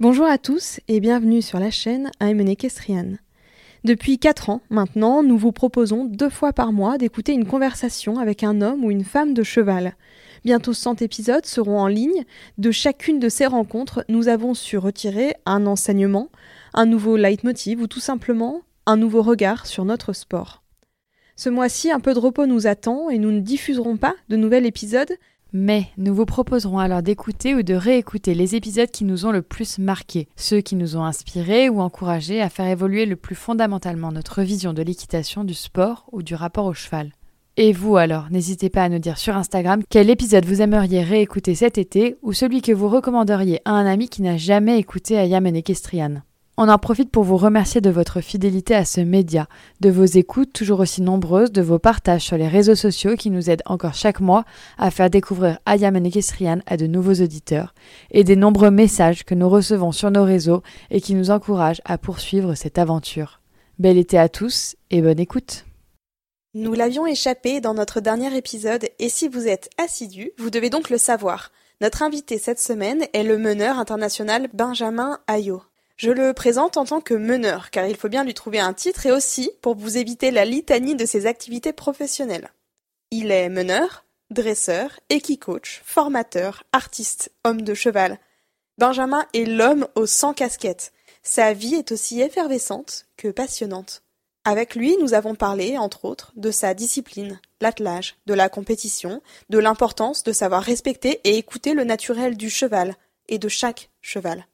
[0.00, 3.12] Bonjour à tous et bienvenue sur la chaîne I'm Equestrian.
[3.84, 8.42] Depuis 4 ans maintenant, nous vous proposons deux fois par mois d'écouter une conversation avec
[8.42, 9.94] un homme ou une femme de cheval.
[10.44, 12.24] Bientôt 100 épisodes seront en ligne.
[12.58, 16.28] De chacune de ces rencontres, nous avons su retirer un enseignement,
[16.74, 20.64] un nouveau leitmotiv ou tout simplement un nouveau regard sur notre sport.
[21.36, 24.66] Ce mois-ci, un peu de repos nous attend et nous ne diffuserons pas de nouvel
[24.66, 25.12] épisode,
[25.54, 29.40] mais nous vous proposerons alors d'écouter ou de réécouter les épisodes qui nous ont le
[29.40, 34.10] plus marqués, ceux qui nous ont inspirés ou encouragés à faire évoluer le plus fondamentalement
[34.10, 37.12] notre vision de l'équitation, du sport ou du rapport au cheval.
[37.56, 41.54] Et vous alors, n'hésitez pas à nous dire sur Instagram quel épisode vous aimeriez réécouter
[41.54, 45.46] cet été ou celui que vous recommanderiez à un ami qui n'a jamais écouté Ayam
[45.46, 46.22] Equestrian.
[46.56, 49.48] On en profite pour vous remercier de votre fidélité à ce média,
[49.80, 53.50] de vos écoutes toujours aussi nombreuses, de vos partages sur les réseaux sociaux qui nous
[53.50, 54.44] aident encore chaque mois
[54.78, 57.74] à faire découvrir Ayam Equestrian à de nouveaux auditeurs,
[58.12, 60.62] et des nombreux messages que nous recevons sur nos réseaux
[60.92, 63.40] et qui nous encouragent à poursuivre cette aventure.
[63.80, 65.64] Bel été à tous et bonne écoute!
[66.54, 70.88] Nous l'avions échappé dans notre dernier épisode et si vous êtes assidu, vous devez donc
[70.88, 71.50] le savoir.
[71.80, 75.64] Notre invité cette semaine est le meneur international Benjamin Ayot.
[75.96, 79.06] Je le présente en tant que meneur car il faut bien lui trouver un titre
[79.06, 82.50] et aussi pour vous éviter la litanie de ses activités professionnelles.
[83.10, 88.18] Il est meneur, dresseur, équicoach, formateur, artiste, homme de cheval.
[88.76, 90.92] Benjamin est l'homme aux 100 casquettes.
[91.22, 94.02] Sa vie est aussi effervescente que passionnante.
[94.44, 99.58] Avec lui, nous avons parlé, entre autres, de sa discipline, l'attelage, de la compétition, de
[99.58, 102.94] l'importance de savoir respecter et écouter le naturel du cheval,
[103.28, 104.46] et de chaque cheval.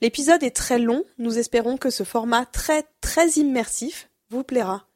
[0.00, 4.86] L'épisode est très long, nous espérons que ce format très très immersif vous plaira.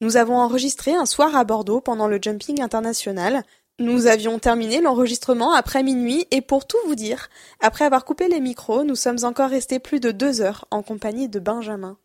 [0.00, 3.44] Nous avons enregistré un soir à Bordeaux pendant le jumping international.
[3.78, 7.28] Nous avions terminé l'enregistrement après minuit et pour tout vous dire,
[7.60, 11.28] après avoir coupé les micros, nous sommes encore restés plus de deux heures en compagnie
[11.28, 11.96] de Benjamin.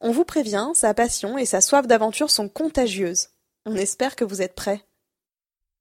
[0.00, 3.28] On vous prévient, sa passion et sa soif d'aventure sont contagieuses.
[3.66, 4.84] On espère que vous êtes prêts.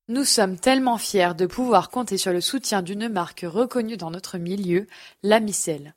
[0.07, 4.39] Nous sommes tellement fiers de pouvoir compter sur le soutien d'une marque reconnue dans notre
[4.39, 4.87] milieu,
[5.21, 5.93] la Micelle.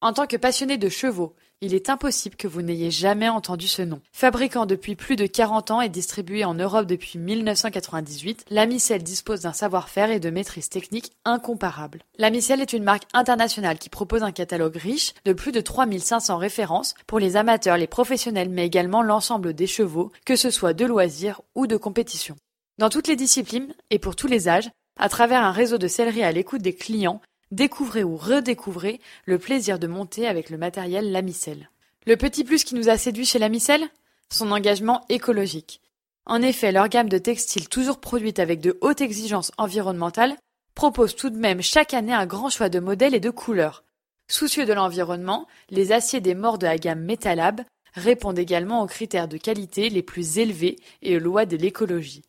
[0.00, 3.80] En tant que passionné de chevaux, il est impossible que vous n'ayez jamais entendu ce
[3.80, 4.02] nom.
[4.12, 9.42] Fabricant depuis plus de 40 ans et distribué en Europe depuis 1998, la Micelle dispose
[9.42, 12.02] d'un savoir-faire et de maîtrise technique incomparables.
[12.18, 16.36] La Micelle est une marque internationale qui propose un catalogue riche de plus de 3500
[16.36, 20.84] références pour les amateurs, les professionnels, mais également l'ensemble des chevaux, que ce soit de
[20.84, 22.36] loisirs ou de compétition.
[22.76, 24.68] Dans toutes les disciplines et pour tous les âges,
[24.98, 27.20] à travers un réseau de sellerie à l'écoute des clients,
[27.52, 31.70] découvrez ou redécouvrez le plaisir de monter avec le matériel Lamicelle.
[32.04, 33.88] Le petit plus qui nous a séduit chez Lamicelle
[34.28, 35.80] Son engagement écologique.
[36.26, 40.36] En effet, leur gamme de textiles toujours produite avec de hautes exigences environnementales
[40.74, 43.84] propose tout de même chaque année un grand choix de modèles et de couleurs.
[44.28, 47.60] Soucieux de l'environnement, les aciers des morts de la gamme Metalab
[47.92, 52.22] répondent également aux critères de qualité les plus élevés et aux lois de l'écologie.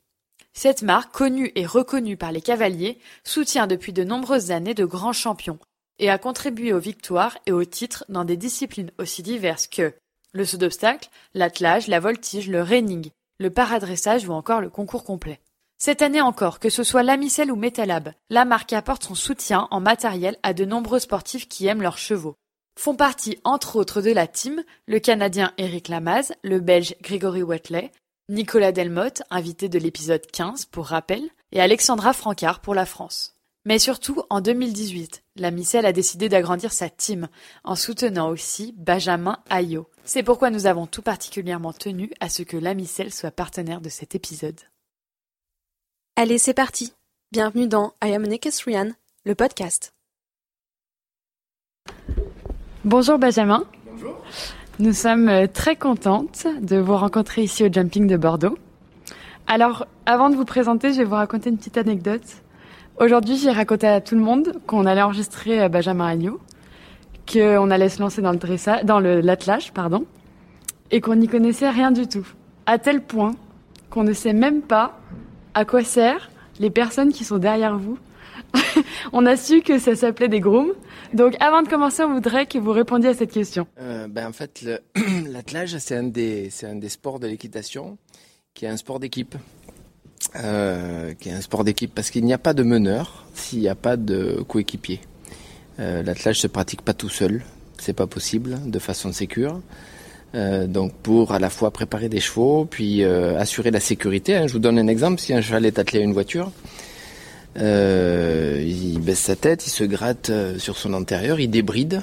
[0.58, 5.14] Cette marque, connue et reconnue par les cavaliers, soutient depuis de nombreuses années de grands
[5.14, 5.60] champions
[6.00, 9.94] et a contribué aux victoires et aux titres dans des disciplines aussi diverses que
[10.34, 15.40] le saut d'obstacle, l'attelage, la voltige, le reining, le paradressage ou encore le concours complet.
[15.78, 19.82] Cette année encore, que ce soit Lamicelle ou Metalab, la marque apporte son soutien en
[19.82, 22.36] matériel à de nombreux sportifs qui aiment leurs chevaux.
[22.80, 27.92] Font partie entre autres de la team le Canadien Eric Lamaze, le Belge Grigory Watley,
[28.28, 33.36] Nicolas Delmotte, invité de l'épisode 15 pour rappel, et Alexandra Francard pour la France.
[33.66, 37.28] Mais surtout, en 2018, la Micelle a décidé d'agrandir sa team,
[37.64, 39.88] en soutenant aussi Benjamin Ayot.
[40.06, 43.90] C'est pourquoi nous avons tout particulièrement tenu à ce que la Micelle soit partenaire de
[43.90, 44.60] cet épisode.
[46.16, 46.94] Allez, c'est parti
[47.32, 48.92] Bienvenue dans I Am an Equestrian,
[49.26, 49.94] le podcast.
[52.84, 53.68] Bonjour Benjamin.
[53.86, 54.24] Bonjour.
[54.78, 58.58] Nous sommes euh, très contentes de vous rencontrer ici au Jumping de Bordeaux.
[59.48, 62.44] Alors, avant de vous présenter, je vais vous raconter une petite anecdote.
[63.00, 66.40] Aujourd'hui, j'ai raconté à tout le monde qu'on allait enregistrer Benjamin Agnew,
[67.32, 70.04] qu'on allait se lancer dans le dressage, dans l'attelage, pardon,
[70.92, 72.28] et qu'on n'y connaissait rien du tout.
[72.66, 73.32] À tel point
[73.90, 75.00] qu'on ne sait même pas
[75.54, 76.30] à quoi sert
[76.60, 77.98] les personnes qui sont derrière vous.
[79.14, 80.74] on a su que ça s'appelait des grooms.
[81.14, 83.68] Donc avant de commencer, on voudrait que vous répondiez à cette question.
[83.80, 84.66] Euh, ben, en fait,
[85.30, 87.98] l'attelage, c'est un, des, un des sports de l'équitation
[88.54, 89.36] qui est un sport d'équipe.
[90.36, 93.68] Euh, qui est un sport d'équipe parce qu'il n'y a pas de meneur s'il n'y
[93.68, 95.00] a pas de coéquipier.
[95.80, 97.44] Euh, l'attelage se pratique pas tout seul,
[97.78, 99.62] c'est pas possible de façon sécure.
[100.34, 104.36] Euh, donc pour à la fois préparer des chevaux, puis assurer la sécurité.
[104.36, 104.48] Hein.
[104.48, 106.52] Je vous donne un exemple, si un cheval est attelé à une voiture,
[107.58, 112.02] euh, il baisse sa tête, il se gratte sur son antérieur, il débride.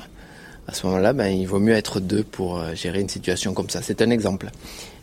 [0.69, 3.83] À ce moment-là, ben, il vaut mieux être deux pour gérer une situation comme ça.
[3.83, 4.51] C'est un exemple.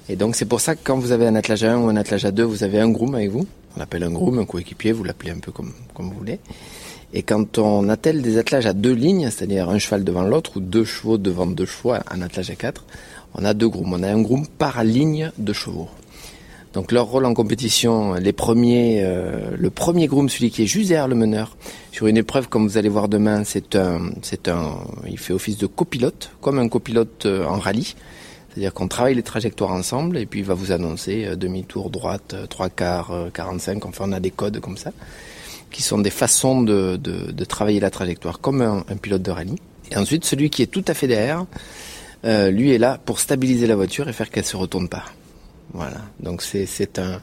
[0.09, 1.95] Et donc c'est pour ça que quand vous avez un attelage à 1 ou un
[1.95, 3.45] attelage à 2, vous avez un groom avec vous.
[3.75, 6.39] On l'appelle un groom, un coéquipier, vous l'appelez un peu comme, comme vous voulez.
[7.13, 10.59] Et quand on attelle des attelages à deux lignes, c'est-à-dire un cheval devant l'autre ou
[10.61, 12.85] deux chevaux devant deux chevaux, un attelage à quatre,
[13.35, 13.93] on a deux grooms.
[13.93, 15.89] On a un groom par ligne de chevaux.
[16.74, 20.89] Donc leur rôle en compétition, les premiers, euh, le premier groom, celui qui est juste
[20.89, 21.57] derrière le meneur,
[21.92, 24.77] sur une épreuve comme vous allez voir demain, c'est un, c'est un,
[25.07, 27.95] il fait office de copilote, comme un copilote euh, en rallye.
[28.50, 32.36] C'est-à-dire qu'on travaille les trajectoires ensemble et puis il va vous annoncer euh, demi-tour, droite,
[32.50, 33.86] trois quarts, 45.
[33.86, 34.92] Enfin, on a des codes comme ça
[35.71, 39.56] qui sont des façons de, de, travailler la trajectoire comme un, un pilote de rallye.
[39.92, 41.45] Et ensuite, celui qui est tout à fait derrière,
[42.25, 45.06] euh, lui est là pour stabiliser la voiture et faire qu'elle se retourne pas.
[45.74, 46.01] Voilà.
[46.19, 47.21] Donc c'est un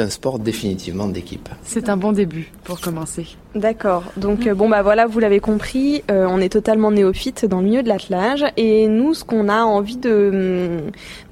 [0.00, 1.48] un sport définitivement d'équipe.
[1.64, 3.26] C'est un bon début pour commencer.
[3.54, 4.04] D'accord.
[4.16, 7.64] Donc euh, bon bah voilà, vous l'avez compris, euh, on est totalement néophyte dans le
[7.64, 10.78] milieu de l'attelage et nous ce qu'on a envie de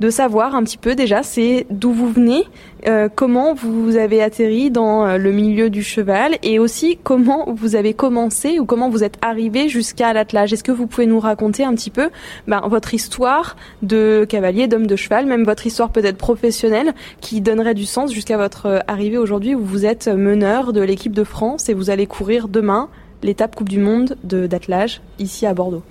[0.00, 2.44] de savoir un petit peu déjà, c'est d'où vous venez,
[2.87, 7.94] euh, comment vous avez atterri dans le milieu du cheval et aussi comment vous avez
[7.94, 10.52] commencé ou comment vous êtes arrivé jusqu'à l'attelage.
[10.52, 12.11] Est-ce que vous pouvez nous raconter un petit peu
[12.46, 17.75] ben, votre histoire de cavalier, d'homme de cheval, même votre histoire peut-être professionnelle qui donnerait
[17.75, 21.75] du sens jusqu'à votre arrivée aujourd'hui où vous êtes meneur de l'équipe de France et
[21.75, 22.89] vous allez courir demain
[23.23, 25.83] l'étape Coupe du Monde d'attelage ici à Bordeaux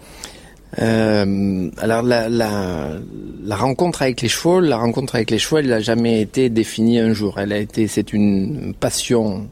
[0.77, 6.21] euh, alors la, rencontre avec les chevaux, la rencontre avec les chevaux, elle n'a jamais
[6.21, 7.39] été définie un jour.
[7.39, 9.47] Elle a été, c'est une passion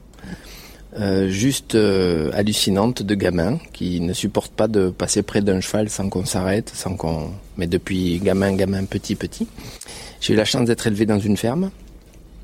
[0.99, 5.89] euh, juste euh, hallucinante de gamin qui ne supporte pas de passer près d'un cheval
[5.89, 7.31] sans qu'on s'arrête, sans qu'on.
[7.57, 9.47] Mais depuis gamin, gamin, petit, petit,
[10.21, 11.71] j'ai eu la chance d'être élevé dans une ferme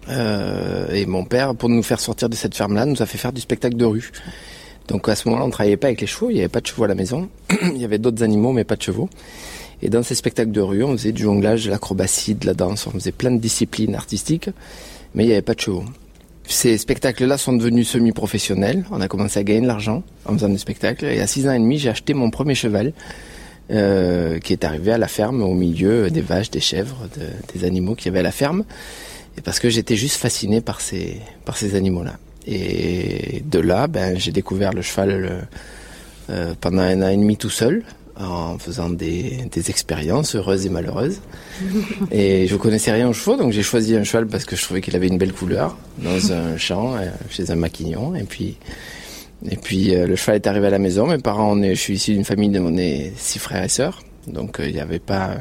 [0.10, 3.34] euh, et mon père, pour nous faire sortir de cette ferme-là, nous a fait faire
[3.34, 4.12] du spectacle de rue.
[4.88, 6.68] Donc à ce moment-là, on travaillait pas avec les chevaux, il n'y avait pas de
[6.68, 7.30] chevaux à la maison,
[7.62, 9.10] il y avait d'autres animaux, mais pas de chevaux.
[9.82, 12.88] Et dans ces spectacles de rue, on faisait du jonglage, de l'acrobatie, de la danse,
[12.88, 14.50] on faisait plein de disciplines artistiques,
[15.14, 15.86] mais il n'y avait pas de chevaux.
[16.46, 18.84] Ces spectacles-là sont devenus semi-professionnels.
[18.92, 21.06] On a commencé à gagner de l'argent en faisant des spectacles.
[21.06, 22.92] Et à 6 ans et demi, j'ai acheté mon premier cheval,
[23.72, 27.08] euh, qui est arrivé à la ferme au milieu des vaches, des chèvres,
[27.54, 28.66] des animaux qu'il y avait à la ferme
[29.38, 32.18] et parce que j'étais juste fasciné par ces, par ces animaux-là.
[32.46, 35.48] Et de là, ben, j'ai découvert le cheval
[36.30, 37.84] euh, pendant un an et demi tout seul,
[38.20, 41.20] en faisant des, des expériences heureuses et malheureuses.
[42.12, 44.82] et je connaissais rien aux chevaux, donc j'ai choisi un cheval parce que je trouvais
[44.82, 48.14] qu'il avait une belle couleur dans un champ, euh, chez un maquignon.
[48.16, 48.58] Et puis,
[49.50, 51.08] et puis euh, le cheval est arrivé à la maison.
[51.08, 53.70] Mes parents, on est, je suis issu d'une famille de on est six frères et
[53.70, 55.38] sœurs, donc il n'y avait pas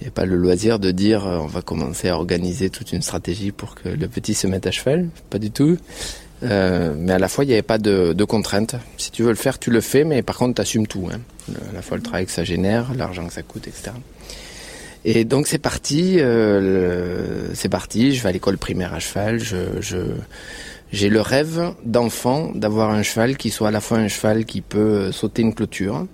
[0.00, 2.92] il n'y a pas le loisir de dire euh, on va commencer à organiser toute
[2.92, 5.78] une stratégie pour que le petit se mette à cheval, pas du tout.
[6.42, 8.76] Euh, mais à la fois, il n'y avait pas de, de contraintes.
[8.98, 11.08] Si tu veux le faire, tu le fais, mais par contre, tu assumes tout.
[11.10, 11.20] Hein.
[11.70, 13.92] à la fois le travail que ça génère, l'argent que ça coûte, etc.
[15.04, 18.12] Et donc c'est parti, euh, c'est parti.
[18.12, 19.38] Je vais à l'école primaire à cheval.
[19.38, 19.98] Je, je
[20.92, 24.60] j'ai le rêve d'enfant d'avoir un cheval qui soit à la fois un cheval qui
[24.60, 26.06] peut sauter une clôture,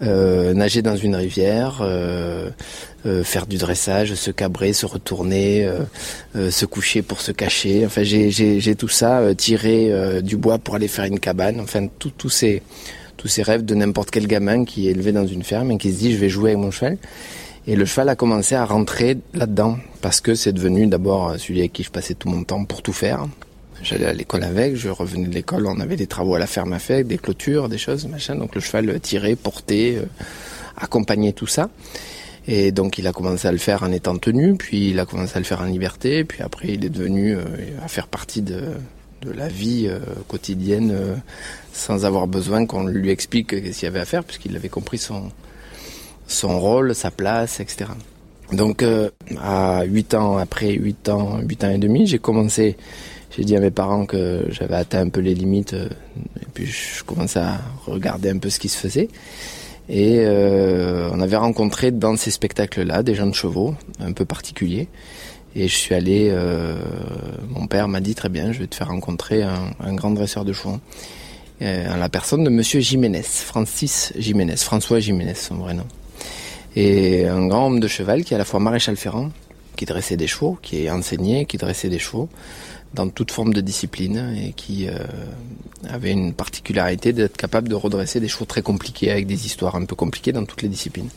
[0.00, 2.50] nager dans une rivière, euh,
[3.06, 5.68] euh, faire du dressage, se cabrer, se retourner,
[6.34, 7.84] se coucher pour se cacher.
[7.86, 11.60] Enfin, j'ai tout ça, tirer du bois pour aller faire une cabane.
[11.60, 12.62] Enfin, tous ces
[13.16, 15.92] tous ces rêves de n'importe quel gamin qui est élevé dans une ferme et qui
[15.92, 16.96] se dit je vais jouer avec mon cheval.
[17.66, 21.74] Et le cheval a commencé à rentrer là-dedans parce que c'est devenu d'abord celui avec
[21.74, 23.26] qui je passais tout mon temps pour tout faire.
[23.82, 26.72] J'allais à l'école avec, je revenais de l'école, on avait des travaux à la ferme
[26.72, 28.34] à faire, des clôtures, des choses, machin.
[28.36, 30.06] Donc le cheval tirait, portait, euh,
[30.76, 31.70] accompagnait tout ça.
[32.46, 35.36] Et donc il a commencé à le faire en étant tenu, puis il a commencé
[35.36, 37.42] à le faire en liberté, puis après il est devenu euh,
[37.82, 38.62] à faire partie de,
[39.22, 40.94] de la vie euh, quotidienne
[41.72, 44.98] sans avoir besoin qu'on lui explique ce qu'il y avait à faire puisqu'il avait compris
[44.98, 45.30] son,
[46.26, 47.90] son rôle, sa place, etc.
[48.52, 48.84] Donc
[49.40, 52.76] à 8 ans, après 8 ans, 8 ans et demi, j'ai commencé,
[53.30, 57.04] j'ai dit à mes parents que j'avais atteint un peu les limites et puis je
[57.04, 59.08] commençais à regarder un peu ce qui se faisait.
[59.88, 64.88] Et on avait rencontré dans ces spectacles-là des gens de chevaux un peu particuliers.
[65.56, 66.76] Et je suis allé, euh,
[67.48, 70.52] mon père m'a dit très bien, je vais te faire rencontrer un, grand dresseur de
[70.52, 70.78] chevaux.
[71.62, 75.86] Euh, la personne de Monsieur Jiménez, Francis Jiménez, François Jiménez, son vrai nom.
[76.76, 79.30] Et un grand homme de cheval qui est à la fois maréchal ferrant,
[79.74, 82.28] qui dressait des chevaux, qui est enseigné, qui dressait des chevaux
[82.94, 84.98] dans toute forme de discipline et qui euh,
[85.88, 89.84] avait une particularité d'être capable de redresser des chevaux très compliqués avec des histoires un
[89.84, 91.08] peu compliquées dans toutes les disciplines.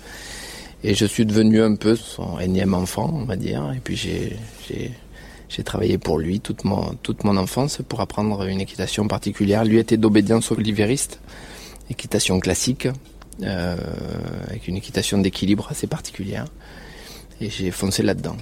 [0.83, 3.71] Et je suis devenu un peu son énième enfant, on va dire.
[3.75, 4.37] Et puis j'ai,
[5.63, 9.63] travaillé pour lui toute mon, toute mon enfance pour apprendre une équitation particulière.
[9.63, 11.19] Lui était d'obédience olivériste,
[11.89, 12.87] équitation classique,
[13.41, 13.77] euh,
[14.47, 16.45] avec une équitation d'équilibre assez particulière.
[17.39, 18.35] Et j'ai foncé là-dedans.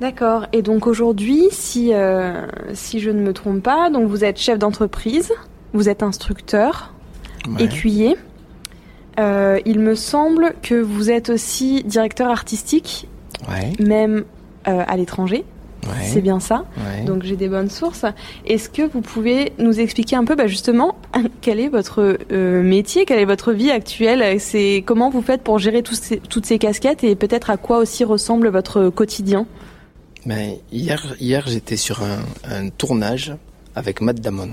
[0.00, 0.46] D'accord.
[0.52, 4.58] Et donc aujourd'hui, si, euh, si je ne me trompe pas, donc vous êtes chef
[4.58, 5.32] d'entreprise,
[5.72, 6.92] vous êtes instructeur,
[7.48, 7.64] ouais.
[7.64, 8.16] écuyer.
[9.20, 13.08] Euh, il me semble que vous êtes aussi directeur artistique,
[13.48, 13.72] ouais.
[13.84, 14.24] même
[14.66, 15.44] euh, à l'étranger.
[15.84, 16.04] Ouais.
[16.06, 16.64] C'est bien ça.
[17.04, 18.06] Donc j'ai des bonnes sources.
[18.46, 20.96] Est-ce que vous pouvez nous expliquer un peu bah, justement
[21.42, 24.40] quel est votre métier, quelle est votre vie actuelle?
[24.40, 28.02] C'est comment vous faites pour gérer ces, toutes ces casquettes et peut-être à quoi aussi
[28.02, 29.46] ressemble votre quotidien?
[30.26, 33.34] Ben, hier, hier j'étais sur un, un, tournage
[33.74, 34.50] avec Matt Damon.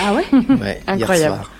[0.00, 0.24] Ah ouais,
[0.60, 0.98] ouais Incroyable.
[0.98, 1.50] Hier soir.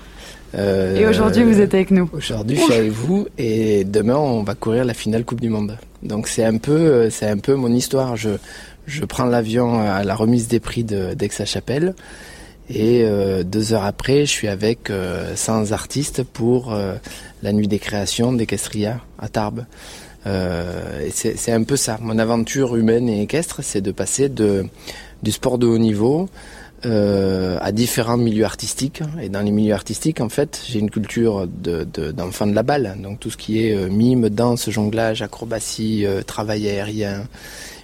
[0.55, 2.09] Euh, et aujourd'hui, vous êtes avec nous.
[2.13, 5.77] Aujourd'hui, je suis avec vous et demain, on va courir la finale Coupe du Monde.
[6.03, 8.15] Donc c'est un peu, c'est un peu mon histoire.
[8.15, 8.29] Je,
[8.85, 11.95] je prends l'avion à la remise des prix d'Aix-à-Chapelle
[12.69, 16.95] et euh, deux heures après, je suis avec euh, 100 artistes pour euh,
[17.41, 19.65] la nuit des créations d'Equestria à Tarbes.
[20.25, 21.97] Euh, c'est un peu ça.
[22.01, 24.65] Mon aventure humaine et équestre, c'est de passer de,
[25.21, 26.29] du sport de haut niveau
[26.85, 29.01] euh, à différents milieux artistiques.
[29.21, 32.63] Et dans les milieux artistiques, en fait, j'ai une culture d'enfant de, de, de, la
[32.63, 32.97] balle.
[33.01, 37.23] Donc tout ce qui est euh, mime, danse, jonglage, acrobatie, euh, travail aérien.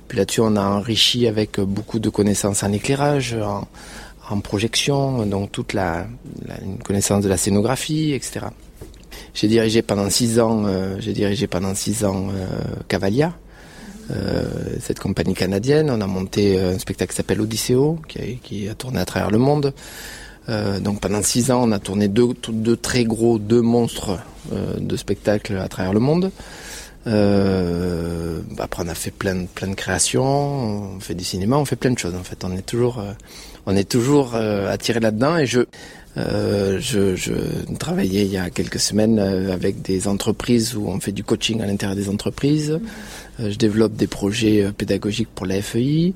[0.09, 3.67] Puis là-dessus, on a enrichi avec beaucoup de connaissances en éclairage, en,
[4.29, 6.07] en projection, donc toute la,
[6.45, 8.47] la, une connaissance de la scénographie, etc.
[9.39, 12.45] J'ai dirigé pendant six ans, euh, j'ai dirigé pendant six ans euh,
[12.89, 13.31] Cavalia,
[14.11, 14.43] euh,
[14.81, 15.89] cette compagnie canadienne.
[15.89, 19.31] On a monté un spectacle qui s'appelle Odysseo, qui a, qui a, tourné à travers
[19.31, 19.73] le monde.
[20.49, 24.19] Euh, donc pendant six ans, on a tourné deux, deux très gros, deux monstres
[24.51, 26.31] euh, de spectacles à travers le monde.
[27.07, 31.77] Euh, après, on a fait plein, plein de créations, on fait du cinéma, on fait
[31.77, 32.13] plein de choses.
[32.13, 33.01] En fait, on est toujours,
[33.65, 35.37] on est toujours attiré là-dedans.
[35.37, 35.61] Et je,
[36.17, 37.33] euh, je, je,
[37.77, 41.67] travaillais il y a quelques semaines avec des entreprises où on fait du coaching à
[41.67, 42.79] l'intérieur des entreprises.
[43.39, 46.13] Euh, je développe des projets pédagogiques pour la FEI.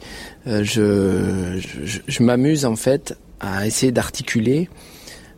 [0.48, 4.70] Euh, je, je, je m'amuse en fait à essayer d'articuler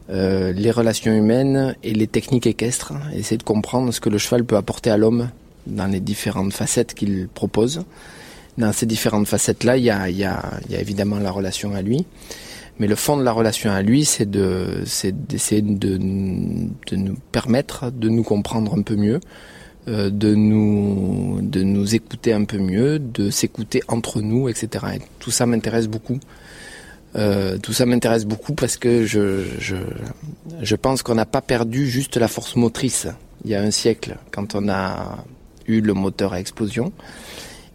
[0.10, 4.46] euh, les relations humaines et les techniques équestres, essayer de comprendre ce que le cheval
[4.46, 5.30] peut apporter à l'homme
[5.66, 7.84] dans les différentes facettes qu'il propose.
[8.60, 11.32] Dans ces différentes facettes-là, il y a, il y, a, il y a évidemment la
[11.32, 12.06] relation à lui.
[12.79, 17.15] Mais le fond de la relation à lui, c'est de, c'est d'essayer de, de nous
[17.32, 19.20] permettre de nous comprendre un peu mieux,
[19.88, 24.86] euh, de nous, de nous écouter un peu mieux, de s'écouter entre nous, etc.
[24.96, 26.20] Et tout ça m'intéresse beaucoup.
[27.15, 29.77] Euh, tout ça m'intéresse beaucoup parce que je, je,
[30.62, 33.08] je pense qu'on n'a pas perdu juste la force motrice
[33.46, 35.24] il y a un siècle, quand on a
[35.67, 36.91] eu le moteur à explosion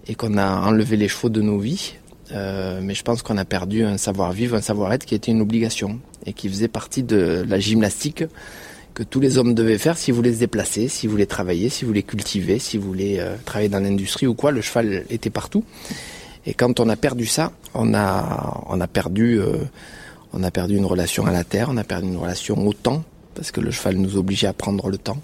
[0.08, 1.94] et qu'on a enlevé les chevaux de nos vies.
[2.32, 5.98] Euh, mais je pense qu'on a perdu un savoir-vivre, un savoir-être qui était une obligation
[6.26, 8.24] et qui faisait partie de la gymnastique
[8.94, 12.02] que tous les hommes devaient faire s'ils voulaient se déplacer, s'ils voulaient travailler, s'ils voulaient
[12.02, 14.50] cultiver, s'ils voulaient euh, travailler dans l'industrie ou quoi.
[14.50, 15.64] Le cheval était partout.
[16.46, 19.58] Et quand on a perdu ça, on a, on a perdu, euh,
[20.32, 23.04] on a perdu une relation à la terre, on a perdu une relation au temps
[23.34, 25.20] parce que le cheval nous obligeait à prendre le temps.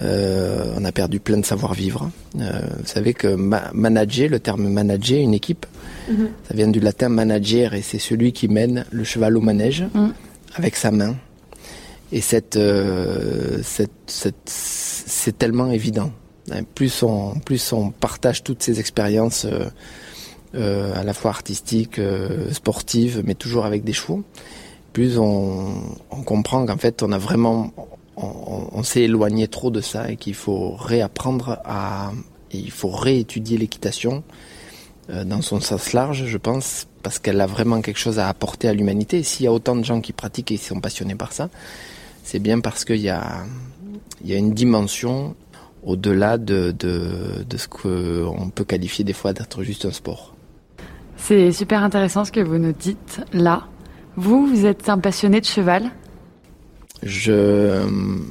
[0.00, 2.10] Euh, on a perdu plein de savoir-vivre.
[2.38, 5.64] Euh, vous savez que ma manager, le terme manager, une équipe,
[6.08, 6.28] mm -hmm.
[6.48, 10.08] ça vient du latin manager et c'est celui qui mène le cheval au manège mm.
[10.54, 11.14] avec sa main.
[12.12, 13.62] Et cette, euh,
[15.24, 16.12] c'est tellement évident.
[16.74, 19.44] Plus on, plus on partage toutes ces expériences
[20.54, 22.00] à la fois artistiques,
[22.52, 24.22] sportives, mais toujours avec des chevaux,
[24.92, 25.34] plus on,
[26.18, 27.72] on comprend qu'en fait on a vraiment
[28.16, 32.12] on, s'est éloigné trop de ça et qu'il faut réapprendre à,
[32.50, 34.22] il faut réétudier l'équitation
[35.08, 38.72] dans son sens large, je pense, parce qu'elle a vraiment quelque chose à apporter à
[38.72, 39.22] l'humanité.
[39.22, 41.48] S'il y a autant de gens qui pratiquent et qui sont passionnés par ça,
[42.24, 43.44] c'est bien parce qu'il y a,
[44.24, 45.36] y a une dimension
[45.84, 50.34] au-delà de, de, de ce qu'on peut qualifier des fois d'être juste un sport.
[51.16, 53.68] C'est super intéressant ce que vous nous dites là.
[54.16, 55.90] Vous, vous êtes un passionné de cheval
[57.02, 57.86] je,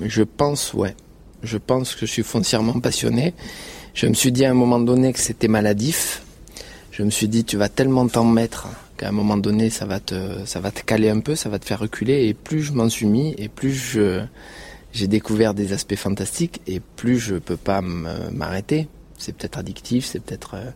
[0.06, 0.96] je pense, ouais.
[1.44, 3.34] Je pense que je suis foncièrement passionné.
[3.94, 6.24] Je me suis dit à un moment donné que c'était maladif.
[6.92, 8.68] Je me suis dit, tu vas tellement t'en mettre
[8.98, 11.60] qu'à un moment donné, ça va te, ça va te caler un peu, ça va
[11.60, 12.26] te faire reculer.
[12.26, 14.22] Et plus je m'en suis mis, et plus je,
[14.94, 18.88] j'ai découvert des aspects fantastiques, et plus je peux pas m'arrêter.
[19.18, 20.72] C'est peut-être addictif, c'est peut-être, euh,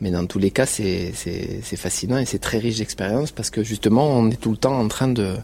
[0.00, 3.50] mais dans tous les cas, c'est, c'est, c'est fascinant et c'est très riche d'expérience parce
[3.50, 5.34] que justement, on est tout le temps en train de,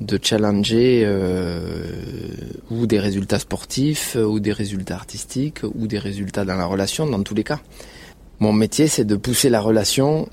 [0.00, 1.90] de challenger euh,
[2.70, 7.22] ou des résultats sportifs, ou des résultats artistiques, ou des résultats dans la relation, dans
[7.22, 7.60] tous les cas.
[8.38, 10.28] Mon métier, c'est de pousser la relation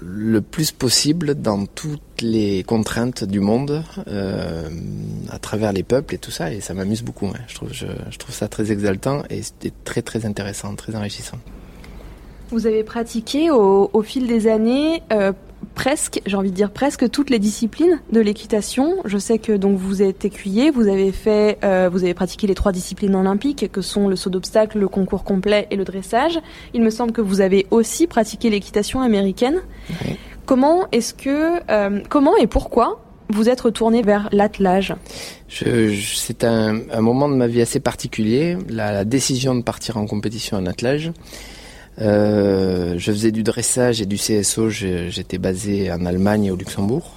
[0.00, 4.68] le plus possible dans toutes les contraintes du monde, euh,
[5.30, 7.30] à travers les peuples et tout ça, et ça m'amuse beaucoup.
[7.46, 9.42] Je, trouve, je, trouve ça très exaltant et
[9.84, 11.38] très très intéressant, très enrichissant.
[12.50, 15.32] Vous avez pratiqué au, au fil des années euh,
[15.74, 18.96] presque, j'ai envie de dire presque toutes les disciplines de l'équitation.
[19.04, 22.54] Je sais que donc vous êtes écuyer, vous avez fait, euh, vous avez pratiqué les
[22.54, 26.38] trois disciplines olympiques que sont le saut d'obstacle, le concours complet et le dressage.
[26.72, 29.60] Il me semble que vous avez aussi pratiqué l'équitation américaine.
[30.46, 34.94] Comment est-ce que, euh, comment et pourquoi vous êtes retourné vers l'attelage?
[35.48, 40.06] C'est un, un, moment de ma vie assez particulier, la, la décision de partir en
[40.06, 41.12] compétition en attelage.
[42.00, 47.14] Euh, je faisais du dressage et du CSO, j'étais basé en Allemagne et au Luxembourg,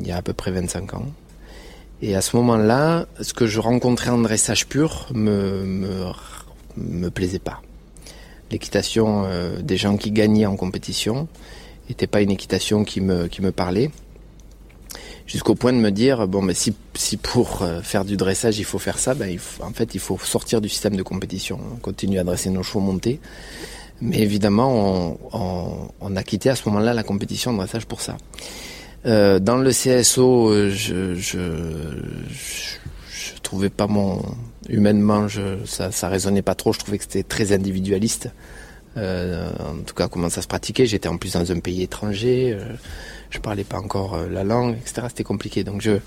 [0.00, 1.06] il y a à peu près 25 ans.
[2.02, 5.64] Et à ce moment-là, ce que je rencontrais en dressage pur me,
[6.76, 7.62] me, plaisait pas.
[8.50, 11.28] L'équitation euh, des gens qui gagnaient en compétition
[11.88, 13.90] n'était pas une équitation qui me, parlait.
[15.26, 16.74] Jusqu'au point de me dire, bon, mais si,
[17.16, 20.18] pour euh, faire du dressage il faut faire ça, ben, il en fait il faut
[20.18, 21.58] sortir du système de compétition.
[21.74, 23.20] On continue à dresser nos chevaux montés
[24.00, 25.18] mais évidemment,
[26.00, 28.16] on, a quitté à ce moment-là la compétition de dressage pour ça.
[29.06, 31.38] Euh, dans le CSO, euh, je, je,
[32.28, 34.22] je, trouvais pas mon
[34.68, 36.72] humainement, je, ça, ça résonnait pas trop.
[36.72, 38.30] Je trouvais que c'était très individualiste.
[38.96, 40.86] Euh, en tout cas, comment ça se pratiquait.
[40.86, 42.56] J'étais en plus dans un pays étranger.
[42.58, 42.74] Euh,
[43.30, 45.06] je parlais pas encore euh, la langue, etc.
[45.08, 45.64] C'était compliqué.
[45.64, 45.98] Donc je,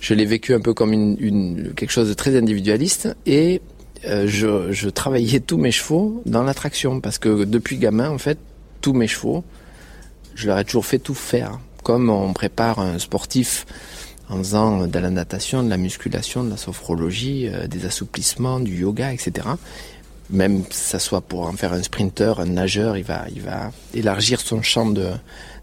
[0.00, 3.60] je l'ai vécu un peu comme une, une, quelque chose de très individualiste et
[4.06, 8.38] euh, je, travaillais tous mes chevaux dans l'attraction parce que depuis gamin, en fait,
[8.80, 9.44] tous mes chevaux,
[10.34, 11.58] je leur ai toujours fait tout faire.
[11.82, 13.66] Comme on prépare un sportif
[14.28, 18.80] en faisant de la natation, de la musculation, de la sophrologie, euh, des assouplissements, du
[18.80, 19.48] yoga, etc.
[20.30, 23.72] Même que ça soit pour en faire un sprinter, un nageur, il va, il va
[23.94, 25.10] élargir son champ de,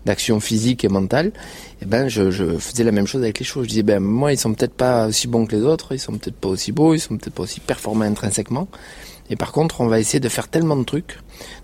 [0.08, 3.64] d'action physique et mentale, et eh ben je, faisais la même chose avec les chevaux.
[3.64, 6.14] Je disais ben moi ils sont peut-être pas aussi bons que les autres, ils sont
[6.14, 8.68] peut-être pas aussi beaux, ils sont peut-être pas aussi performants intrinsèquement.
[9.30, 11.20] Et par contre, on va essayer de faire tellement de trucs,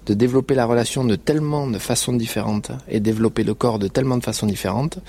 [0.05, 4.17] de développer la relation de tellement de façons différentes et développer le corps de tellement
[4.17, 4.99] de façons différentes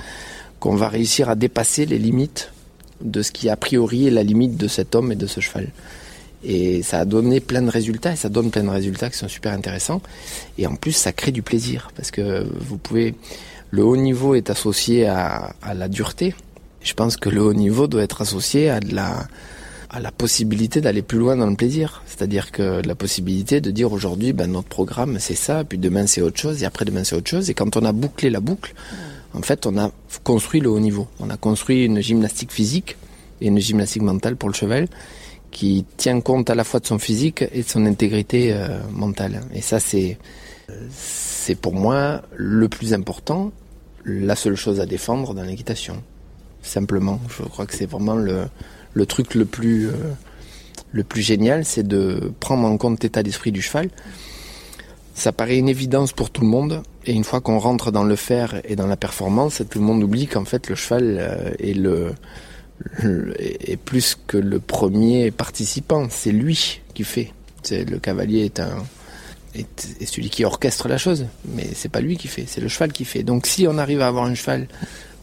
[0.60, 2.52] qu'on va réussir à dépasser les limites
[3.00, 5.72] de ce qui a priori est la limite de cet homme et de ce cheval.
[6.44, 9.28] Et ça a donné plein de résultats, et ça donne plein de résultats qui sont
[9.28, 10.02] super intéressants.
[10.58, 13.14] Et en plus, ça crée du plaisir, parce que vous pouvez...
[13.70, 16.32] Le haut niveau est associé à, la dureté.
[16.80, 19.26] Je pense que le haut niveau doit être associé à de la,
[19.90, 22.04] à la possibilité d'aller plus loin dans le plaisir.
[22.06, 26.22] C'est-à-dire que la possibilité de dire aujourd'hui, ben, notre programme c'est ça, puis demain c'est
[26.22, 27.50] autre chose, et après demain c'est autre chose.
[27.50, 28.74] Et quand on a bouclé la boucle,
[29.34, 29.90] en fait, on a
[30.22, 31.08] construit le haut niveau.
[31.18, 32.96] On a construit une gymnastique physique
[33.40, 34.86] et une gymnastique mentale pour le cheval
[35.54, 39.40] qui tient compte à la fois de son physique et de son intégrité euh, mentale.
[39.54, 40.18] Et ça, c'est,
[40.90, 43.52] c'est pour moi le plus important,
[44.04, 46.02] la seule chose à défendre dans l'équitation.
[46.60, 48.46] Simplement, je crois que c'est vraiment le,
[48.94, 49.92] le truc le plus, euh,
[50.90, 53.90] le plus génial, c'est de prendre en compte l'état d'esprit du cheval.
[55.14, 58.16] Ça paraît une évidence pour tout le monde, et une fois qu'on rentre dans le
[58.16, 61.74] faire et dans la performance, tout le monde oublie qu'en fait le cheval euh, est
[61.74, 62.12] le,
[63.38, 67.32] est plus que le premier participant, c'est lui qui fait.
[67.62, 68.84] C'est le cavalier est un
[70.04, 73.04] celui qui orchestre la chose, mais c'est pas lui qui fait, c'est le cheval qui
[73.04, 73.22] fait.
[73.22, 74.66] Donc si on arrive à avoir un cheval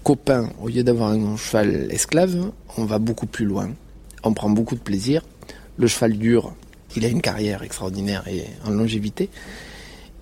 [0.04, 3.72] copain au lieu d'avoir un cheval esclave, on va beaucoup plus loin.
[4.24, 5.24] On prend beaucoup de plaisir.
[5.78, 6.54] Le cheval dur,
[6.96, 9.30] il a une carrière extraordinaire et en longévité.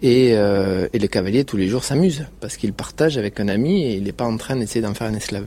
[0.02, 3.84] Et, euh, et le cavalier tous les jours s'amuse parce qu'il partage avec un ami
[3.84, 5.46] et il n'est pas en train d'essayer d'en faire un esclave.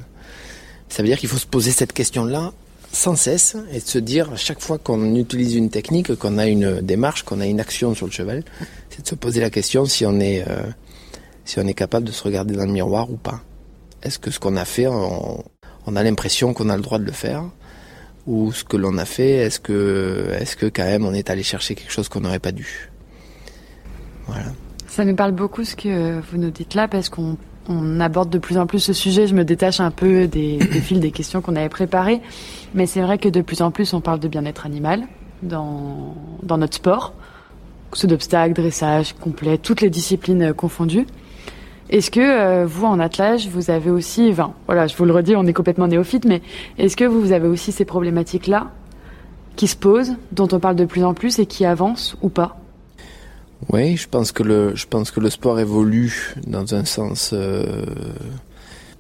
[0.93, 2.53] Ça veut dire qu'il faut se poser cette question-là
[2.93, 6.83] sans cesse et de se dire chaque fois qu'on utilise une technique, qu'on a une
[6.83, 8.45] démarche, qu'on a une action sur le cheval,
[8.91, 10.65] c'est de se poser la question si on est euh,
[11.47, 13.41] si on est capable de se regarder dans le miroir ou pas.
[14.03, 15.43] Est-ce que ce qu'on a fait, on,
[15.87, 17.45] on a l'impression qu'on a le droit de le faire
[18.27, 21.43] ou ce que l'on a fait, est-ce que est-ce que quand même on est allé
[21.43, 22.91] chercher quelque chose qu'on n'aurait pas dû?
[24.27, 24.53] Voilà.
[24.89, 28.39] Ça me parle beaucoup ce que vous nous dites là parce qu'on on aborde de
[28.39, 29.27] plus en plus ce sujet.
[29.27, 32.21] Je me détache un peu des, des fils des questions qu'on avait préparées.
[32.75, 35.05] Mais c'est vrai que de plus en plus, on parle de bien-être animal
[35.43, 37.13] dans, dans notre sport.
[37.93, 41.07] Saut d'obstacles, dressage, complet, toutes les disciplines confondues.
[41.91, 45.37] Est-ce que euh, vous, en attelage, vous avez aussi, enfin, voilà, je vous le redis,
[45.37, 46.41] on est complètement néophyte, mais
[46.79, 48.71] est-ce que vous avez aussi ces problématiques-là
[49.57, 52.62] qui se posent, dont on parle de plus en plus et qui avancent ou pas?
[53.69, 57.85] Oui, je pense que le, je pense que le sport évolue dans un sens euh,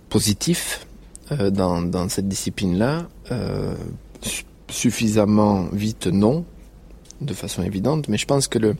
[0.09, 0.87] positif
[1.33, 3.09] euh, dans, dans, cette discipline-là.
[3.31, 3.75] Euh,
[4.68, 6.46] suffisamment vite, non,
[7.20, 8.75] de façon évidente, mais je pense que le,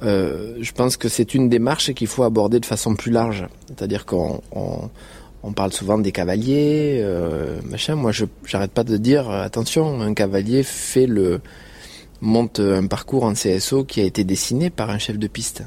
[0.00, 3.46] je pense que c'est une démarche qu'il faut aborder de façon plus large.
[3.66, 4.88] C'est-à-dire qu'on on,
[5.42, 7.04] on, parle souvent des cavaliers,
[7.68, 7.96] machin.
[7.96, 11.42] Moi, je j'arrête pas de dire attention, un cavalier fait le
[12.20, 15.64] monte un parcours en CSO qui a été dessiné par un chef de piste.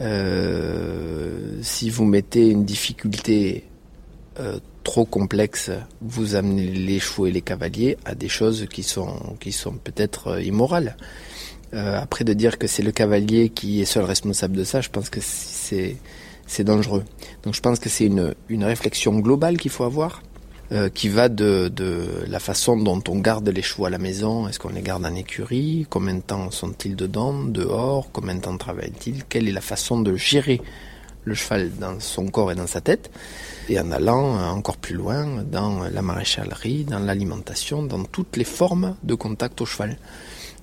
[0.00, 3.64] Euh, si vous mettez une difficulté
[4.38, 9.36] euh, trop complexe, vous amenez les chevaux et les cavaliers à des choses qui sont,
[9.40, 10.96] qui sont peut-être euh, immorales.
[11.72, 15.10] Après de dire que c'est le cavalier qui est seul responsable de ça, je pense
[15.10, 15.96] que c'est,
[16.46, 17.04] c'est dangereux.
[17.42, 20.22] Donc je pense que c'est une, une réflexion globale qu'il faut avoir
[20.72, 21.70] euh, qui va de,
[22.26, 24.48] la façon dont on garde les chevaux à la maison.
[24.48, 25.86] Est-ce qu'on les garde en écurie?
[25.88, 28.10] Combien de temps sont-ils dedans, dehors?
[28.12, 29.24] Combien de temps travaillent-ils?
[29.24, 30.60] Quelle est la façon de gérer
[31.24, 33.12] le cheval dans son corps et dans sa tête?
[33.68, 38.96] Et en allant encore plus loin dans la maréchalerie, dans l'alimentation, dans toutes les formes
[39.04, 39.96] de contact au cheval.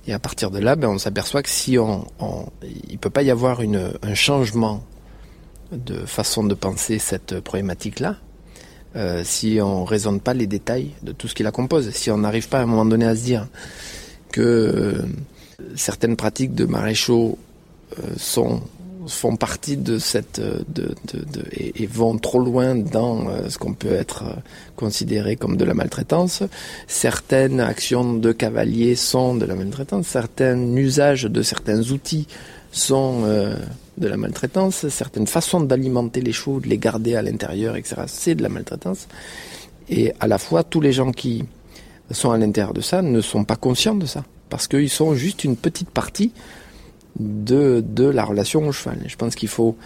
[0.06, 2.06] Et à partir de là, ben, on s'aperçoit que si on,
[2.90, 4.84] il peut pas y avoir un changement
[5.72, 8.18] de façon de penser cette problématique-là,
[8.96, 12.18] euh, si on raisonne pas les détails de tout ce qui la compose, si on
[12.18, 13.48] n'arrive pas à un moment donné à se dire
[14.32, 14.94] que euh,
[15.76, 17.38] certaines pratiques de maréchaux
[17.98, 18.62] euh, sont
[19.06, 20.42] font partie de cette
[21.52, 24.24] et, vont trop loin dans ce qu'on peut être
[24.78, 26.42] considéré comme de la maltraitance.
[26.88, 32.28] Certaines actions de cavaliers sont de la maltraitance, certains usages de certains outils
[32.72, 33.26] sont
[33.98, 38.04] de la maltraitance, certaines façons d'alimenter les chevaux, de les garder à l'intérieur, etc.
[38.08, 39.08] C'est de la maltraitance.
[39.90, 41.44] Et à la fois, tous les gens qui
[42.12, 45.44] sont à l'intérieur de ça ne sont pas conscients de ça, parce qu'ils sont juste
[45.44, 46.32] une petite partie
[47.20, 49.00] de, de la relation au cheval.
[49.08, 49.78] Je pense qu'il faut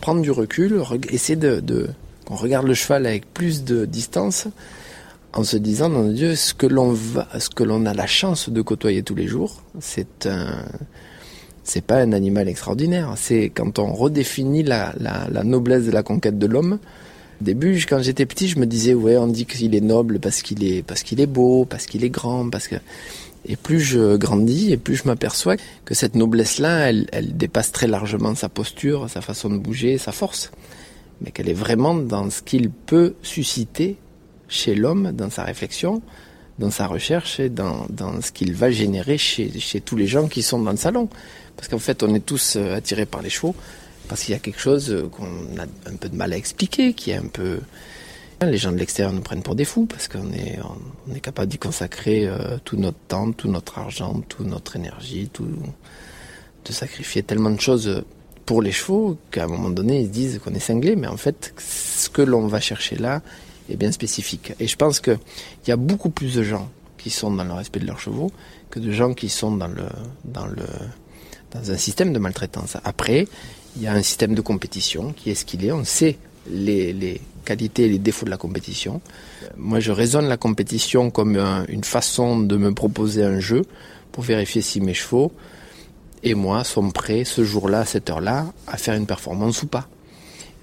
[0.00, 1.88] prendre du recul, essayer de,
[2.24, 4.46] qu'on regarde le cheval avec plus de distance,
[5.32, 8.48] en se disant, non Dieu, ce que l'on va, ce que l'on a la chance
[8.48, 10.64] de côtoyer tous les jours, c'est un
[11.68, 13.12] c'est pas un animal extraordinaire.
[13.16, 14.94] C'est quand on redéfinit la,
[15.44, 16.78] noblesse de la conquête de l'homme.
[17.40, 20.42] Au début, quand j'étais petit, je me disais ouais, on dit qu'il est noble parce
[20.42, 22.76] qu'il est parce qu'il est beau, parce qu'il est grand, parce que
[23.46, 28.34] et plus je grandis et plus je m'aperçois que cette noblesse-là, elle, dépasse très largement
[28.34, 30.50] sa posture, sa façon de bouger, sa force,
[31.20, 33.96] mais qu'elle est vraiment dans ce qu'il peut susciter
[34.48, 36.02] chez l'homme, dans sa réflexion,
[36.58, 37.86] dans sa recherche et dans,
[38.20, 41.08] ce qu'il va générer chez tous les gens qui sont dans le salon.
[41.58, 43.54] Parce qu'en fait, on est tous attirés par les chevaux,
[44.08, 47.10] parce qu'il y a quelque chose qu'on a un peu de mal à expliquer, qui
[47.10, 47.58] est un peu...
[48.40, 50.60] Les gens de l'extérieur nous prennent pour des fous, parce qu'on est,
[51.10, 55.28] on est capable d'y consacrer euh, tout notre temps, tout notre argent, toute notre énergie,
[55.32, 55.48] tout,
[56.64, 58.04] de sacrifier tellement de choses
[58.46, 61.16] pour les chevaux qu'à un moment donné, ils se disent qu'on est cinglé, mais en
[61.16, 63.20] fait, ce que l'on va chercher là
[63.68, 64.52] est bien spécifique.
[64.60, 65.18] Et je pense qu'il
[65.66, 68.30] y a beaucoup plus de gens qui sont dans le respect de leurs chevaux
[68.70, 69.84] que de gens qui sont dans le,
[70.24, 70.64] dans le,
[71.52, 72.76] dans un système de maltraitance.
[72.84, 73.26] Après,
[73.76, 75.72] il y a un système de compétition qui est ce qu'il est.
[75.72, 76.18] On sait
[76.50, 79.00] les, qualités et les défauts de la compétition.
[79.56, 83.62] Moi, je raisonne la compétition comme un, une façon de me proposer un jeu
[84.12, 85.32] pour vérifier si mes chevaux
[86.22, 89.88] et moi sommes prêts ce jour-là, cette heure-là, à faire une performance ou pas.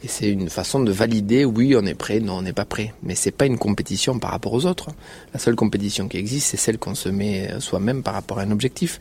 [0.04, 2.94] Et c'est une façon de valider, oui, on est prêt, non, on n'est pas prêt.
[3.02, 4.90] Mais c'est pas une compétition par rapport aux autres.
[5.34, 8.52] La seule compétition qui existe, c'est celle qu'on se met soi-même par rapport à un
[8.52, 9.00] objectif.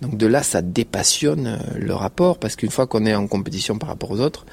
[0.00, 3.88] Donc de là, ça dépassionne le rapport, parce qu'une fois qu'on est en compétition par
[3.88, 4.44] rapport aux autres,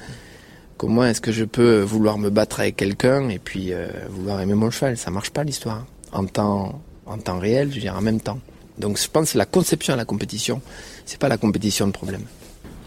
[0.76, 4.54] comment est-ce que je peux vouloir me battre avec quelqu'un et puis euh, vouloir aimer
[4.54, 4.96] mon cheval?
[4.96, 5.86] Ça marche pas l'histoire.
[6.12, 8.38] En temps, en temps réel, je veux dire en même temps.
[8.78, 10.60] Donc je pense que la conception à la compétition,
[11.06, 12.24] c'est pas la compétition de problème.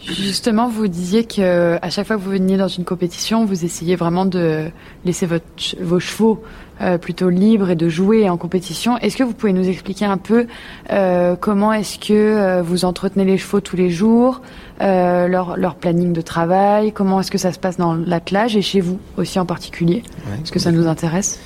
[0.08, 3.96] Justement, vous disiez que à chaque fois que vous veniez dans une compétition, vous essayez
[3.96, 4.70] vraiment de
[5.04, 5.46] laisser votre,
[5.82, 6.44] vos chevaux
[6.82, 8.98] euh, plutôt libres et de jouer en compétition.
[9.00, 10.46] Est-ce que vous pouvez nous expliquer un peu
[10.92, 14.42] euh, comment est-ce que euh, vous entretenez les chevaux tous les jours,
[14.82, 18.62] euh, leur, leur, planning de travail, comment est-ce que ça se passe dans l'attelage et
[18.62, 20.04] chez vous aussi en particulier?
[20.28, 21.40] Ouais, Est-ce que ça nous intéresse?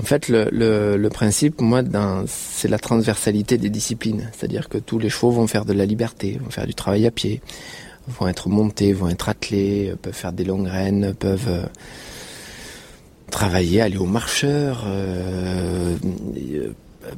[0.00, 1.82] En fait, le, le, le principe, moi,
[2.26, 4.30] c'est la transversalité des disciplines.
[4.32, 7.10] C'est-à-dire que tous les chevaux vont faire de la liberté, vont faire du travail à
[7.10, 7.42] pied,
[8.08, 11.64] vont être montés, vont être attelés, peuvent faire des longues rênes, peuvent euh,
[13.30, 15.96] travailler, aller au marcheur, euh,
[16.36, 16.72] euh,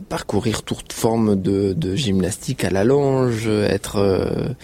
[0.09, 4.55] parcourir toute forme de, de, gymnastique à la longe, être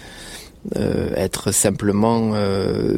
[0.75, 2.33] être simplement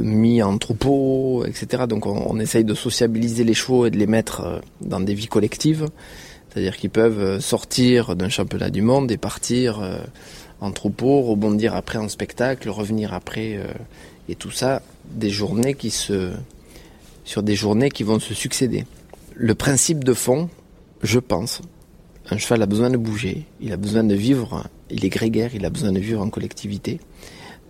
[0.01, 1.83] mis en troupeau, etc.
[1.88, 5.27] Donc on, on, essaye de sociabiliser les chevaux et de les mettre dans des vies
[5.27, 5.88] collectives,
[6.49, 9.81] c'est-à-dire qu'ils peuvent sortir d'un championnat du monde et partir
[10.63, 13.67] en troupeau, rebondir après en spectacle, revenir après, euh,
[14.30, 16.32] et tout ça, des journées qui se,
[17.26, 18.86] sur des journées qui vont se succéder.
[19.36, 20.49] Le principe de fond,
[21.02, 21.62] je pense,
[22.30, 25.65] un cheval a besoin de bouger, il a besoin de vivre, il est grégaire, il
[25.65, 27.02] a besoin de vivre en collectivité.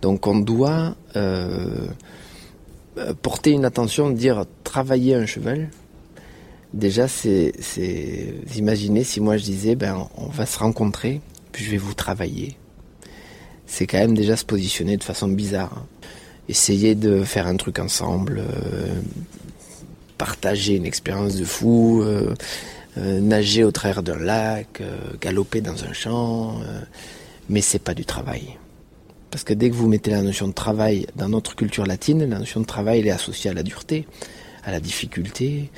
[0.00, 1.88] Donc on doit euh,
[3.22, 5.70] porter une attention, dire travailler un cheval.
[6.72, 11.72] Déjà, c'est, c'est, imaginez si moi je disais, ben, on va se rencontrer, puis je
[11.72, 12.56] vais vous travailler
[13.74, 15.72] c'est quand même déjà se positionner de façon bizarre.
[15.76, 15.86] Hein.
[16.48, 19.00] Essayer de faire un truc ensemble, euh,
[20.16, 22.34] partager une expérience de fou, euh,
[22.98, 24.80] euh, nager au travers d'un lac,
[25.20, 26.60] galoper dans un champ,
[27.48, 28.58] mais c'est pas du travail.
[29.32, 32.38] Parce que dès que vous mettez la notion de travail dans notre culture latine, la
[32.38, 34.06] notion de travail est associée à la dureté,
[34.62, 35.70] à la difficulté,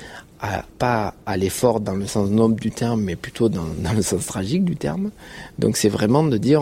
[0.77, 4.65] pas à l'effort dans le sens noble du terme, mais plutôt dans, le sens tragique
[4.65, 5.09] du terme.
[5.57, 6.61] Donc c'est vraiment de dire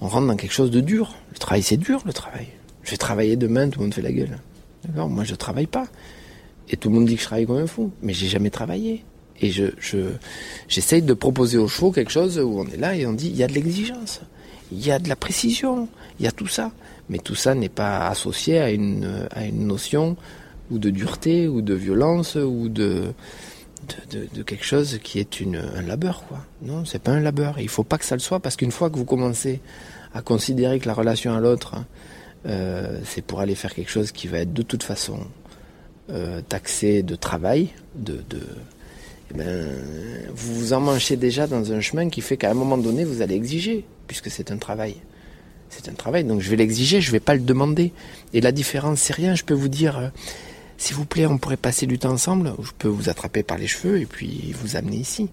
[0.00, 1.14] on rentre dans quelque chose de dur.
[1.32, 2.48] Le travail, c'est dur, le travail.
[2.82, 4.38] Je vais travailler demain, tout le monde fait la gueule.
[4.84, 5.08] D'accord?
[5.08, 5.86] Moi, je travaille pas.
[6.68, 7.92] Et tout le monde dit que je travaille comme un fou.
[8.02, 9.04] Mais j'ai jamais travaillé.
[9.40, 9.98] Et je, je,
[10.68, 13.36] j'essaye de proposer aux chevaux quelque chose où on est là et on dit, il
[13.36, 14.20] y a de l'exigence.
[14.72, 15.88] Il y a de la précision.
[16.18, 16.72] Il y a tout ça.
[17.08, 20.16] Mais tout ça n'est pas associé à une, à une notion
[20.70, 23.12] ou de dureté ou de violence ou de,
[24.10, 26.44] de, quelque chose qui est une, un labeur, quoi.
[26.62, 27.58] Non, c'est pas un labeur.
[27.60, 29.60] Il faut pas que ça le soit parce qu'une fois que vous commencez
[30.14, 31.76] à considérer que la relation à l'autre,
[32.46, 35.18] euh, c'est pour aller faire quelque chose qui va être de toute façon
[36.10, 38.40] euh, taxé de travail, de, de
[39.30, 39.68] eh ben,
[40.34, 43.34] vous vous emmanchez déjà dans un chemin qui fait qu'à un moment donné, vous allez
[43.34, 44.96] exiger, puisque c'est un travail.
[45.68, 47.92] C'est un travail, donc je vais l'exiger, je vais pas le demander.
[48.32, 49.34] Et la différence, c'est rien.
[49.34, 50.08] Je peux vous dire, euh,
[50.78, 52.52] s'il vous plaît, on pourrait passer du temps ensemble.
[52.62, 55.30] Je peux vous attraper par les cheveux et puis vous amener ici.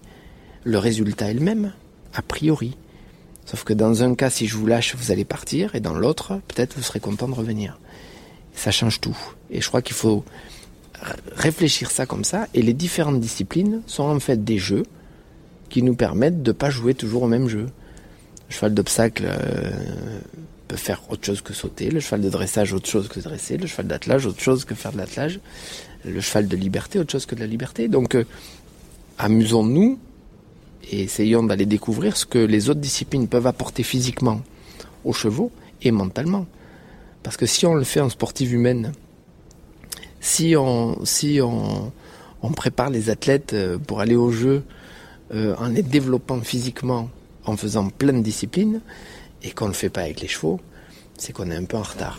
[0.64, 1.72] Le résultat est le même,
[2.14, 2.76] a priori.
[3.44, 6.40] Sauf que dans un cas, si je vous lâche, vous allez partir, et dans l'autre,
[6.48, 7.78] peut-être vous serez content de revenir.
[8.54, 9.16] Ça change tout.
[9.50, 10.24] Et je crois qu'il faut
[11.36, 12.46] réfléchir ça comme ça.
[12.54, 14.84] Et les différentes disciplines sont en fait des jeux
[15.68, 17.66] qui nous permettent de ne pas jouer toujours au même jeu.
[18.48, 20.20] Cheval d'obstacle, euh,
[20.76, 23.86] faire autre chose que sauter, le cheval de dressage autre chose que dresser, le cheval
[23.86, 25.40] d'attelage autre chose que faire de l'attelage,
[26.04, 27.88] le cheval de liberté autre chose que de la liberté.
[27.88, 28.24] Donc euh,
[29.18, 29.98] amusons-nous
[30.90, 34.42] et essayons d'aller découvrir ce que les autres disciplines peuvent apporter physiquement
[35.04, 35.50] aux chevaux
[35.82, 36.46] et mentalement.
[37.22, 38.92] Parce que si on le fait en sportive humaine,
[40.20, 44.62] si on, si on prépare les athlètes euh, pour aller au jeu
[45.32, 47.08] euh, en les développant physiquement,
[47.46, 48.80] en faisant plein de disciplines,
[49.44, 50.60] et qu'on ne le fait pas avec les chevaux,
[51.16, 52.18] c'est qu'on est un peu en retard.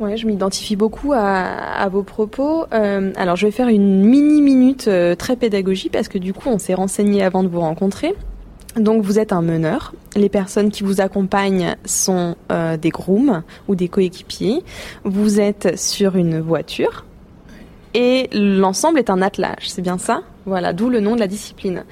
[0.00, 2.66] Ouais, je m'identifie beaucoup à, vos propos.
[2.72, 6.48] Euh, alors, je vais faire une mini minute euh, très pédagogique parce que du coup,
[6.48, 8.14] on s'est renseigné avant de vous rencontrer.
[8.76, 9.92] Donc, vous êtes un meneur.
[10.14, 14.62] Les personnes qui vous accompagnent sont euh, des grooms ou des coéquipiers.
[15.02, 17.04] Vous êtes sur une voiture
[17.94, 19.68] et l'ensemble est un attelage.
[19.68, 20.22] C'est bien ça?
[20.46, 21.84] Voilà, d'où le nom de la discipline.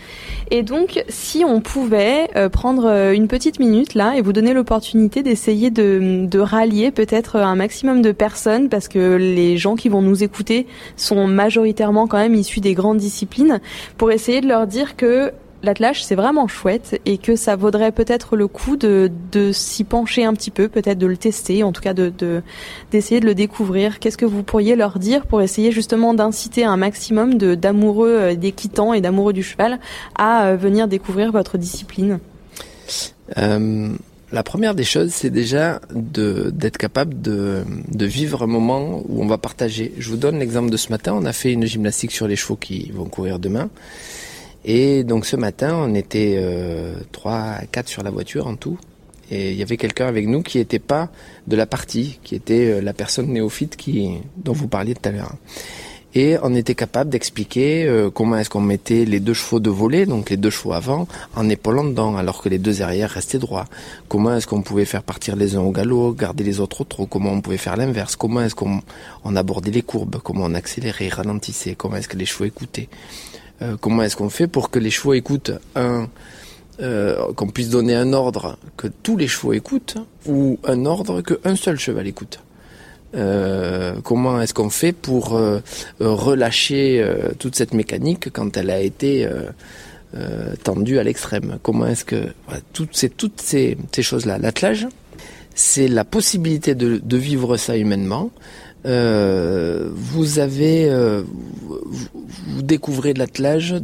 [0.50, 4.54] Et donc, si on pouvait euh, prendre euh, une petite minute là et vous donner
[4.54, 9.90] l'opportunité d'essayer de, de rallier peut-être un maximum de personnes, parce que les gens qui
[9.90, 13.60] vont nous écouter sont majoritairement quand même issus des grandes disciplines,
[13.98, 18.36] pour essayer de leur dire que l'attelage c'est vraiment chouette et que ça vaudrait peut-être
[18.36, 21.82] le coup de, de s'y pencher un petit peu, peut-être de le tester, en tout
[21.82, 22.12] cas de
[22.90, 23.98] d'essayer de, le découvrir.
[23.98, 28.34] Qu'est-ce que vous pourriez leur dire pour essayer justement d'inciter un maximum de d'amoureux euh,
[28.34, 29.78] d'équitants et d'amoureux du cheval
[30.16, 32.18] à euh, venir découvrir votre discipline?
[33.38, 33.88] Euh,
[34.32, 39.26] La première des choses, c'est déjà d'être capable de, de vivre un moment où on
[39.26, 39.92] va partager.
[39.98, 41.14] Je vous donne l'exemple de ce matin.
[41.14, 43.70] On a fait une gymnastique sur les chevaux qui vont courir demain.
[44.68, 48.78] Et donc ce matin, on était euh, 3 4 sur la voiture en tout.
[49.30, 51.08] Et il y avait quelqu'un avec nous qui n'était pas
[51.46, 55.12] de la partie, qui était euh, la personne néophyte qui, dont vous parliez tout à
[55.12, 55.34] l'heure.
[56.16, 60.06] Et on était capable d'expliquer euh, comment est-ce qu'on mettait les deux chevaux de volet,
[60.06, 63.66] donc les deux chevaux avant, en épaulant dedans, alors que les deux arrière restaient droits.
[64.08, 67.06] Comment est-ce qu'on pouvait faire partir les uns au galop, garder les autres au trot,
[67.06, 68.80] comment on pouvait faire l'inverse, comment est-ce qu'on
[69.24, 72.88] on abordait les courbes, comment on accélérait, ralentissait, comment est-ce que les chevaux écoutaient?
[73.62, 76.08] Euh, comment est-ce qu'on fait pour que les chevaux écoutent un...
[76.82, 81.56] Euh, qu'on puisse donner un ordre que tous les chevaux écoutent ou un ordre qu'un
[81.56, 82.40] seul cheval écoute?
[83.14, 85.40] Euh, comment est-ce qu'on fait pour
[86.00, 87.02] relâcher
[87.38, 89.26] toute cette mécanique quand elle a été
[90.64, 91.58] tendue à l'extrême?
[91.62, 92.94] Comment est-ce que voilà, toutes
[93.40, 94.86] ces choses-là, l'attelage,
[95.56, 98.30] c'est la possibilité de, vivre ça humainement.
[98.86, 102.08] Vous avez, vous,
[102.46, 103.74] vous découvrez de l'attelage.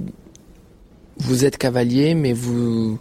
[1.18, 2.98] Vous êtes cavalier, mais vous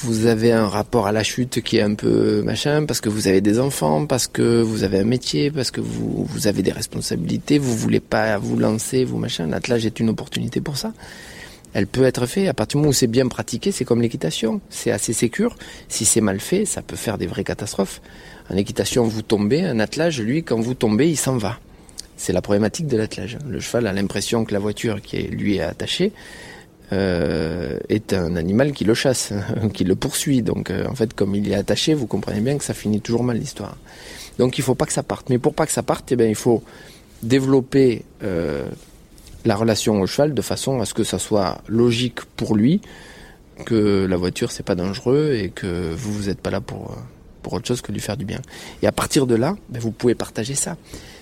[0.00, 3.26] vous avez un rapport à la chute qui est un peu machin, parce que vous
[3.26, 6.70] avez des enfants, parce que vous avez un métier, parce que vous, vous avez des
[6.70, 9.48] responsabilités, vous voulez pas vous lancer, vous machin.
[9.48, 10.92] L'attelage est une opportunité pour ça.
[11.74, 14.60] Elle peut être faite à partir du moment où c'est bien pratiqué, c'est comme l'équitation.
[14.70, 15.56] C'est assez sécure.
[15.88, 18.00] Si c'est mal fait, ça peut faire des vraies catastrophes.
[18.50, 21.58] En équitation, vous tombez, un attelage, lui, quand vous tombez, il s'en va.
[22.16, 23.38] C'est la problématique de l'attelage.
[23.46, 26.12] Le cheval a l'impression que la voiture qui lui est attachée,
[26.90, 29.34] euh, est un animal qui le chasse,
[29.74, 30.42] qui le poursuit.
[30.42, 33.22] Donc euh, en fait, comme il est attaché, vous comprenez bien que ça finit toujours
[33.22, 33.76] mal l'histoire.
[34.38, 35.28] Donc il faut pas que ça parte.
[35.28, 36.62] Mais pour pas que ça parte, eh bien, il faut
[37.22, 38.66] développer euh,
[39.44, 42.80] la relation au cheval de façon à ce que ça soit logique pour lui,
[43.66, 46.96] que la voiture c'est pas dangereux et que vous vous êtes pas là pour
[47.52, 48.40] autre chose que lui faire du bien.
[48.82, 50.76] Et à partir de là, ben, vous pouvez partager ça.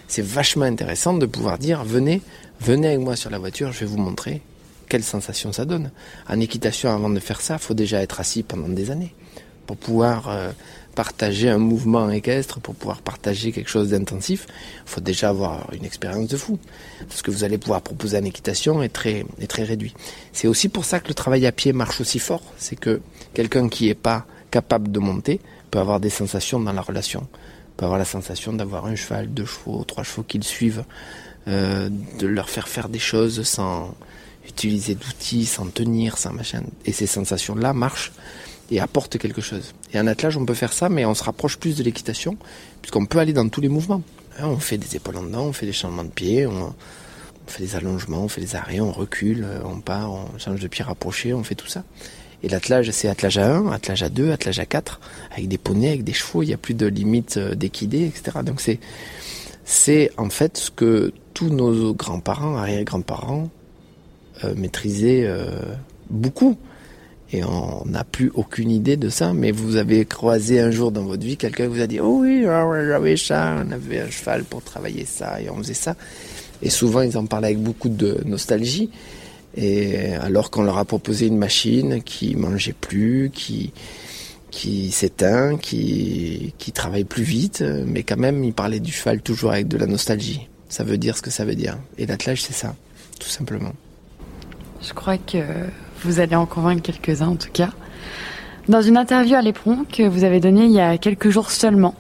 [0.09, 2.23] C'est vachement intéressant de pouvoir dire venez,
[2.61, 4.43] venez avec moi sur la voiture, je vais vous montrer
[4.89, 5.91] quelle sensation ça donne.
[6.29, 9.15] En équitation, avant de faire ça, faut déjà être assis pendant des années
[9.67, 10.53] pour pouvoir euh,
[10.95, 14.47] partager un mouvement équestre, pour pouvoir partager quelque chose d'intensif.
[14.87, 16.59] Il faut déjà avoir une expérience de fou.
[17.11, 19.95] Ce que vous allez pouvoir proposer en équitation est très, est très réduit.
[20.33, 22.43] C'est aussi pour ça que le travail à pied marche aussi fort.
[22.57, 23.01] C'est que
[23.35, 27.26] quelqu'un qui n'est pas capable de monter peut avoir des sensations dans la relation.
[27.76, 30.85] Peut avoir la sensation d'avoir un cheval, deux chevaux, trois chevaux qui le suivent,
[31.48, 33.94] euh, de leur faire faire des choses sans,
[34.46, 36.62] utiliser d'outils, sans tenir, sans machin.
[36.85, 38.12] Et ces sensations-là marchent
[38.70, 39.74] et apportent quelque chose.
[39.92, 42.37] Et en attelage, on peut faire ça, mais on se rapproche plus de l'équitation,
[42.83, 44.02] puisqu'on peut aller dans tous les mouvements.
[44.38, 46.74] Hein, on fait des épaules en dedans, on fait des changements de pied, on,
[47.46, 50.68] fait des allongements, on fait des arrêts, on recule, euh, on part, on change de
[50.68, 51.85] pied rapproché, on fait tout ça.
[52.46, 55.00] Et l'attelage, c'est attelage à 1, attelage à 2, attelage à 4,
[55.32, 58.38] avec des poneys, avec des chevaux, il n'y a plus de limite euh, d'équidés, etc.
[58.44, 58.78] Donc c'est,
[59.64, 63.50] c'est en fait ce que tous nos grands-parents, arrière-grands-parents,
[64.44, 65.59] euh, maîtriser euh,
[66.09, 66.56] beaucoup.
[67.32, 71.02] Et on n'a plus aucune idée de ça, mais vous avez croisé un jour dans
[71.02, 74.62] votre vie quelqu'un vous a dit Oh oui, j'avais ça, on avait un cheval pour
[74.62, 75.96] travailler ça, et on faisait ça.
[76.62, 78.90] Et souvent, ils en parlaient avec beaucoup de nostalgie.
[79.57, 83.73] Et alors qu'on leur a proposé une machine qui mangeait plus, qui,
[84.51, 89.53] qui s'éteint, qui, qui travaille plus vite, mais quand même, ils parlaient du cheval toujours
[89.53, 90.49] avec de la nostalgie.
[90.69, 91.79] Ça veut dire ce que ça veut dire.
[91.97, 92.75] Et l'attelage, c'est ça,
[93.19, 93.73] tout simplement.
[94.83, 95.38] Je crois que
[96.03, 97.71] vous allez en convaincre quelques-uns en tout cas.
[98.69, 101.95] Dans une interview à l'éperon que vous avez donnée il y a quelques jours seulement,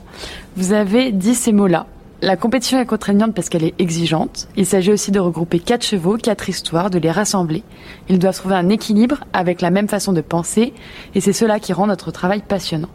[0.56, 1.86] vous avez dit ces mots-là.
[2.22, 4.48] La compétition est contraignante parce qu'elle est exigeante.
[4.56, 7.62] Il s'agit aussi de regrouper quatre chevaux, quatre histoires, de les rassembler.
[8.08, 10.72] Ils doivent trouver un équilibre avec la même façon de penser
[11.14, 12.88] et c'est cela qui rend notre travail passionnant.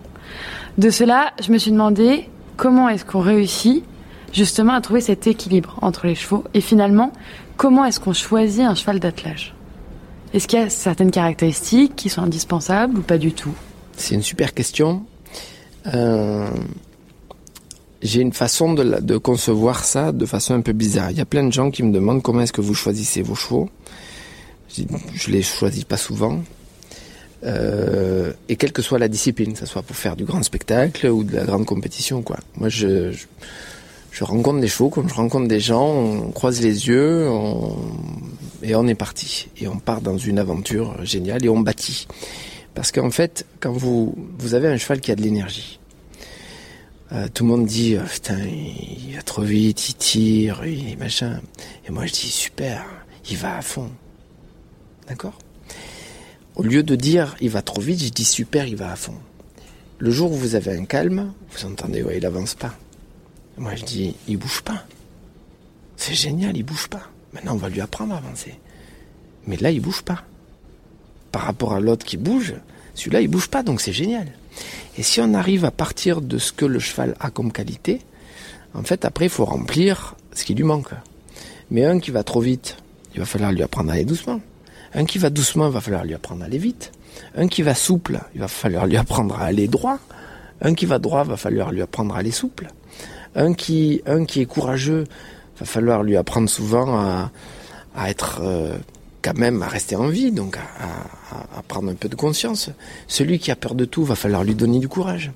[0.80, 3.84] De cela, je me suis demandé comment est-ce qu'on réussit
[4.34, 7.12] justement à trouver cet équilibre entre les chevaux et finalement
[7.58, 9.54] comment est-ce qu'on choisit un cheval d'attelage?
[10.34, 13.54] Est-ce qu'il y a certaines caractéristiques qui sont indispensables ou pas du tout?
[13.98, 15.04] C'est une super question.
[15.94, 16.50] Euh,
[18.02, 21.12] j'ai une façon de, concevoir ça de façon un peu bizarre.
[21.12, 23.36] Il y a plein de gens qui me demandent comment est-ce que vous choisissez vos
[23.36, 23.70] chevaux.
[24.76, 26.42] Je, ne les choisis pas souvent.
[27.44, 31.08] Euh, et quelle que soit la discipline, que ce soit pour faire du grand spectacle
[31.08, 32.38] ou de la grande compétition, quoi.
[32.58, 33.14] Moi, je
[34.12, 37.30] je rencontre des chevaux comme je rencontre des gens, on croise les yeux
[38.62, 39.48] et on est parti.
[39.58, 42.08] Et on part dans une aventure géniale et on bâtit.
[42.76, 45.80] Parce qu'en fait, quand vous, vous avez un cheval qui a de l'énergie,
[47.14, 51.42] euh, tout le monde dit oh, putain, il va trop vite, il tire, il machin.
[51.88, 52.86] Et moi je dis super,
[53.30, 53.90] il va à fond.
[55.08, 55.38] D'accord?
[56.56, 59.18] Au lieu de dire il va trop vite, je dis super, il va à fond.
[60.02, 62.76] Le jour où vous avez un calme, vous entendez ouais, il avance pas.
[63.58, 64.86] Moi, je dis, il bouge pas.
[65.96, 67.04] C'est génial, il bouge pas.
[67.34, 68.56] Maintenant, on va lui apprendre à avancer.
[69.46, 70.24] Mais là, il bouge pas.
[71.32, 72.56] Par rapport à l'autre qui bouge,
[72.96, 74.28] Celui-là, il bouge pas, donc c'est génial.
[74.98, 78.02] Et si on arrive à partir de ce que le cheval a comme qualité,
[78.74, 80.92] en fait, après, il faut remplir ce qui lui manque.
[81.70, 82.78] Mais un qui va trop vite,
[83.14, 84.42] il va falloir lui apprendre à aller doucement.
[84.94, 86.92] Un qui va doucement, il va falloir lui apprendre à aller vite.
[87.36, 90.00] Un qui va souple, il va falloir lui apprendre à aller droit.
[90.62, 92.68] Un qui va droit, il va falloir lui apprendre à aller souple.
[93.36, 97.32] Un qui, est courageux, il va falloir lui apprendre souvent à,
[97.96, 98.78] à être euh,
[99.22, 102.70] quand même à rester en vie, donc à, prendre un peu de conscience.
[103.08, 105.32] Celui qui a peur de tout, va falloir lui donner du courage.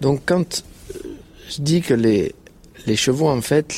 [0.00, 0.98] Donc quand euh,
[1.50, 2.34] je dis que les,
[2.86, 3.74] les chevaux, en fait,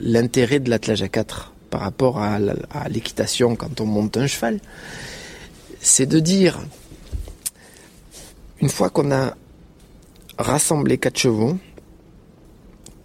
[0.00, 2.40] l'intérêt de l'attelage à quatre par rapport à
[2.88, 4.58] l'équitation quand on monte un cheval,
[5.80, 6.58] c'est de dire,
[8.60, 9.36] une fois qu'on a
[10.36, 11.58] rassemblé quatre chevaux,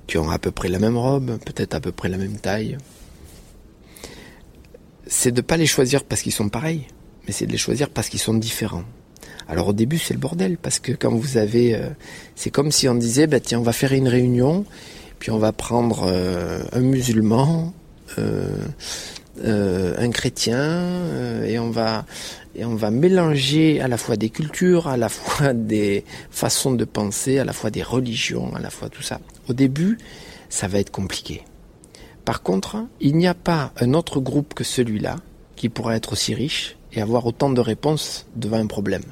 [0.08, 2.78] qui ont à peu près la même robe, peut-être à peu près la même taille,
[5.08, 6.88] c'est de pas les choisir parce qu'ils sont pareils,
[7.26, 8.84] mais c'est de les choisir parce qu'ils sont différents.
[9.48, 11.90] Alors au début c'est le bordel parce que quand vous avez, euh,
[12.36, 14.66] c'est comme si on disait bah tiens on va faire une réunion,
[15.20, 17.74] puis on va prendre euh, un musulman,
[18.18, 18.58] euh,
[19.38, 20.84] un chrétien
[21.46, 22.06] et on va
[22.56, 26.86] et on va mélanger à la fois des cultures, à la fois des façons de
[26.86, 29.20] penser, à la fois des religions, à la fois tout ça.
[29.48, 30.00] Au début
[30.50, 31.44] ça va être compliqué.
[32.26, 35.18] Par contre, il n'y a pas un autre groupe que celui-là
[35.56, 39.04] qui pourra être aussi riche et avoir autant de réponses devant un problème.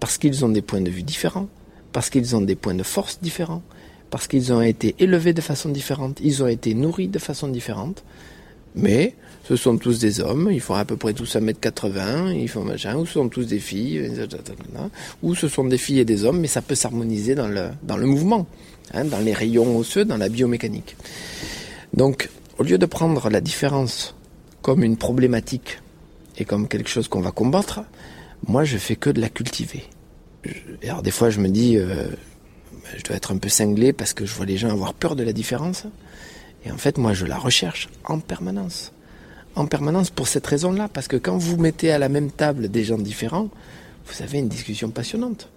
[0.00, 1.48] Parce qu'ils ont des points de vue différents,
[1.92, 3.62] parce qu'ils ont des points de force différents,
[4.10, 8.02] parce qu'ils ont été élevés de façon différente, ils ont été nourris de façon différente,
[8.74, 12.64] mais ce sont tous des hommes, ils font à peu près tous 1m80, ils font
[12.64, 14.10] machin, ou ce sont tous des filles,
[15.22, 17.96] ou ce sont des filles et des hommes, mais ça peut s'harmoniser dans le, dans
[17.96, 18.46] le mouvement,
[18.92, 20.96] hein, dans les rayons osseux, dans la biomécanique.
[21.94, 24.14] Donc, au lieu de prendre la différence
[24.62, 25.80] comme une problématique
[26.38, 27.80] et comme quelque chose qu'on va combattre,
[28.46, 29.84] moi je fais que de la cultiver.
[30.84, 32.06] alors des fois je me dis, euh,
[32.96, 35.22] je dois être un peu cinglé parce que je vois les gens avoir peur de
[35.22, 35.84] la différence.
[36.64, 38.92] Et en fait, moi je la recherche en permanence.
[39.54, 42.84] En permanence pour cette raison-là, parce que quand vous mettez à la même table des
[42.84, 43.50] gens différents,
[44.06, 45.48] vous avez une discussion passionnante.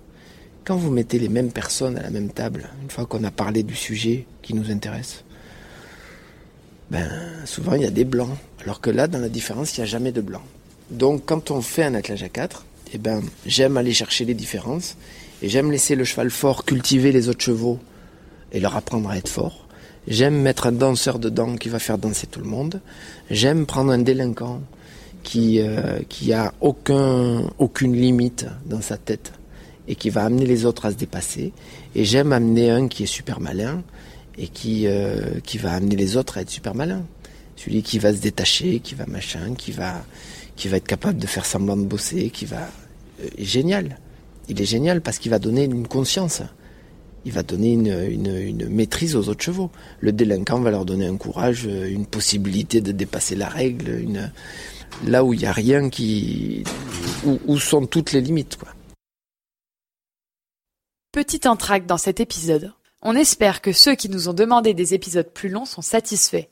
[0.66, 3.64] Quand vous mettez les mêmes personnes à la même table, une fois qu'on a parlé
[3.64, 5.24] du sujet qui nous intéresse,
[6.92, 7.10] ben,
[7.46, 8.38] souvent il y a des blancs.
[8.64, 10.42] Alors que là, dans la différence, il n'y a jamais de blanc.
[10.92, 14.98] Donc quand on fait un attelage à 4, eh ben, j'aime aller chercher les différences
[15.42, 17.80] et j'aime laisser le cheval fort cultiver les autres chevaux
[18.52, 19.68] et leur apprendre à être fort.
[20.08, 22.82] J'aime mettre un danseur dedans qui va faire danser tout le monde.
[23.32, 24.62] J'aime prendre un délinquant
[25.24, 29.34] qui euh, qui a aucun aucune limite dans sa tête
[29.88, 31.54] et qui va amener les autres à se dépasser.
[31.96, 33.84] Et j'aime amener un qui est super malin
[34.38, 37.06] et qui, euh, qui va amener les autres à être super malins.
[37.56, 40.06] Celui qui va se détacher, qui va machin, qui va,
[40.56, 42.70] qui va être capable de faire semblant de bosser, qui va...
[43.24, 44.00] Euh, génial.
[44.50, 46.42] Il est génial parce qu'il va donner une conscience.
[47.24, 49.72] Il va donner une, une, maîtrise aux autres chevaux.
[50.00, 54.06] Le délinquant va leur donner un courage, une possibilité de dépasser la règle,
[55.08, 56.64] là où il n'y a rien qui...
[57.26, 58.70] Où, où sont toutes les limites, quoi.
[61.12, 62.74] Petit entracte dans cet épisode.
[63.08, 66.48] On espère que ceux qui nous ont demandé des épisodes plus longs sont satisfaits.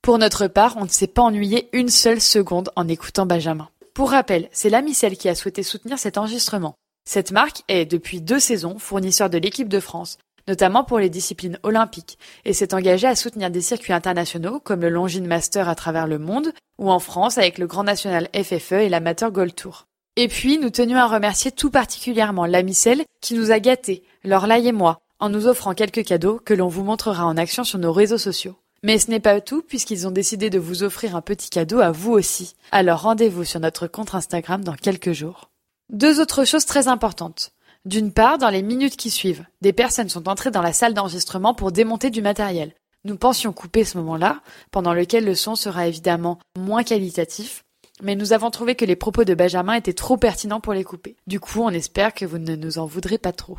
[0.00, 3.68] Pour notre part, on ne s'est pas ennuyé une seule seconde en écoutant Benjamin.
[3.92, 6.76] Pour rappel, c'est l'Amicelle qui a souhaité soutenir cet enregistrement.
[7.06, 11.58] Cette marque est, depuis deux saisons, fournisseur de l'équipe de France, notamment pour les disciplines
[11.62, 16.06] olympiques, et s'est engagée à soutenir des circuits internationaux comme le Longines Master à travers
[16.06, 19.84] le monde, ou en France avec le Grand National FFE et l'Amateur Gold Tour.
[20.16, 24.72] Et puis, nous tenions à remercier tout particulièrement l'Amicelle qui nous a gâtés, Lorlaï et
[24.72, 28.18] moi, en nous offrant quelques cadeaux que l'on vous montrera en action sur nos réseaux
[28.18, 28.56] sociaux.
[28.82, 31.90] Mais ce n'est pas tout puisqu'ils ont décidé de vous offrir un petit cadeau à
[31.90, 32.54] vous aussi.
[32.70, 35.50] Alors rendez-vous sur notre compte Instagram dans quelques jours.
[35.90, 37.52] Deux autres choses très importantes.
[37.84, 41.54] D'une part, dans les minutes qui suivent, des personnes sont entrées dans la salle d'enregistrement
[41.54, 42.74] pour démonter du matériel.
[43.04, 47.64] Nous pensions couper ce moment-là, pendant lequel le son sera évidemment moins qualitatif,
[48.02, 51.16] mais nous avons trouvé que les propos de Benjamin étaient trop pertinents pour les couper.
[51.26, 53.58] Du coup, on espère que vous ne nous en voudrez pas trop.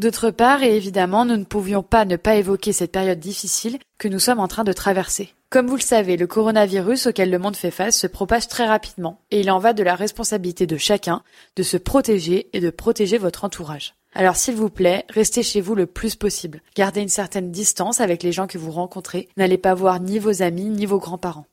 [0.00, 4.08] D'autre part, et évidemment, nous ne pouvions pas ne pas évoquer cette période difficile que
[4.08, 5.34] nous sommes en train de traverser.
[5.50, 9.20] Comme vous le savez, le coronavirus auquel le monde fait face se propage très rapidement,
[9.30, 11.22] et il en va de la responsabilité de chacun
[11.54, 13.92] de se protéger et de protéger votre entourage.
[14.14, 16.62] Alors s'il vous plaît, restez chez vous le plus possible.
[16.74, 19.28] Gardez une certaine distance avec les gens que vous rencontrez.
[19.36, 21.44] N'allez pas voir ni vos amis ni vos grands-parents.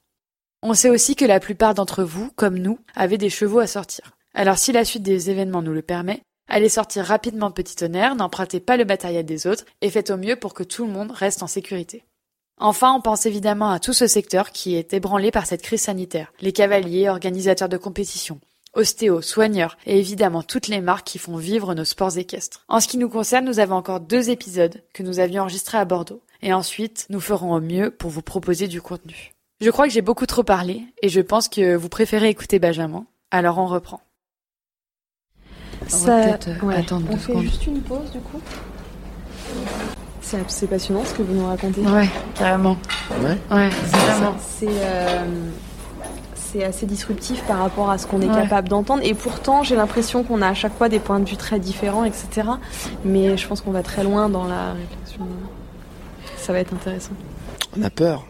[0.63, 4.13] On sait aussi que la plupart d'entre vous, comme nous, avaient des chevaux à sortir.
[4.33, 8.59] Alors si la suite des événements nous le permet, Allez sortir rapidement petit tonnerre, n'empruntez
[8.59, 11.43] pas le matériel des autres et faites au mieux pour que tout le monde reste
[11.43, 12.03] en sécurité.
[12.59, 16.31] Enfin, on pense évidemment à tout ce secteur qui est ébranlé par cette crise sanitaire.
[16.41, 18.39] Les cavaliers, organisateurs de compétition,
[18.73, 22.63] ostéo, soigneurs et évidemment toutes les marques qui font vivre nos sports équestres.
[22.67, 25.85] En ce qui nous concerne, nous avons encore deux épisodes que nous avions enregistrés à
[25.85, 26.21] Bordeaux.
[26.41, 29.31] Et ensuite, nous ferons au mieux pour vous proposer du contenu.
[29.59, 33.05] Je crois que j'ai beaucoup trop parlé et je pense que vous préférez écouter Benjamin.
[33.31, 34.01] Alors on reprend.
[35.89, 36.11] Ça...
[36.11, 36.75] On va peut-être euh, ouais.
[36.75, 37.43] attendre On deux fait secondes.
[37.43, 38.39] juste une pause du coup.
[40.21, 41.81] C'est passionnant ce que vous nous racontez.
[41.81, 42.75] Ouais, carrément.
[43.21, 43.37] Ouais.
[43.55, 44.35] Ouais, C'est vraiment.
[44.39, 45.23] C'est euh,
[46.35, 48.35] c'est assez disruptif par rapport à ce qu'on est Ouais.
[48.41, 49.01] capable d'entendre.
[49.05, 52.03] Et pourtant, j'ai l'impression qu'on a à chaque fois des points de vue très différents,
[52.03, 52.47] etc.
[53.05, 55.27] Mais je pense qu'on va très loin dans la réflexion.
[56.37, 57.11] Ça va être intéressant.
[57.79, 58.25] On a peur.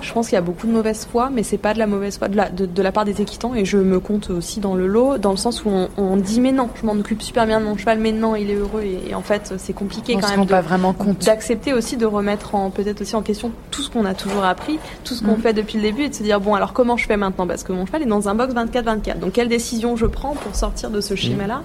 [0.00, 2.18] Je pense qu'il y a beaucoup de mauvaise foi, mais c'est pas de la mauvaise
[2.18, 4.74] foi de la, de, de la part des équitants, et je me compte aussi dans
[4.74, 7.46] le lot, dans le sens où on, on dit mais non, je m'en occupe super
[7.46, 10.14] bien de mon cheval, mais non, il est heureux, et, et en fait c'est compliqué
[10.16, 11.24] On quand se même rend de- pas vraiment compte.
[11.24, 14.78] d'accepter aussi de remettre en peut-être aussi en question tout ce qu'on a toujours appris,
[15.04, 15.40] tout ce qu'on Mm.
[15.42, 17.46] fait depuis le début, et de se dire bon alors comment je fais maintenant?
[17.46, 20.54] Parce que mon cheval est dans un box 24-24, donc quelle décision je prends pour
[20.54, 21.62] sortir de ce schéma-là,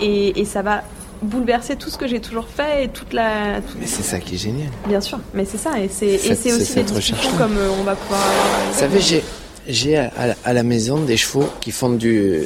[0.00, 0.82] et, et ça va
[1.24, 4.38] bouleverser tout ce que j'ai toujours fait et toute la Mais c'est ça qui est
[4.38, 4.68] génial.
[4.86, 6.14] bien sûr mais c'est ça et c'est
[6.52, 9.22] aussi des discussions comme euh, on va pouvoir avoir Vous savez, j'ai,
[9.66, 12.42] j'ai à, à la- à la maison des chevaux qui font du,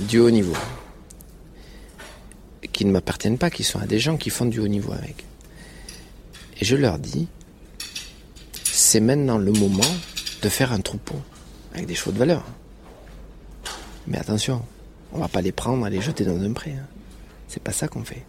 [0.00, 0.54] du haut niveau.
[2.72, 5.24] Qui ne m'appartiennent pas, qui sont à des gens qui font du haut niveau avec.
[6.60, 7.26] Et je leur dis,
[8.64, 9.82] c'est maintenant le moment
[10.42, 11.16] de faire un troupeau
[11.74, 12.44] avec des chevaux de valeur.
[14.06, 14.62] Mais attention,
[15.12, 16.70] on va pas les prendre et les jeter dans un pré.
[16.72, 16.86] hein.
[17.48, 18.24] C'est pas ça qu'on fait.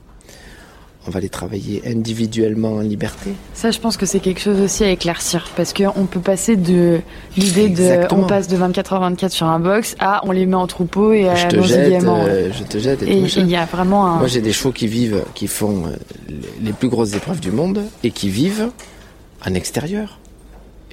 [1.08, 3.32] On va les travailler individuellement en liberté.
[3.54, 7.00] Ça, je pense que c'est quelque chose aussi à éclaircir parce qu'on peut passer de
[7.38, 8.24] l'idée de Exactement.
[8.24, 11.14] on passe de 24 h 24 sur un box à on les met en troupeau
[11.14, 14.18] et je à te jette, euh, je te jette et, il y a vraiment un.
[14.18, 17.82] Moi, j'ai des chevaux qui vivent, qui font euh, les plus grosses épreuves du monde
[18.04, 18.70] et qui vivent
[19.48, 20.20] en extérieur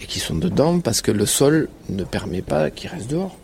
[0.00, 3.36] et qui sont dedans parce que le sol ne permet pas qu'ils restent dehors.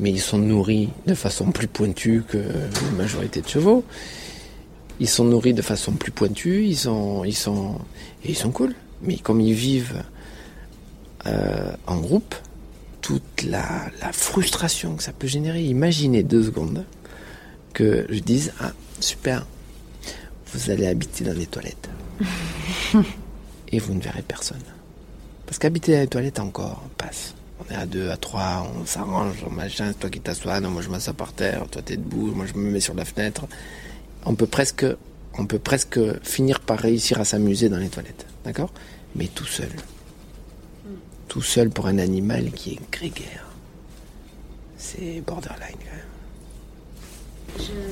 [0.00, 3.84] Mais ils sont nourris de façon plus pointue que la majorité de chevaux.
[5.00, 7.78] Ils sont nourris de façon plus pointue, ils sont, ils sont,
[8.24, 8.74] et ils sont cool.
[9.02, 10.02] Mais comme ils vivent
[11.26, 12.34] euh, en groupe,
[13.00, 15.64] toute la, la frustration que ça peut générer.
[15.64, 16.84] Imaginez deux secondes
[17.72, 19.46] que je dise ah super,
[20.52, 21.88] vous allez habiter dans les toilettes
[23.68, 24.62] et vous ne verrez personne.
[25.46, 27.34] Parce qu'habiter dans les toilettes encore passe.
[27.70, 31.12] À deux, à trois, on s'arrange, machin, c'est toi qui t'assois, non, moi je m'assois
[31.12, 33.46] par terre, toi t'es debout, moi je me mets sur la fenêtre.
[34.24, 34.86] On peut presque,
[35.34, 38.72] on peut presque finir par réussir à s'amuser dans les toilettes, d'accord?
[39.14, 39.70] Mais tout seul.
[41.28, 43.44] Tout seul pour un animal qui est grégaire.
[44.78, 46.17] C'est borderline quand même.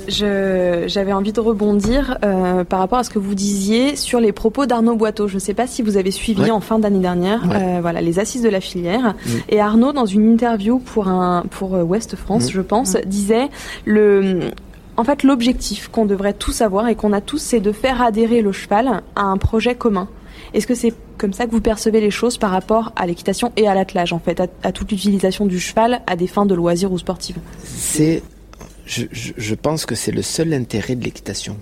[0.08, 4.32] Je- J'avais envie de rebondir euh, par rapport à ce que vous disiez sur les
[4.32, 5.26] propos d'Arnaud Boiteau.
[5.28, 6.50] Je ne sais pas si vous avez suivi Ouais.
[6.50, 7.56] en fin d'année dernière Ouais.
[7.56, 9.14] euh, voilà, les assises de la filière.
[9.14, 9.30] Mm.
[9.48, 12.50] Et Arnaud, dans une interview pour, un, pour euh, Ouest France, Mm.
[12.52, 13.48] je pense, disait
[13.84, 14.40] le...
[14.98, 18.40] En fait, l'objectif qu'on devrait tous avoir et qu'on a tous, c'est de faire adhérer
[18.40, 20.08] le cheval à un projet commun.
[20.54, 23.68] Est-ce que c'est comme ça que vous percevez les choses par rapport à l'équitation et
[23.68, 26.92] à l'attelage, en fait, à, à toute l'utilisation du cheval à des fins de loisirs
[26.92, 27.36] ou sportives?
[27.64, 28.22] C'est,
[28.86, 31.56] je, pense que c'est le seul intérêt de l'équitation.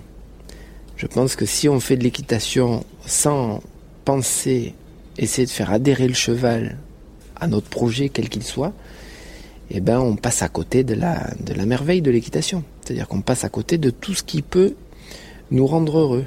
[0.95, 3.61] Je pense que si on fait de l'équitation sans
[4.05, 4.73] penser,
[5.17, 6.77] essayer de faire adhérer le cheval
[7.35, 8.73] à notre projet, quel qu'il soit,
[9.71, 12.63] eh ben, on passe à côté de la, de la merveille de l'équitation.
[12.81, 14.75] C'est-à-dire qu'on passe à côté de tout ce qui peut
[15.49, 16.25] nous rendre heureux.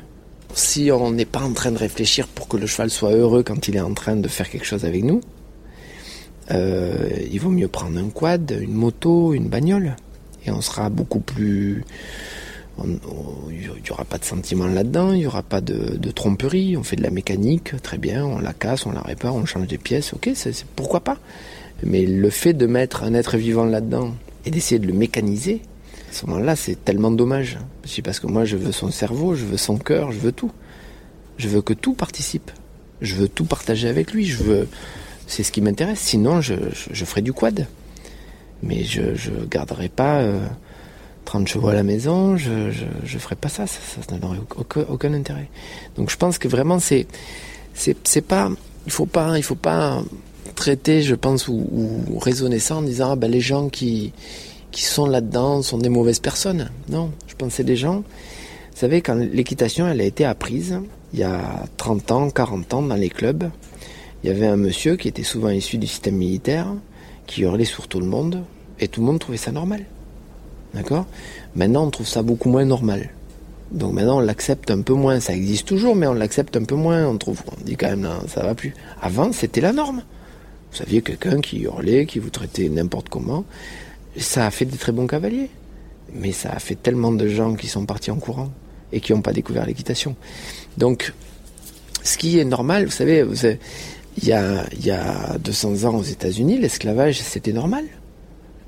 [0.55, 3.69] Si on n'est pas en train de réfléchir pour que le cheval soit heureux quand
[3.69, 5.21] il est en train de faire quelque chose avec nous,
[6.51, 9.95] euh, il vaut mieux prendre un quad, une moto, une bagnole.
[10.47, 11.85] Et on sera beaucoup plus...
[12.85, 16.77] Il n'y aura pas de sentiment là-dedans, il n'y aura pas de, tromperie.
[16.77, 19.67] On fait de la mécanique, très bien, on la casse, on la répare, on change
[19.67, 21.19] des pièces, ok, c'est, pourquoi pas
[21.83, 24.15] Mais le fait de mettre un être vivant là-dedans
[24.45, 25.61] et d'essayer de le mécaniser,
[26.09, 27.59] à ce moment-là, c'est tellement dommage.
[28.05, 30.53] Parce que moi, je veux son cerveau, je veux son cœur, je veux tout.
[31.37, 32.51] Je veux que tout participe.
[33.01, 34.25] Je veux tout partager avec lui.
[34.25, 34.69] Je veux,
[35.27, 36.01] c'est ce qui m'intéresse.
[36.01, 37.67] Sinon, je ferai du quad.
[38.63, 40.41] Mais je garderai pas euh,
[41.29, 42.39] 30 chevaux à la maison.
[42.39, 42.71] Je
[43.05, 43.67] je, ferai pas ça.
[43.67, 43.79] Ça,
[44.09, 44.39] ça n'aurait
[44.89, 45.49] aucun, intérêt.
[45.97, 47.07] Donc, je pense que vraiment, c'est
[47.75, 48.51] c'est c'est pas.
[48.87, 49.07] Il faut
[49.43, 50.03] faut pas
[50.55, 54.15] traiter, je pense, ou, raisonner ça en disant ah ben les gens qui
[54.71, 56.71] qui sont là-dedans sont des mauvaises personnes.
[56.89, 57.97] Non, je pense c'est des gens.
[57.99, 60.81] Vous savez, quand l'équitation elle a été apprise,
[61.13, 63.51] il y a 30 ans, 40 ans, dans les clubs,
[64.23, 66.69] il y avait un monsieur qui était souvent issu du système militaire,
[67.29, 68.43] qui hurlait sur tout le monde,
[68.81, 69.85] et tout le monde trouvait ça normal.
[70.75, 71.07] D'accord?
[71.55, 73.11] Maintenant, on trouve ça beaucoup moins normal.
[73.71, 75.21] Donc maintenant, on l'accepte un peu moins.
[75.21, 77.07] Ça existe toujours, mais on l'accepte un peu moins.
[77.07, 78.75] On trouve, on dit quand même, non, ça va plus.
[79.01, 80.03] Avant, c'était la norme.
[80.71, 83.45] Vous saviez quelqu'un qui hurlait, qui vous traitait n'importe comment.
[84.17, 85.51] Ça a fait des très bons cavaliers,
[86.15, 88.51] mais ça a fait tellement de gens qui sont partis en courant
[88.93, 90.17] et qui n'ont pas découvert l'équitation.
[90.77, 91.13] Donc,
[92.03, 93.25] ce qui est normal, vous savez,
[94.21, 97.85] il, y a, il y a 200 ans aux États-Unis, l'esclavage, c'était normal.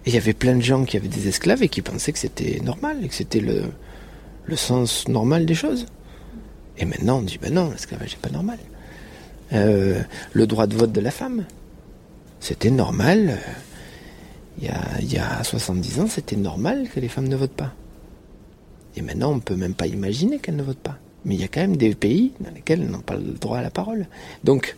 [0.05, 2.19] Et il y avait plein de gens qui avaient des esclaves et qui pensaient que
[2.19, 3.65] c'était normal et que c'était le,
[4.57, 5.87] sens normal des choses.
[6.79, 8.59] Et maintenant, on dit, ben non, l'esclavage n'est pas normal.
[9.53, 11.45] Euh, le droit de vote de la femme,
[12.39, 13.39] c'était normal.
[14.61, 17.73] Il y a 70 ans, c'était normal que les femmes ne votent pas.
[18.97, 20.99] Et maintenant, on ne peut même pas imaginer qu'elles ne votent pas.
[21.25, 23.59] Mais il y a quand même des pays dans lesquels elles n'ont pas le droit
[23.59, 24.07] à la parole.
[24.45, 24.75] Donc,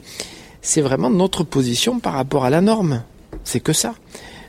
[0.63, 3.03] c'est vraiment notre position par rapport à la norme.
[3.45, 3.95] C'est que ça.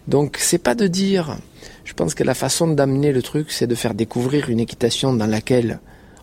[0.07, 1.37] Donc, c'est pas de dire.
[1.83, 5.25] Je pense que la façon d'amener le truc, c'est de faire découvrir une équitation dans
[5.25, 5.79] laquelle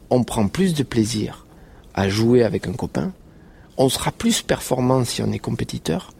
[0.09, 1.47] on prend plus de plaisir
[1.95, 3.13] à jouer avec un copain.
[3.77, 6.13] On sera plus performant si on est compétiteur.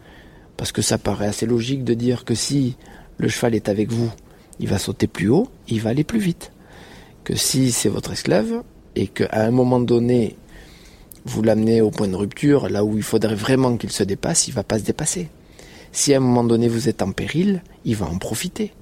[0.57, 2.77] Parce que ça paraît assez logique de dire que si
[3.19, 4.11] le cheval est avec vous,
[4.59, 6.53] il va sauter plus haut, il va aller plus vite.
[7.25, 8.63] Que si c'est votre esclave,
[8.97, 10.37] et qu'à un moment donné,
[11.25, 14.55] vous l'amenez au point de rupture, là où il faudrait vraiment qu'il se dépasse, il
[14.55, 15.29] va pas se dépasser.
[15.93, 18.73] Si à un moment donné vous êtes en péril, il va en profiter.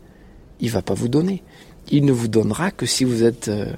[0.61, 1.43] Il va pas vous donner.
[1.91, 3.73] Il ne vous donnera que si vous êtes euh,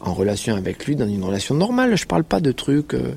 [0.00, 1.96] en relation avec lui, dans une relation normale.
[1.96, 3.14] Je parle pas de trucs euh,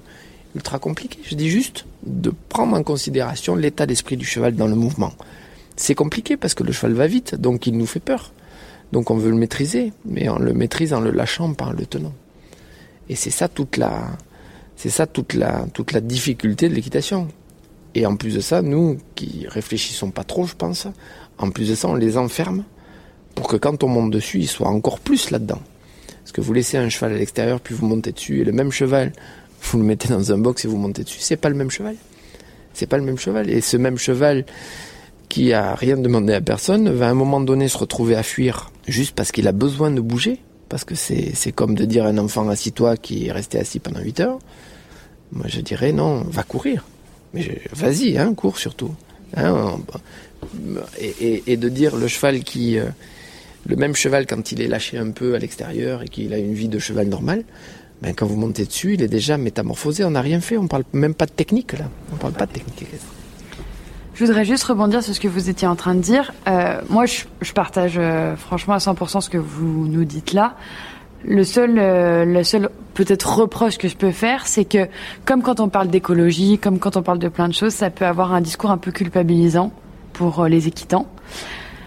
[0.55, 1.19] ultra compliqués.
[1.23, 5.13] Je dis juste de prendre en considération l'état d'esprit du cheval dans le mouvement.
[5.75, 8.33] C'est compliqué parce que le cheval va vite, donc il nous fait peur.
[8.91, 12.13] Donc on veut le maîtriser, mais on le maîtrise en le lâchant, en le tenant.
[13.07, 14.17] Et c'est ça toute la,
[14.79, 15.65] c'est ça toute la,
[15.99, 17.27] difficulté de l'équitation.
[17.95, 20.87] Et en plus de ça, nous qui réfléchissons pas trop, je pense,
[21.37, 22.63] en plus de ça, on les enferme
[23.35, 25.59] pour que quand on monte dessus, ils soient encore plus là-dedans.
[26.19, 28.71] Parce que vous laissez un cheval à l'extérieur, puis vous montez dessus, et le même
[28.71, 29.11] cheval,
[29.63, 31.97] vous le mettez dans un box et vous montez dessus, c'est pas le même cheval.
[32.73, 33.49] C'est pas le même cheval.
[33.49, 34.45] Et ce même cheval
[35.27, 38.71] qui a rien demandé à personne va à un moment donné se retrouver à fuir
[38.87, 42.47] juste parce qu'il a besoin de bouger parce que c'est comme de dire un enfant
[42.47, 44.39] assis-toi qui est resté assis pendant 8 heures.
[45.31, 46.85] Moi, je dirais non, va courir.
[47.33, 48.93] Mais vas-y, hein, cours surtout.
[49.37, 49.77] Hein,
[50.99, 52.79] et, de dire le cheval qui.
[52.79, 52.85] Euh,
[53.67, 56.53] le même cheval, quand il est lâché un peu à l'extérieur et qu'il a une
[56.53, 57.43] vie de cheval normal,
[58.01, 60.05] ben, quand vous montez dessus, il est déjà métamorphosé.
[60.05, 61.85] On n'a rien fait, on parle même pas de technique là.
[62.13, 62.85] On parle pas de technique.
[64.15, 66.33] Je voudrais juste rebondir sur ce que vous étiez en train de dire.
[66.47, 70.55] Euh, moi, je, partage euh, franchement à 100% ce que vous nous dites là.
[71.25, 74.87] Le seul, euh, le seul peut-être reproche que je peux faire, c'est que
[75.25, 78.05] comme quand on parle d'écologie, comme quand on parle de plein de choses, ça peut
[78.05, 79.71] avoir un discours un peu culpabilisant
[80.13, 81.07] pour les équitants.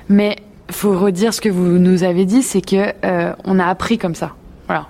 [0.08, 0.36] Mais
[0.70, 2.92] faut redire ce que vous nous avez dit, c'est que
[3.44, 4.34] on a appris comme ça.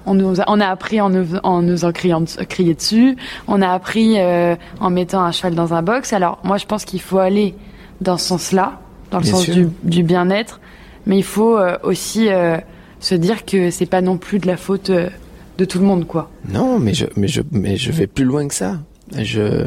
[0.07, 3.17] On nous a, on a appris en nous, en nous en criant, crier dessus,
[3.49, 6.13] on a appris euh, en mettant un cheval dans un box.
[6.13, 7.55] Alors moi je pense qu'il faut aller
[8.01, 8.81] dans ce sens-là,
[9.11, 10.61] dans le sens du, bien-être,
[11.07, 12.59] mais il faut euh, aussi euh,
[13.03, 16.31] se dire que c'est pas non plus de la faute de tout le monde, quoi.
[16.49, 18.81] Non, mais je, mais je, mais je vais plus loin que ça.
[19.19, 19.67] Je,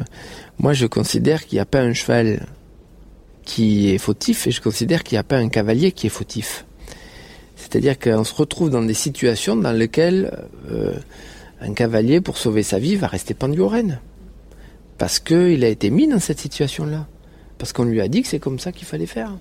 [0.57, 2.47] moi je considère qu'il n'y a pas un cheval
[3.43, 6.65] qui est fautif et je considère qu'il n'y a pas un cavalier qui est fautif.
[7.55, 10.93] C'est-à-dire qu'on se retrouve dans des situations dans lesquelles euh,
[11.61, 13.99] un cavalier, pour sauver sa vie, va rester pendu aux rênes.
[14.97, 17.07] Parce qu'il a été mis dans cette situation-là.
[17.57, 19.31] Parce qu'on lui a dit que c'est comme ça qu'il fallait faire.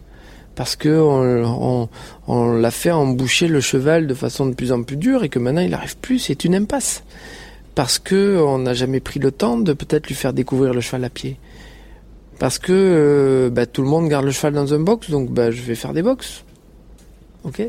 [0.55, 1.89] Parce qu'on
[2.29, 5.39] on, l'a fait emboucher le cheval de façon de plus en plus dure et que
[5.39, 7.03] maintenant il n'arrive plus, c'est une impasse.
[7.75, 11.11] Parce qu'on n'a jamais pris le temps de peut-être lui faire découvrir le cheval à
[11.11, 11.39] pied.
[12.39, 15.51] Parce que euh, bah, tout le monde garde le cheval dans un box, donc bah,
[15.51, 16.45] je vais faire des box.
[17.43, 17.63] Ok?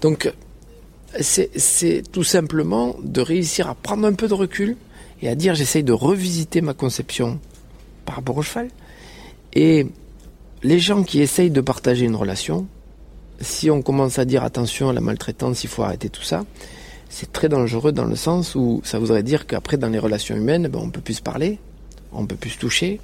[0.00, 0.32] Donc,
[1.18, 4.76] c'est tout simplement de réussir à prendre un peu de recul
[5.22, 7.40] et à dire j'essaye de revisiter ma conception
[8.04, 8.68] par rapport au cheval.
[9.54, 9.86] Et
[10.62, 12.66] les gens qui essayent de partager une relation,
[13.40, 16.44] si on commence à dire attention à la maltraitance, il faut arrêter tout ça,
[17.08, 20.68] c'est très dangereux dans le sens où ça voudrait dire qu'après dans les relations humaines,
[20.68, 21.58] ben, on peut plus se parler,
[22.12, 23.00] on peut plus se toucher,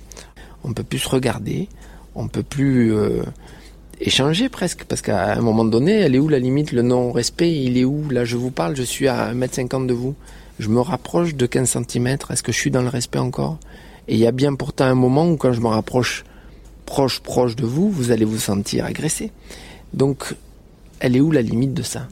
[0.65, 1.69] on peut plus se regarder,
[2.15, 3.23] on peut plus euh,
[4.01, 7.79] échanger presque, parce qu'à un moment donné, elle est où la limite, le non-respect, il
[7.79, 10.15] est où Là, je vous parle, je suis à 1m50 de vous,
[10.59, 13.59] je me rapproche de 15 cm, est-ce que je suis dans le respect encore?
[14.09, 16.25] Et il y a bien pourtant un moment où quand je me rapproche
[16.87, 19.31] proche, proche de vous, vous allez vous sentir agressé.
[19.93, 20.35] Donc,
[21.01, 22.09] elle est où la limite de ça?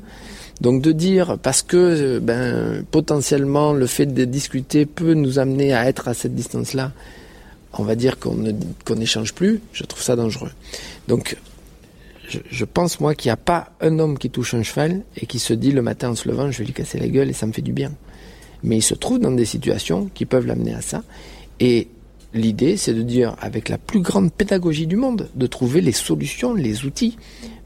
[0.60, 5.86] Donc de dire parce que ben potentiellement le fait de discuter peut nous amener à
[5.86, 6.92] être à cette distance-là,
[7.72, 8.36] on va dire qu'on
[8.94, 10.52] n'échange plus, je trouve ça dangereux.
[11.08, 11.36] Donc
[12.28, 15.38] je, pense moi qu'il n'y a pas un homme qui touche un cheval et qui
[15.38, 17.46] se dit le matin en se levant je vais lui casser la gueule et ça
[17.46, 17.92] me fait du bien.
[18.62, 21.02] Mais il se trouve dans des situations qui peuvent l'amener à ça.
[21.60, 21.88] Et
[22.34, 26.54] l'idée c'est de dire avec la plus grande pédagogie du monde, de trouver les solutions,
[26.54, 27.16] les outils.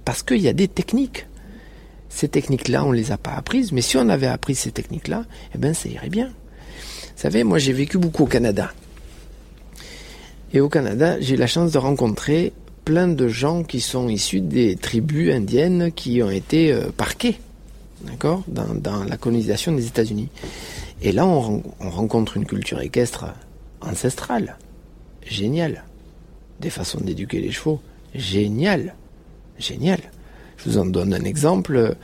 [0.05, 1.27] parce qu'il y a des techniques.
[2.09, 5.59] Ces techniques-là, on les a pas apprises, mais si on avait appris ces techniques-là, eh
[5.59, 6.29] ben, ça irait bien.
[6.29, 8.73] Vous savez, moi, j'ai vécu beaucoup au Canada.
[10.55, 12.55] Et au Canada, j'ai eu la chance de rencontrer
[12.85, 17.39] plein de gens qui sont issus des tribus indiennes qui ont été euh, parqués,
[18.07, 20.31] d'accord, dans, la colonisation des États-Unis.
[21.03, 23.27] Et là, on, rencontre une culture équestre
[23.81, 24.57] ancestrale,
[25.27, 25.85] géniale.
[26.61, 27.81] Des façons d'éduquer les chevaux,
[28.15, 28.95] génial,
[29.59, 30.01] génial.
[30.57, 31.97] Je vous en donne un exemple.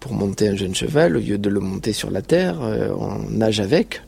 [0.00, 3.30] Pour monter un jeune cheval, au lieu de le monter sur la terre, euh, on
[3.30, 4.00] nage avec.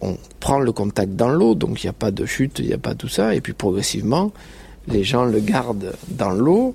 [0.00, 2.72] On prend le contact dans l'eau, donc il n'y a pas de chute, il n'y
[2.72, 3.34] a pas tout ça.
[3.34, 4.32] Et puis progressivement,
[4.88, 6.74] les gens le gardent dans l'eau.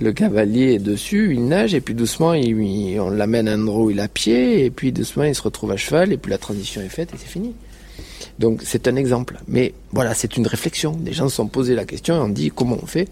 [0.00, 3.90] Le cavalier est dessus, il nage, et puis doucement, on l'amène à un endroit où
[3.90, 6.80] il a pied, et puis doucement, il se retrouve à cheval, et puis la transition
[6.82, 7.54] est faite, et c'est fini.
[8.38, 9.38] Donc c'est un exemple.
[9.48, 10.98] Mais voilà, c'est une réflexion.
[11.04, 13.08] Les gens se sont posé la question et ont dit comment on fait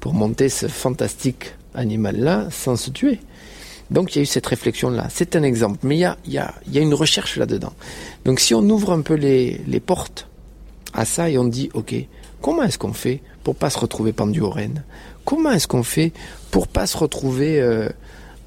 [0.00, 3.20] pour monter ce fantastique animal-là sans se tuer?
[3.90, 5.08] Donc il y a eu cette réflexion-là.
[5.10, 5.78] C'est un exemple.
[5.82, 7.72] Mais il y a, y a, une recherche là-dedans.
[8.24, 10.28] Donc si on ouvre un peu les, les portes
[10.92, 11.94] à ça et on dit, OK,
[12.42, 14.84] comment est-ce qu'on fait pour pas se retrouver pendu aux rênes?
[15.24, 16.12] Comment est-ce qu'on fait
[16.50, 17.88] pour pas se retrouver euh,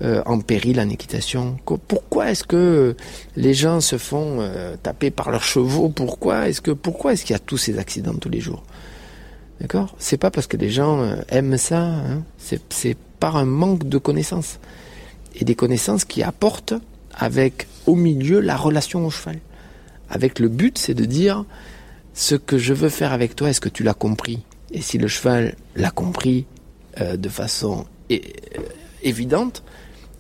[0.04, 2.96] euh, en péril en équitation Pourquoi est-ce que
[3.36, 5.90] les gens se font euh, taper par leurs chevaux?
[5.90, 8.64] Pourquoi est-ce que pourquoi est-ce qu'il y a tous ces accidents tous les jours?
[9.60, 9.96] D'accord?
[10.00, 12.24] C'est pas parce que les gens euh, aiment ça, hein.
[12.40, 14.60] c'est par un manque de connaissances.
[15.36, 16.74] Et des connaissances qui apportent
[17.14, 19.38] avec au milieu la relation au cheval.
[20.10, 21.46] Avec le but, c'est de dire
[22.16, 24.42] ce que je veux faire avec toi, est-ce que tu l'as compris?
[24.72, 26.48] Et si le cheval l'a compris
[27.00, 27.86] de façon
[29.04, 29.64] évidente,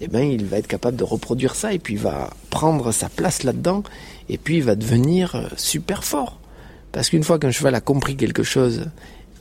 [0.01, 3.07] eh ben, il va être capable de reproduire ça et puis il va prendre sa
[3.07, 3.83] place là-dedans
[4.29, 6.39] et puis il va devenir euh, super fort.
[6.91, 8.85] Parce qu'une fois qu'un cheval a compris quelque chose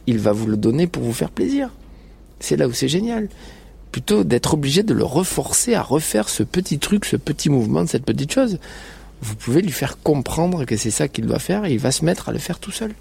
[0.07, 1.71] il va vous le donner pour vous faire plaisir.
[2.41, 3.29] C'est là où c'est génial.
[3.93, 8.05] Plutôt d'être obligé de le reforcer à refaire ce petit truc, ce petit mouvement, cette
[8.05, 8.59] petite chose.
[9.23, 12.05] Vous pouvez lui faire comprendre que c'est ça qu'il doit faire et il va se
[12.05, 12.93] mettre à le faire tout seul.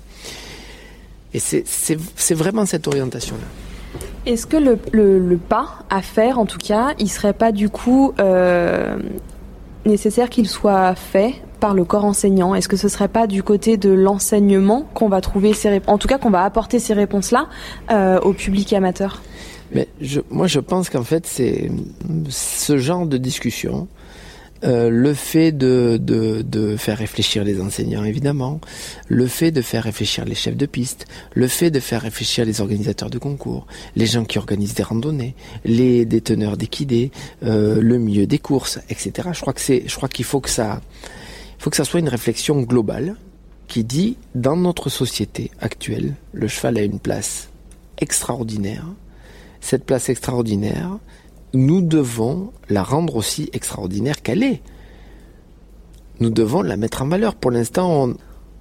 [1.33, 3.68] Et c'est vraiment cette orientation-là.
[4.25, 8.97] Est-ce que le, pas à faire, en tout cas, il serait pas du coup euh,
[9.85, 12.53] nécessaire qu'il soit fait par le corps enseignant?
[12.53, 15.97] Est-ce que ce serait pas du côté de l'enseignement qu'on va trouver ces réponses, en
[15.97, 17.47] tout cas qu'on va apporter ces réponses-là
[17.91, 19.21] euh, au public amateur?
[20.31, 21.71] Moi, je pense qu'en fait, c'est
[22.29, 23.87] ce genre de discussion.
[24.65, 28.59] Euh, le fait de, de, de, faire réfléchir les enseignants, évidemment,
[29.07, 32.59] le fait de faire réfléchir les chefs de piste, le fait de faire réfléchir les
[32.59, 35.33] organisateurs de concours, les gens qui organisent des randonnées,
[35.63, 37.11] les déteneurs d'équidés,
[37.43, 39.29] euh, le milieu des courses, etc.
[39.31, 40.81] Je crois que c'est, je crois qu'il faut que ça,
[41.57, 43.15] faut que ça soit une réflexion globale
[43.69, 47.49] qui dit, dans notre société actuelle, le cheval a une place
[47.99, 48.85] extraordinaire.
[49.61, 50.97] Cette place extraordinaire,
[51.53, 54.61] nous devons la rendre aussi extraordinaire qu'elle est.
[56.19, 57.35] Nous devons la mettre en valeur.
[57.35, 58.09] Pour l'instant,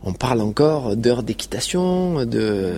[0.03, 2.75] on, parle encore d'heures d'équitation, de...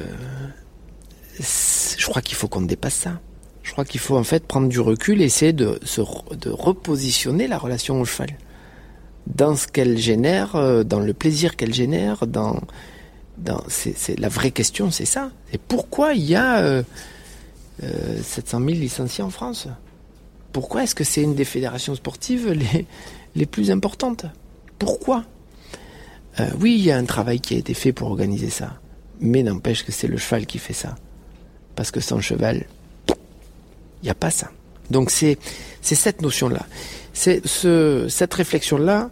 [1.38, 3.20] Je crois qu'il faut qu'on dépasse ça.
[3.62, 6.00] Je crois qu'il faut en fait prendre du recul et essayer de, se,
[6.34, 8.30] de repositionner la relation au cheval
[9.26, 12.60] dans ce qu'elle génère, euh, dans le plaisir qu'elle génère, dans,
[13.38, 13.62] dans
[14.18, 15.30] la vraie question, c'est ça.
[15.50, 16.82] C'est pourquoi il y a euh,
[18.22, 19.68] 700 000 licenciés en France?
[20.52, 22.86] Pourquoi est-ce que c'est une des fédérations sportives les,
[23.34, 24.26] les plus importantes?
[24.78, 25.24] Pourquoi?
[26.40, 28.80] Euh, Oui, il y a un travail qui a été fait pour organiser ça,
[29.20, 30.96] mais n'empêche que c'est le cheval qui fait ça,
[31.76, 32.66] parce que sans cheval,
[33.08, 34.50] il n'y a pas ça.
[34.90, 35.38] Donc c'est
[35.82, 36.66] cette notion-là.
[37.12, 39.10] C'est ce, cette réflexion-là,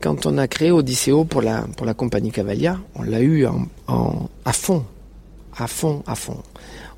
[0.00, 4.52] quand on a créé Odysseo pour la, pour la compagnie Cavalia, on l'a eu à
[4.52, 4.84] fond,
[5.56, 6.40] à fond, à fond.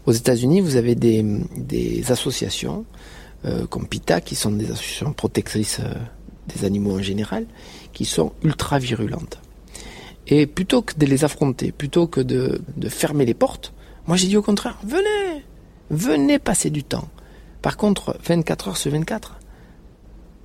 [0.06, 1.24] Aux États-Unis, vous avez des,
[1.56, 2.84] des associations
[3.44, 5.94] euh, comme PITA, qui sont des associations protectrices euh,
[6.54, 7.46] des animaux en général,
[7.92, 9.40] qui sont ultra virulentes.
[10.26, 13.72] Et plutôt que de les affronter, plutôt que de, de fermer les portes,
[14.06, 15.44] moi j'ai dit au contraire, venez,
[15.90, 17.08] venez passer du temps.
[17.62, 19.38] Par contre, 24 heures sur 24,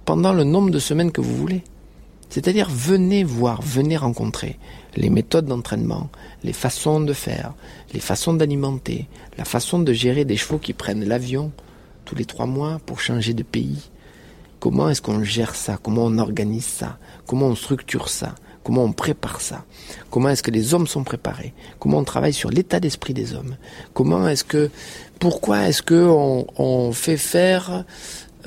[0.06, 1.64] pendant le nombre de semaines que vous voulez.
[2.30, 4.58] C'est-à-dire venez voir, venez rencontrer
[4.96, 6.10] les méthodes d'entraînement,
[6.43, 7.54] les façons de faire,
[7.93, 11.52] les façons d'alimenter, la façon de gérer des chevaux qui prennent l'avion
[12.06, 13.89] tous les trois mois pour changer de pays.
[14.60, 15.78] Comment est-ce qu'on gère ça?
[15.82, 16.97] Comment on organise ça?
[17.28, 18.36] Comment on structure ça?
[18.64, 19.64] Comment on prépare ça?
[20.10, 21.53] Comment est-ce que les hommes sont préparés?
[21.80, 23.58] Comment on travaille sur l'état d'esprit des hommes?
[23.93, 24.72] Comment est-ce que
[25.20, 27.84] pourquoi est-ce que on, on fait faire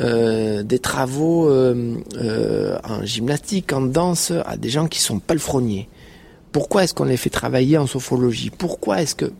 [0.00, 5.88] euh, des travaux euh, euh, en gymnastique, en danse, à des gens qui sont palefreniers?
[6.50, 9.32] Pourquoi est-ce qu'on les fait travailler en sophologie Pourquoi est-ce que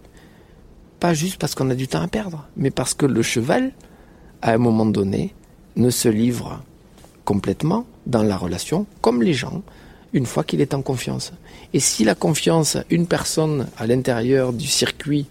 [1.00, 3.72] pas juste parce qu'on a du temps à perdre, mais parce que le cheval,
[4.42, 5.34] à un moment donné,
[5.76, 6.62] ne se livre
[7.24, 9.62] complètement dans la relation, comme les gens,
[10.12, 11.32] une fois qu'il est en confiance.
[11.72, 15.26] Et si la confiance, une personne à l'intérieur du circuit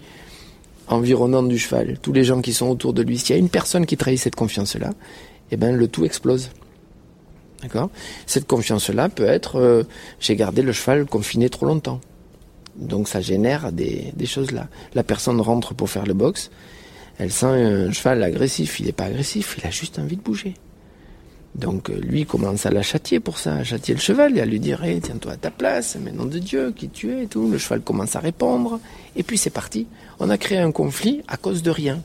[0.87, 3.49] environnant du cheval, tous les gens qui sont autour de lui, s'il y a une
[3.49, 4.91] personne qui trahit cette confiance-là,
[5.51, 6.49] eh ben le tout explose.
[7.61, 7.89] D'accord?
[8.27, 9.83] Cette confiance-là peut être euh,
[10.19, 11.99] j'ai gardé le cheval confiné trop longtemps.
[12.75, 14.67] Donc ça génère des, des choses là.
[14.93, 16.51] La personne rentre pour faire le box,
[17.17, 20.53] elle sent un cheval agressif, il n'est pas agressif, il a juste envie de bouger.
[21.55, 24.45] Donc euh, lui commence à la châtier pour ça, à châtier le cheval et à
[24.45, 27.49] lui dire tiens-toi à ta place, mais nom de Dieu, qui tu es et tout.
[27.49, 28.79] Le cheval commence à répondre
[29.15, 29.87] et puis c'est parti.
[30.19, 32.03] On a créé un conflit à cause de rien.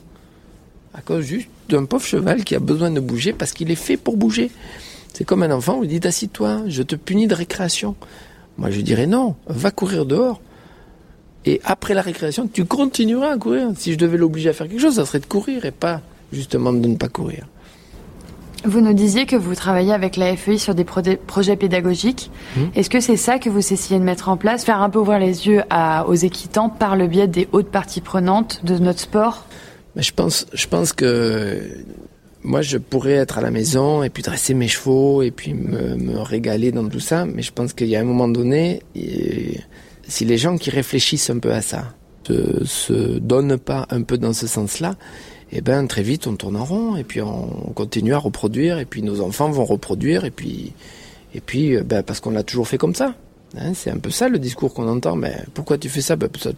[0.95, 3.97] À cause juste d'un pauvre cheval qui a besoin de bouger parce qu'il est fait
[3.97, 4.49] pour bouger.
[5.13, 7.95] C'est comme un enfant, vous dites assis-toi, je te punis de récréation.
[8.57, 10.41] Moi je dirais non, va courir dehors.
[11.45, 13.69] Et après la récréation, tu continueras à courir.
[13.75, 16.73] Si je devais l'obliger à faire quelque chose, ça serait de courir et pas justement
[16.73, 17.45] de ne pas courir.
[18.65, 22.31] Vous nous disiez que vous travaillez avec la FEI sur des projets pédagogiques.
[22.55, 22.61] Mmh.
[22.75, 24.63] Est-ce que c'est ça que vous essayez de mettre en place?
[24.63, 27.99] Faire un peu ouvrir les yeux à, aux équitants par le biais des hautes parties
[27.99, 29.45] prenantes de notre sport?
[29.97, 31.61] Mais je, pense, je pense que
[32.41, 35.95] moi, je pourrais être à la maison et puis dresser mes chevaux et puis me,
[35.95, 37.25] me régaler dans tout ça.
[37.25, 38.81] Mais je pense qu'il y a un moment donné,
[40.07, 41.93] si les gens qui réfléchissent un peu à ça
[42.29, 44.95] ne se donnent pas un peu dans ce sens-là,
[45.51, 48.85] eh ben très vite on tourne en rond et puis on continue à reproduire et
[48.85, 50.73] puis nos enfants vont reproduire et puis
[51.35, 53.15] et puis euh, ben, parce qu'on l'a toujours fait comme ça.
[53.57, 55.15] Hein, c'est un peu ça le discours qu'on entend.
[55.15, 56.51] Mais pourquoi tu fais ça, ben, ça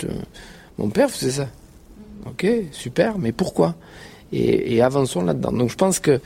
[0.78, 1.50] Mon père faisait ça.
[2.26, 3.76] Ok, super, mais pourquoi?
[4.34, 5.52] Et, avançons là-dedans.
[5.52, 6.20] Donc je pense que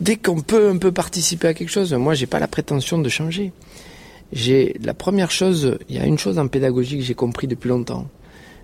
[0.00, 3.08] dès qu'on peut un peu participer à quelque chose, moi j'ai pas la prétention de
[3.08, 3.52] changer.
[4.32, 7.68] J'ai la première chose, il y a une chose en pédagogie que j'ai compris depuis
[7.68, 8.08] longtemps,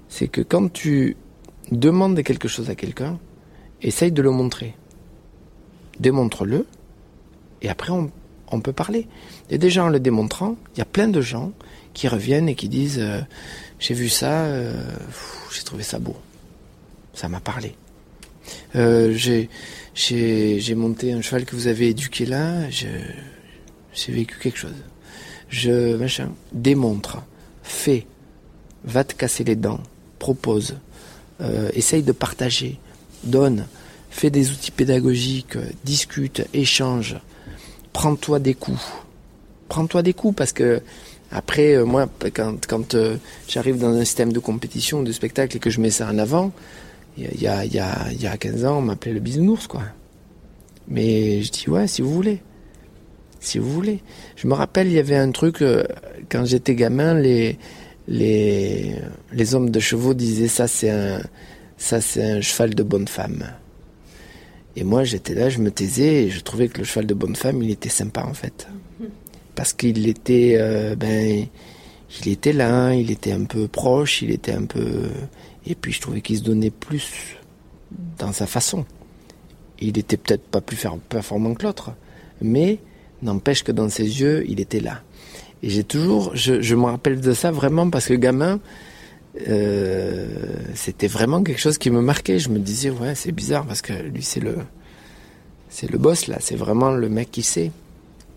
[0.09, 1.17] c'est que quand tu
[1.71, 3.19] demande quelque chose à quelqu'un,
[3.83, 4.75] essaye de le montrer.
[6.01, 6.67] Démontre-le,
[7.61, 9.07] et après on, peut parler.
[9.51, 11.53] Et déjà en le démontrant, il y a plein de gens
[11.93, 13.21] qui reviennent et qui disent euh,
[13.79, 14.73] j'ai vu ça, euh,
[15.53, 16.17] j'ai trouvé ça beau,
[17.13, 17.75] ça m'a parlé.
[18.75, 24.73] Euh, j'ai monté un cheval que vous avez éduqué là, j'ai vécu quelque chose.
[25.49, 26.31] Je machin.
[26.53, 27.23] Démontre,
[27.63, 28.07] fais,
[28.85, 29.81] va te casser les dents,
[30.19, 30.77] propose,
[31.41, 32.79] euh, essaye de partager,
[33.25, 33.67] donne,
[34.11, 37.17] fais des outils pédagogiques, discute, échange,
[37.93, 38.85] prends-toi des coups.
[39.69, 40.83] Prends-toi des coups parce que
[41.31, 43.17] après, euh, moi, quand, quand euh,
[43.49, 46.53] j'arrive dans un système de compétition, de spectacle et que je mets ça en avant,
[47.19, 49.83] il y a, y, a, y a 15 ans, on m'appelait le bisounours, quoi.
[50.87, 52.41] Mais je dis, ouais, si vous voulez.
[53.41, 54.01] Si vous voulez.
[54.37, 55.63] Je me rappelle, il y avait un truc,
[56.29, 57.59] quand j'étais gamin, les,
[58.09, 58.97] les,
[59.33, 61.21] les hommes de chevaux disaient ça c'est un,
[61.77, 63.45] ça c'est un cheval de bonne femme.
[64.77, 67.37] Et moi j'étais là, je me taisais et je trouvais que le cheval de bonne
[67.37, 68.67] femme il était sympa en fait.
[69.55, 71.47] Parce qu'il était, euh, ben,
[72.21, 75.09] il était là, il était un peu proche, il était un peu.
[75.67, 77.37] Et puis je trouvais qu'il se donnait plus
[78.19, 78.87] dans sa façon.
[79.81, 80.79] Il était peut-être pas plus
[81.09, 81.93] performant que l'autre,
[82.41, 82.79] mais
[83.23, 85.03] n'empêche que dans ses yeux, il était là.
[85.63, 88.61] Et j'ai toujours, je, me rappelle de ça vraiment parce que gamin,
[89.49, 90.29] euh,
[90.75, 92.39] c'était vraiment quelque chose qui me marquait.
[92.39, 94.59] Je me disais ouais c'est bizarre parce que lui c'est le,
[95.69, 97.73] c'est le boss là, c'est vraiment le mec qui sait.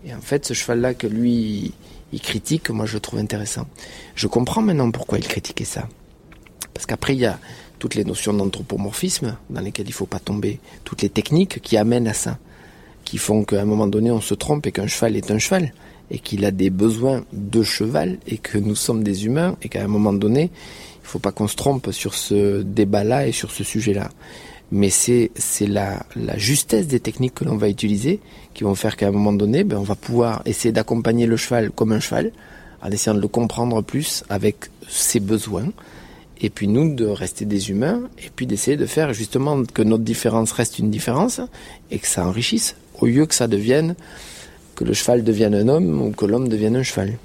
[0.04, 1.72] Et en fait ce cheval là que lui
[2.12, 3.66] il critique, moi je le trouve intéressant.
[4.16, 5.88] Je comprends maintenant pourquoi il critiquait ça.
[6.74, 7.38] Parce qu'après il y a
[7.78, 12.08] toutes les notions d'anthropomorphisme dans lesquelles il faut pas tomber, toutes les techniques qui amènent
[12.08, 12.38] à ça,
[13.12, 15.74] qui font qu'à un moment donné on se trompe et qu'un cheval est un cheval
[16.10, 19.84] et qu'il a des besoins de cheval et que nous sommes des humains et qu'à
[19.84, 23.64] un moment donné, il faut pas qu'on se trompe sur ce débat-là et sur ce
[23.64, 24.08] sujet-là.
[24.70, 28.18] Mais c'est c'est la, la justesse des techniques que l'on va utiliser
[28.54, 31.70] qui vont faire qu'à un moment donné, ben, on va pouvoir essayer d'accompagner le cheval
[31.70, 32.32] comme un cheval,
[32.80, 35.68] en essayant de le comprendre plus avec ses besoins,
[36.40, 40.02] et puis nous de rester des humains, et puis d'essayer de faire justement que notre
[40.02, 41.42] différence reste une différence,
[41.90, 43.94] et que ça enrichisse, au lieu que ça devienne
[44.76, 47.18] que le cheval devienne un homme ou que l'homme devienne un cheval.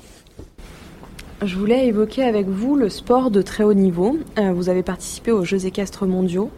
[1.45, 4.17] Je voulais évoquer avec vous le sport de très haut niveau.
[4.39, 6.49] Euh, vous avez participé aux Jeux équestres mondiaux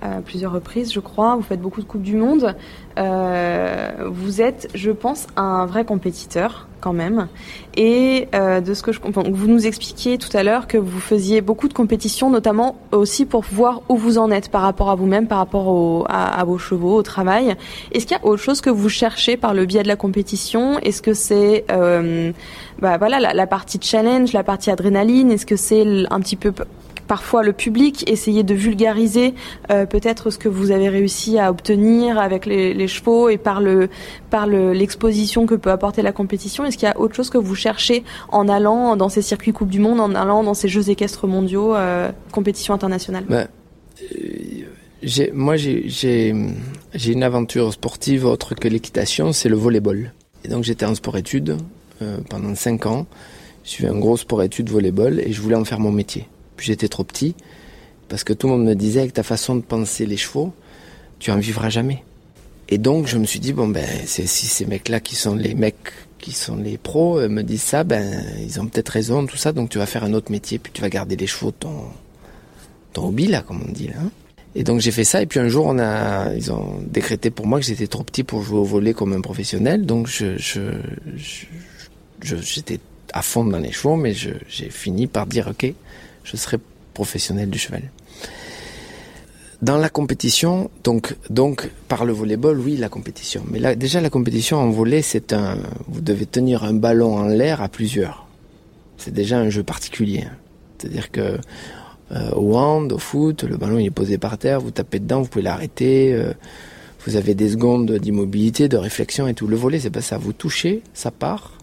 [0.00, 1.36] à plusieurs reprises, je crois.
[1.36, 2.54] Vous faites beaucoup de Coupes du Monde.
[2.98, 7.28] Euh, vous êtes, je pense, un vrai compétiteur quand même.
[7.76, 10.98] Et euh, de ce que je comprends, vous nous expliquiez tout à l'heure que vous
[10.98, 14.94] faisiez beaucoup de compétitions, notamment aussi pour voir où vous en êtes par rapport à
[14.94, 17.54] vous-même, par rapport à, vos chevaux, au travail.
[17.92, 20.78] Est-ce qu'il y a autre chose que vous cherchez par le biais de la compétition?
[20.78, 22.32] Est-ce que c'est euh,
[22.80, 25.30] bah voilà la, la, partie challenge, la partie adrénaline?
[25.30, 26.52] Est-ce que c'est un petit peu
[27.10, 29.34] parfois le public, essayer de vulgariser
[29.72, 33.88] euh, peut-être ce que vous avez réussi à obtenir avec les, chevaux et par le
[34.30, 37.56] par l'exposition que peut apporter la compétition Est-ce qu'il y a autre chose que vous
[37.56, 41.26] cherchez en allant dans ces circuits Coupe du Monde, en allant dans ces Jeux équestres
[41.26, 43.48] mondiaux, euh, compétition internationale ben,
[44.14, 50.12] euh, Moi, j'ai une aventure sportive autre que l'équitation, c'est le volleyball.
[50.44, 51.56] Et donc j'étais en sport-études
[52.02, 53.06] euh, pendant 5 ans.
[53.64, 56.28] Je suis un gros sport-études volleyball et je voulais en faire mon métier.
[56.60, 57.34] J'étais trop petit
[58.08, 60.52] parce que tout le monde me disait avec ta façon de penser les chevaux,
[61.18, 62.02] tu en vivras jamais.
[62.68, 65.92] Et donc je me suis dit bon ben si ces mecs-là qui sont les mecs
[66.18, 69.52] qui sont les pros euh, me disent ça, ben ils ont peut-être raison tout ça,
[69.52, 71.84] donc tu vas faire un autre métier puis tu vas garder les chevaux ton
[72.92, 74.00] ton hobby là comme on dit là.
[74.54, 77.46] Et donc j'ai fait ça et puis un jour on a ils ont décrété pour
[77.46, 80.36] moi que j'étais trop petit pour jouer au volet comme un professionnel, donc je
[82.22, 82.80] j'étais
[83.12, 85.72] à fond dans les chevaux, mais j'ai fini par dire ok,
[86.24, 86.58] je serai
[86.94, 87.82] professionnel du cheval.
[89.62, 93.42] Dans la compétition, donc, donc par le volleyball, oui, la compétition.
[93.50, 95.58] Mais là, déjà, la compétition en volley, c'est un.
[95.86, 98.26] Vous devez tenir un ballon en l'air à plusieurs.
[98.96, 100.24] C'est déjà un jeu particulier.
[100.26, 100.36] Hein.
[100.78, 101.38] C'est-à-dire que
[102.12, 105.20] euh, au hand, au foot, le ballon il est posé par terre, vous tapez dedans,
[105.20, 106.14] vous pouvez l'arrêter.
[106.14, 106.32] Euh,
[107.06, 109.46] vous avez des secondes d'immobilité, de réflexion et tout.
[109.46, 110.16] Le volet, c'est pas ça.
[110.16, 111.60] Vous touchez, ça part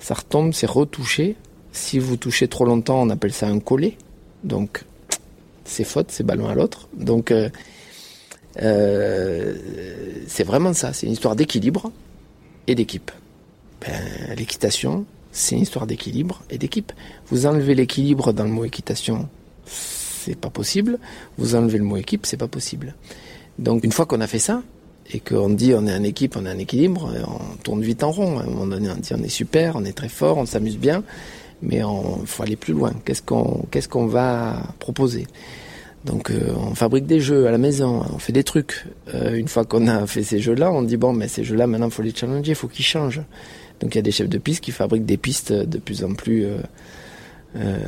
[0.00, 1.36] ça retombe, c'est retouché.
[1.72, 3.96] Si vous touchez trop longtemps, on appelle ça un collet.
[4.44, 4.84] Donc,
[5.64, 6.88] c'est faute, c'est ballon à l'autre.
[6.94, 7.48] Donc, euh,
[8.60, 9.54] euh,
[10.26, 10.92] c'est vraiment ça.
[10.92, 11.92] C'est une histoire d'équilibre
[12.66, 13.10] et d'équipe.
[13.80, 16.92] Ben, l'équitation, c'est une histoire d'équilibre et d'équipe.
[17.28, 19.28] Vous enlevez l'équilibre dans le mot équitation,
[19.64, 20.98] c'est pas possible.
[21.38, 22.94] Vous enlevez le mot équipe, c'est pas possible.
[23.58, 24.62] Donc, une fois qu'on a fait ça,
[25.12, 28.10] et qu'on dit on est en équipe, on est en équilibre, on tourne vite en
[28.10, 28.38] rond.
[28.38, 30.78] À un moment donné, on dit on est super, on est très fort, on s'amuse
[30.78, 31.02] bien,
[31.62, 32.92] mais il faut aller plus loin.
[33.04, 35.26] Qu'est-ce qu'on qu'est-ce va proposer?
[36.04, 38.86] Donc euh, on fabrique des jeux à la maison, on fait des trucs.
[39.14, 41.90] Euh, une fois qu'on a fait ces jeux-là, on dit bon, mais ces jeux-là maintenant
[41.90, 43.20] faut les challenger, faut qu'ils changent.
[43.80, 46.14] Donc il y a des chefs de piste qui fabriquent des pistes de plus en
[46.14, 46.58] plus euh,
[47.56, 47.78] euh,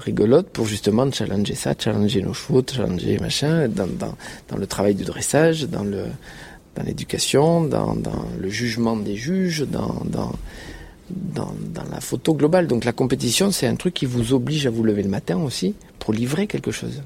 [0.00, 4.16] rigolotes pour justement challenger ça, challenger nos chevaux, challenger machin, dans, dans,
[4.48, 6.04] dans le travail du dressage, dans le
[6.78, 7.96] dans l'éducation, dans,
[8.38, 10.32] le jugement des juges, dans, dans,
[11.10, 11.52] dans,
[11.90, 12.66] la photo globale.
[12.66, 15.74] Donc la compétition, c'est un truc qui vous oblige à vous lever le matin aussi
[15.98, 17.02] pour livrer quelque chose.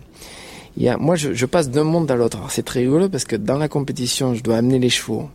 [0.77, 2.39] Moi, je, je passe d'un monde à l'autre.
[2.51, 5.29] C'est très rigolo parce que dans la compétition, je dois amener les chevaux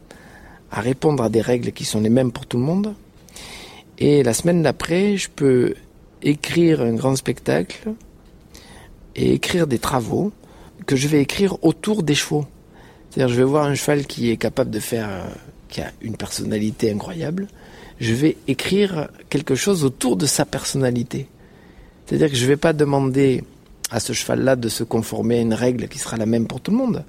[0.72, 2.94] à répondre à des règles qui sont les mêmes pour tout le monde.
[4.00, 5.76] Et la semaine d'après, je peux
[6.22, 7.94] écrire un grand spectacle
[9.16, 10.32] et écrire des travaux
[10.86, 12.46] que je vais écrire autour des chevaux.
[13.10, 15.28] C'est-à-dire, je vais voir un cheval qui est capable de faire, euh,
[15.70, 17.48] qui a une personnalité incroyable.
[18.00, 21.28] Je vais écrire quelque chose autour de sa personnalité.
[22.06, 23.44] C'est-à-dire que je ne vais pas demander
[23.92, 26.72] à ce cheval-là de se conformer à une règle qui sera la même pour tout
[26.72, 27.04] le monde.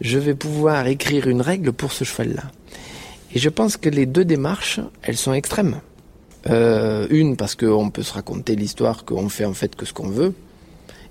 [0.00, 2.44] Je vais pouvoir écrire une règle pour ce cheval-là.
[3.34, 5.80] Et je pense que les deux démarches, elles sont extrêmes.
[6.48, 10.08] Euh, une, parce qu'on peut se raconter l'histoire qu'on fait en fait que ce qu'on
[10.08, 10.34] veut.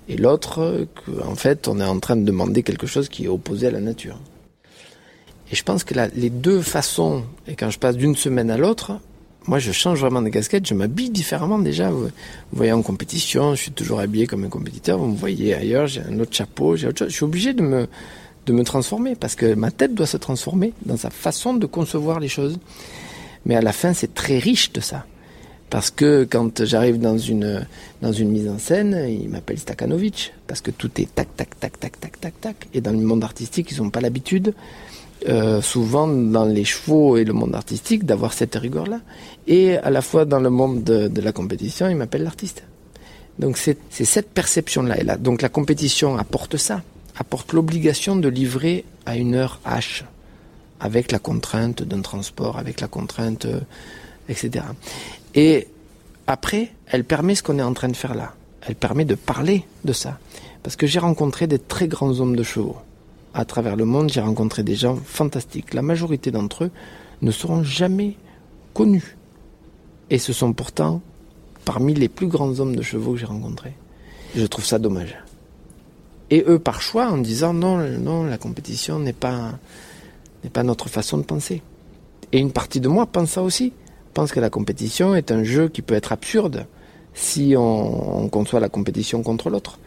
[0.08, 3.68] Et l'autre, qu'en fait, on est en train de demander quelque chose qui est opposé
[3.68, 4.18] à la nature.
[5.50, 8.92] Et je pense que les deux façons, et quand je passe d'une semaine à l'autre,
[9.46, 11.90] moi je change vraiment de casquette, je m'habille différemment déjà.
[11.90, 12.08] Vous,
[12.52, 16.02] voyez en compétition, je suis toujours habillé comme un compétiteur, vous me voyez ailleurs, j'ai
[16.02, 17.08] un autre chapeau, j'ai autre chose.
[17.08, 17.88] Je suis obligé de me,
[18.46, 22.20] de me transformer parce que ma tête doit se transformer dans sa façon de concevoir
[22.20, 22.58] les choses.
[23.44, 25.04] Mais à la fin, c'est très riche de ça.
[25.72, 27.66] Parce que quand j'arrive dans une,
[28.02, 30.34] dans une mise en scène, il m'appelle Stakanovic.
[30.46, 32.68] Parce que tout est tac, tac, tac, tac, tac, tac, tac.
[32.74, 34.54] Et dans le monde artistique, ils n'ont pas l'habitude.
[35.28, 39.00] Euh, souvent dans les chevaux et le monde artistique d'avoir cette rigueur-là.
[39.46, 42.64] Et à la fois dans le monde de, la compétition, il m'appelle l'artiste.
[43.38, 44.98] Donc c'est cette perception-là.
[45.00, 46.82] Et là, donc la compétition apporte ça,
[47.16, 50.02] apporte l'obligation de livrer à une heure H,
[50.80, 53.60] avec la contrainte d'un transport, avec la contrainte, euh,
[54.28, 54.64] etc.
[55.36, 55.68] Et
[56.26, 58.34] après, elle permet ce qu'on est en train de faire là.
[58.66, 60.18] Elle permet de parler de ça.
[60.64, 62.76] Parce que j'ai rencontré des très grands hommes de chevaux
[63.34, 65.74] à travers le monde, j'ai rencontré des gens fantastiques.
[65.74, 66.70] La majorité d'entre eux
[67.22, 68.16] ne seront jamais
[68.74, 69.16] connus.
[70.10, 71.00] Et ce sont pourtant
[71.64, 73.74] parmi les plus grands hommes de chevaux que j'ai rencontrés.
[74.34, 75.16] Je trouve ça dommage.
[76.30, 79.52] Et eux, par choix, en disant non, non, la compétition n'est pas,
[80.44, 81.62] n'est pas notre façon de penser.
[82.32, 83.72] Et une partie de moi pense ça aussi.
[84.14, 86.66] Pense que la compétition est un jeu qui peut être absurde
[87.14, 89.78] si on conçoit la compétition contre l'autre,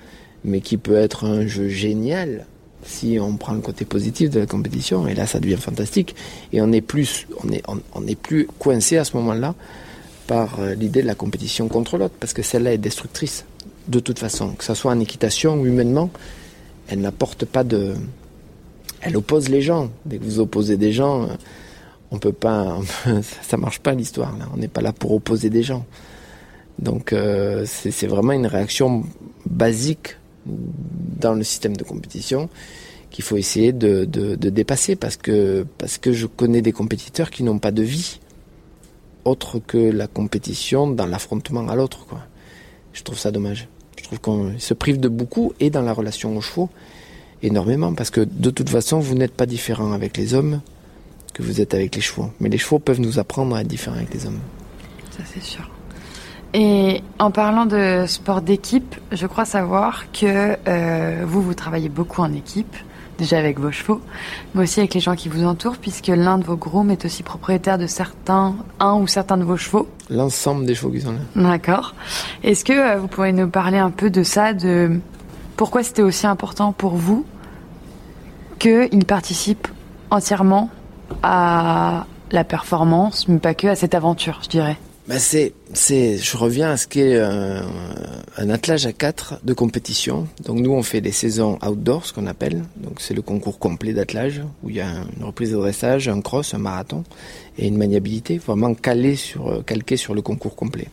[0.43, 2.45] mais qui peut être un jeu génial
[2.85, 6.15] si on prend le côté positif de la compétition, et là ça devient fantastique,
[6.53, 7.63] et on n'est plus, on est,
[8.07, 9.55] est plus coincé à ce moment-là
[10.27, 13.45] par euh, l'idée de la compétition contre l'autre, parce que celle-là est destructrice.
[13.87, 16.09] de toute façon, que ce soit en équitation ou humainement,
[16.87, 17.93] elle n'apporte pas de.
[19.01, 19.89] Elle oppose les gens.
[20.05, 21.27] Dès que vous opposez des gens,
[22.11, 22.79] on peut pas.
[23.41, 24.35] ça marche pas l'histoire.
[24.53, 25.85] On n'est pas là pour opposer des gens.
[26.79, 29.03] Donc euh, c'est vraiment une réaction
[29.45, 32.49] basique dans le système de compétition
[33.09, 37.43] qu'il faut essayer de, de, dépasser parce que, parce que je connais des compétiteurs qui
[37.43, 38.19] n'ont pas de vie
[39.23, 42.05] autre que la compétition dans l'affrontement à l'autre.
[42.93, 43.67] Je trouve ça dommage.
[43.97, 46.69] Je trouve qu'on se prive de beaucoup et dans la relation aux chevaux
[47.41, 50.61] énormément parce que de toute façon vous n'êtes pas différent avec les hommes
[51.33, 52.29] que vous êtes avec les chevaux.
[52.39, 54.39] Mais les chevaux peuvent nous apprendre à être différents avec les hommes.
[55.11, 55.69] Ça c'est sûr.
[56.57, 62.21] Et en parlant de sport d'équipe, je crois savoir que euh, vous, vous travaillez beaucoup
[62.21, 62.77] en équipe,
[63.17, 63.99] déjà avec vos chevaux,
[64.53, 67.23] mais aussi avec les gens qui vous entourent, puisque l'un de vos grooms est aussi
[67.23, 69.89] propriétaire de certains, un ou certains de vos chevaux.
[70.09, 71.19] L'ensemble des chevaux qui sont là.
[71.35, 71.93] D'accord.
[72.41, 75.01] Est-ce que euh, vous pourriez nous parler un peu de ça, de
[75.57, 77.25] pourquoi c'était aussi important pour vous
[78.59, 79.67] qu'ils participent
[80.09, 80.69] entièrement
[81.21, 84.77] à la performance, mais pas que à cette aventure, je dirais?
[85.07, 87.67] Ben c'est, c'est, je reviens à ce qu'est un,
[88.37, 90.27] un attelage à 4 de compétition.
[90.43, 92.63] Donc nous, on fait des saisons outdoor, ce qu'on appelle.
[92.77, 96.21] Donc c'est le concours complet d'attelage, où il y a une reprise de dressage, un
[96.21, 97.03] cross, un marathon
[97.59, 100.87] et une maniabilité, vraiment calé sur, calqué sur le concours complet.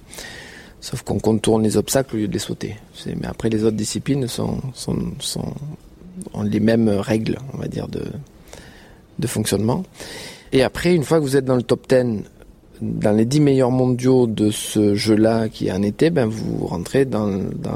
[0.83, 2.77] Sauf qu'on contourne les obstacles au lieu de les sauter.
[3.07, 5.55] mais après, les autres disciplines sont, sont, sont,
[6.35, 8.05] ont les mêmes règles, on va dire, de,
[9.19, 9.85] de fonctionnement.
[10.53, 12.25] Et après, une fois que vous êtes dans le top 10
[12.83, 17.05] dans les 10 meilleurs mondiaux de ce jeu-là qui est en été, ben vous rentrez
[17.05, 17.31] dans,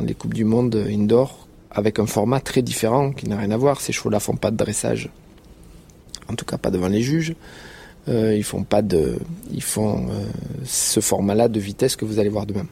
[0.04, 3.80] les Coupes du Monde indoor avec un format très différent qui n'a rien à voir.
[3.80, 5.08] Ces chevaux-là font pas de dressage,
[6.28, 7.36] en tout cas pas devant les juges.
[8.08, 9.18] Euh, ils font pas de,
[9.52, 10.24] ils font euh,
[10.64, 12.66] ce format-là de vitesse que vous allez voir demain.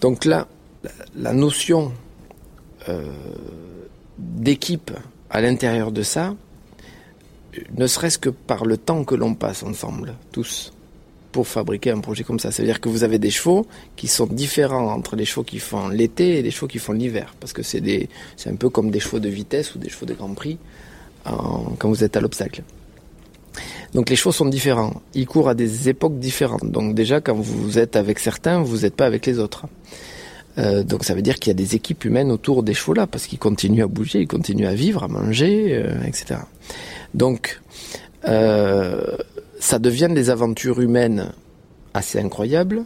[0.00, 0.48] Donc là,
[1.14, 1.92] la notion
[2.88, 3.12] euh,
[4.18, 4.92] d'équipe
[5.28, 6.34] à l'intérieur de ça,
[7.76, 10.72] ne serait-ce que par le temps que l'on passe ensemble, tous,
[11.32, 12.50] pour fabriquer un projet comme ça.
[12.50, 16.38] C'est-à-dire que vous avez des chevaux qui sont différents entre les chevaux qui font l'été
[16.38, 17.34] et les chevaux qui font l'hiver.
[17.40, 20.06] Parce que c'est des, c'est un peu comme des chevaux de vitesse ou des chevaux
[20.06, 20.58] de Grand Prix
[21.24, 22.62] quand vous êtes à l'obstacle.
[23.92, 25.02] Donc les chevaux sont différents.
[25.14, 26.70] Ils courent à des époques différentes.
[26.70, 29.66] Donc déjà, quand vous êtes avec certains, vous n'êtes pas avec les autres.
[30.58, 33.06] Euh, donc ça veut dire qu'il y a des équipes humaines autour des chevaux là,
[33.06, 36.40] parce qu'ils continuent à bouger, ils continuent à vivre, à manger, euh, etc.
[37.14, 37.60] Donc,
[38.26, 39.16] euh,
[39.60, 41.32] ça devient des aventures humaines
[41.94, 42.84] assez incroyables,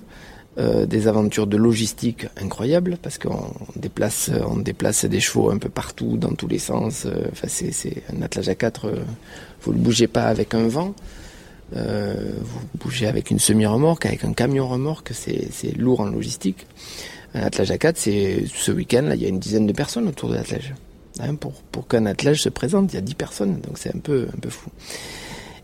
[0.59, 5.69] euh, des aventures de logistique incroyables, parce qu'on déplace, on déplace des chevaux un peu
[5.69, 7.07] partout, dans tous les sens.
[7.07, 8.93] Euh, enfin, c'est un attelage à quatre,
[9.63, 10.95] vous ne bougez pas avec un vent.
[11.75, 16.67] Vous bougez avec une semi-remorque, avec un camion remorque, c'est lourd en logistique.
[17.35, 20.07] Un attelage à 4, c'est ce week-end, là, il y a une dizaine de personnes
[20.07, 20.75] autour de l'attelage.
[21.21, 23.99] Hein, pour, pour qu'un attelage se présente, il y a 10 personnes, donc c'est un
[23.99, 24.71] peu, un peu fou.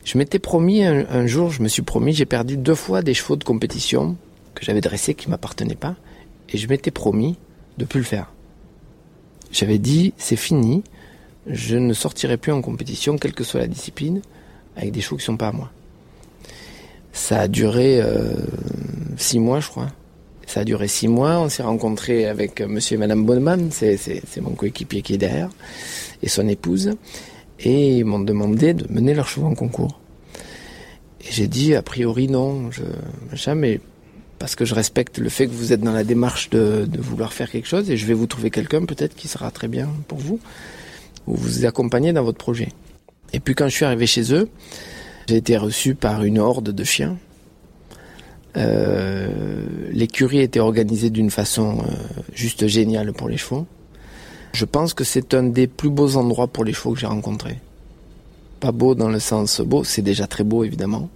[0.04, 3.36] Je m'étais promis un, jour, je me suis promis, j'ai perdu deux fois des chevaux
[3.36, 4.16] de compétition
[4.54, 5.96] que j'avais dressés qui m'appartenaient pas,
[6.48, 7.36] et je m'étais promis
[7.76, 8.32] de plus le faire.
[9.52, 10.82] J'avais dit, c'est fini,
[11.46, 14.22] je ne sortirai plus en compétition, quelle que soit la discipline,
[14.76, 15.70] avec des chevaux qui sont pas à moi.
[17.12, 18.34] Ça a duré euh,
[19.16, 19.88] six mois, je crois.
[20.48, 21.38] Ça a duré six mois.
[21.40, 25.50] On s'est rencontrés avec monsieur et madame Bonneman, c'est mon coéquipier qui est derrière,
[26.22, 26.96] et son épouse.
[27.60, 30.00] Et ils m'ont demandé de mener leurs chevaux en concours.
[31.20, 32.82] Et j'ai dit, a priori, non, je,
[33.34, 33.80] jamais,
[34.38, 37.34] parce que je respecte le fait que vous êtes dans la démarche de, de vouloir
[37.34, 40.18] faire quelque chose, et je vais vous trouver quelqu'un peut-être qui sera très bien pour
[40.18, 40.40] vous,
[41.26, 42.68] ou vous accompagner dans votre projet.
[43.34, 44.48] Et puis quand je suis arrivé chez eux,
[45.28, 47.27] j'ai été reçu par une horde de chiens euh,
[49.92, 51.92] l'écurie était organisée d'une façon euh,
[52.34, 53.66] juste géniale pour les chevaux.
[54.52, 57.58] Je pense que c'est un des plus beaux endroits pour les chevaux que j'ai rencontrés.
[58.60, 61.08] Pas beau dans le sens beau, c'est déjà très beau évidemment,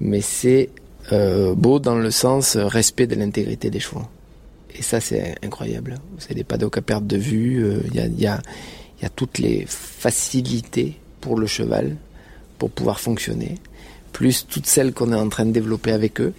[0.00, 0.70] mais c'est
[1.12, 4.06] euh, beau dans le sens respect de l'intégrité des chevaux.
[4.74, 5.96] Et ça c'est incroyable.
[6.18, 8.40] C'est des paddocks à perte de vue, il y, a,
[9.02, 11.96] y a toutes les facilités pour le cheval
[12.58, 13.56] pour pouvoir fonctionner
[14.16, 16.32] plus toutes celles qu'on est en train de développer avec eux.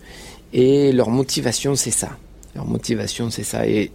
[0.52, 2.10] Et leur motivation, c'est ça.
[2.56, 3.68] Leur motivation, c'est ça.
[3.68, 3.92] Et,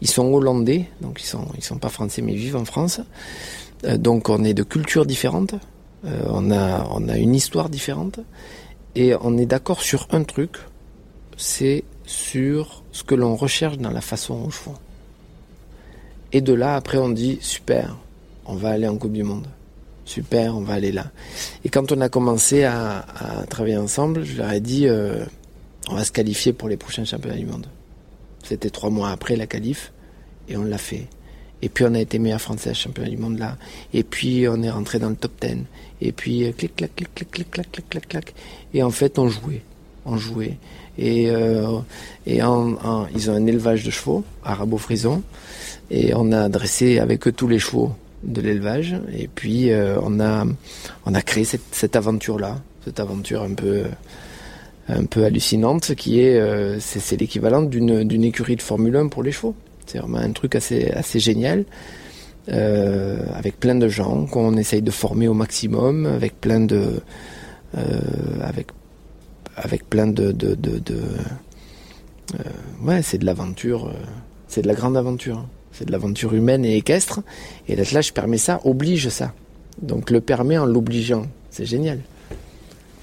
[0.00, 3.02] ils sont hollandais, donc ils sont, sont pas français, mais ils vivent en France.
[3.84, 5.56] Euh, donc on est de cultures différentes.
[6.06, 8.20] Euh, on a, une histoire différente.
[8.94, 10.56] Et on est d'accord sur un truc,
[11.36, 14.76] c'est sur ce que l'on recherche dans la façon au font.
[16.32, 17.98] Et de là, après, on dit super,
[18.46, 19.48] on va aller en Coupe du Monde
[20.06, 21.10] super, on va aller là.
[21.64, 23.04] Et quand on a commencé à,
[23.50, 25.24] travailler ensemble, je leur ai dit, euh,
[25.88, 27.66] on va se qualifier pour les prochains championnats du monde.
[28.42, 29.92] C'était trois mois après la qualif
[30.48, 31.08] et on l'a fait.
[31.62, 33.56] Et puis on a été meilleur français championnat du monde là.
[33.92, 35.64] Et puis on est rentré dans le top 10.
[36.00, 38.34] Et puis euh, clic clac clic clac clic clac clic clac clac.
[38.74, 39.62] Et en fait on jouait,
[40.04, 40.58] on jouait.
[40.98, 41.78] Et euh,
[42.26, 42.44] et ils
[43.30, 45.22] ont un élevage de chevaux, arabo frison.
[45.90, 47.92] Et on a dressé avec eux tous les chevaux
[48.26, 48.96] de l'élevage.
[49.16, 50.44] Et puis euh, on a
[51.06, 53.84] on créé cette, cette aventure là, cette aventure un peu
[54.88, 59.32] un peu hallucinante qui est euh, c'est l'équivalent d'une écurie de Formule 1 pour les
[59.32, 59.54] chevaux.
[59.86, 61.64] C'est vraiment un truc assez assez génial.
[62.48, 67.00] Euh, avec plein de gens qu'on essaye de former au maximum, avec plein de,
[68.40, 68.70] avec,
[69.90, 70.56] plein de, de,
[72.84, 73.92] ouais, c'est de l'aventure,
[74.46, 75.44] c'est de la grande aventure,
[75.76, 77.20] c'est de l'aventure humaine et équestre.
[77.68, 79.32] Et l'attelage permet ça, oblige ça.
[79.80, 82.00] Donc le permet en l'obligeant, c'est génial.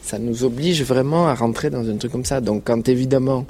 [0.02, 2.42] Ça nous oblige vraiment à rentrer dans un truc comme ça.
[2.42, 3.46] Donc quand évidemment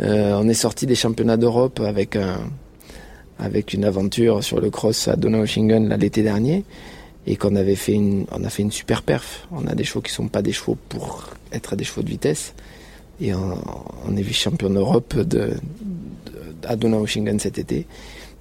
[0.00, 2.38] euh, on est sorti des championnats d'Europe avec un
[3.38, 6.64] avec une aventure sur le cross à Donaueschingen l'été dernier
[7.26, 9.46] et qu'on avait fait une, on a fait une super perf.
[9.52, 12.54] On a des chevaux qui sont pas des chevaux pour être des chevaux de vitesse
[13.20, 13.58] et on,
[14.06, 15.52] on est vice-champion d'Europe de, de,
[16.66, 17.86] à Donaueschingen cet été.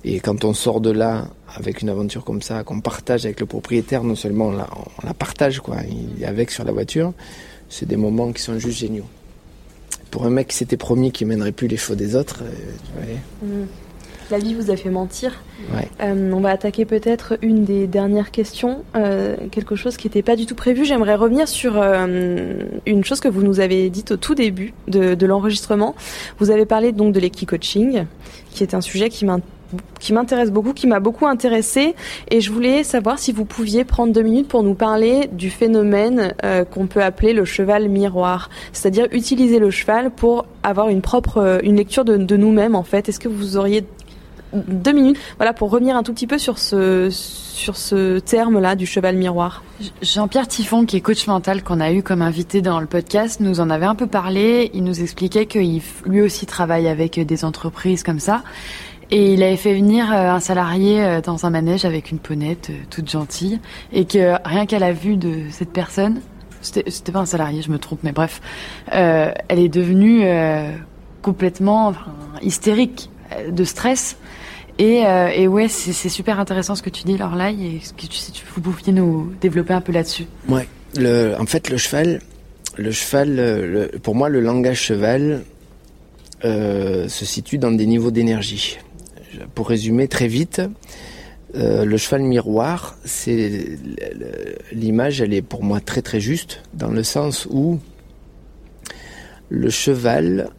[0.07, 3.47] Et quand on sort de là avec une aventure comme ça, qu'on partage avec le
[3.47, 7.11] propriétaire, non seulement on la, partage, quoi, il est avec sur la voiture,
[7.69, 9.07] c'est des moments qui sont juste géniaux.
[10.11, 13.17] Pour un mec qui s'était promis qu'il mènerait plus les chevaux des autres, euh, ouais.
[13.41, 13.65] mmh.
[14.31, 15.33] La vie vous a fait mentir.
[15.75, 15.87] Ouais.
[16.01, 20.35] Euh, on va attaquer peut-être une des dernières questions, euh, quelque chose qui n'était pas
[20.35, 20.83] du tout prévu.
[20.83, 25.13] J'aimerais revenir sur euh, une chose que vous nous avez dite au tout début de,
[25.13, 25.95] de l'enregistrement.
[26.39, 28.05] Vous avez parlé donc de l'équi-coaching,
[28.51, 29.51] qui est un sujet qui m'intéresse
[29.99, 31.95] qui m'intéresse beaucoup, qui m'a beaucoup intéressé,
[32.29, 36.33] et je voulais savoir si vous pouviez prendre deux minutes pour nous parler du phénomène
[36.43, 41.59] euh, qu'on peut appeler le cheval miroir, c'est-à-dire utiliser le cheval pour avoir une propre,
[41.63, 43.09] une lecture de, de nous-mêmes en fait.
[43.09, 43.83] Est-ce que vous auriez
[44.55, 48.85] deux minutes, voilà, pour revenir un tout petit peu sur ce sur ce terme-là du
[48.85, 49.63] cheval miroir.
[50.01, 53.59] Jean-Pierre Tiffon, qui est coach mental qu'on a eu comme invité dans le podcast, nous
[53.59, 54.71] en avait un peu parlé.
[54.73, 58.43] Il nous expliquait qu'il lui aussi travaille avec des entreprises comme ça.
[59.11, 63.59] Et il avait fait venir un salarié dans un manège avec une ponette toute gentille
[63.93, 66.21] et que rien qu'à la vue de cette personne,
[66.65, 68.41] c'était pas un salarié, je me trompe, mais bref,
[68.93, 70.71] euh, elle est devenue euh,
[71.21, 71.93] complètement
[72.41, 73.09] hystérique
[73.49, 74.17] de stress.
[74.77, 78.43] Et, euh, et ouais, c'est super intéressant ce que tu dis, Lorlaï, et si tu,
[78.53, 80.25] vous pouviez nous développer un peu là-dessus.
[80.49, 80.67] Ouais,
[81.39, 82.19] en fait, le cheval,
[82.77, 85.43] le cheval, le, pour moi, le langage cheval
[86.43, 88.77] se situe dans des niveaux d'énergie
[89.53, 90.61] pour résumer très vite,
[91.55, 93.77] euh, le cheval miroir, c'est
[94.71, 97.79] l'image, elle est pour moi très très juste dans le sens où
[99.49, 100.49] le cheval,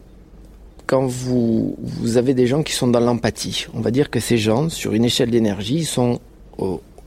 [0.87, 4.37] quand vous vous avez des gens qui sont dans l'empathie, on va dire que ces
[4.37, 6.19] gens, sur une échelle d'énergie, sont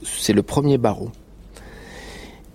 [0.03, 1.11] c'est le premier barreau.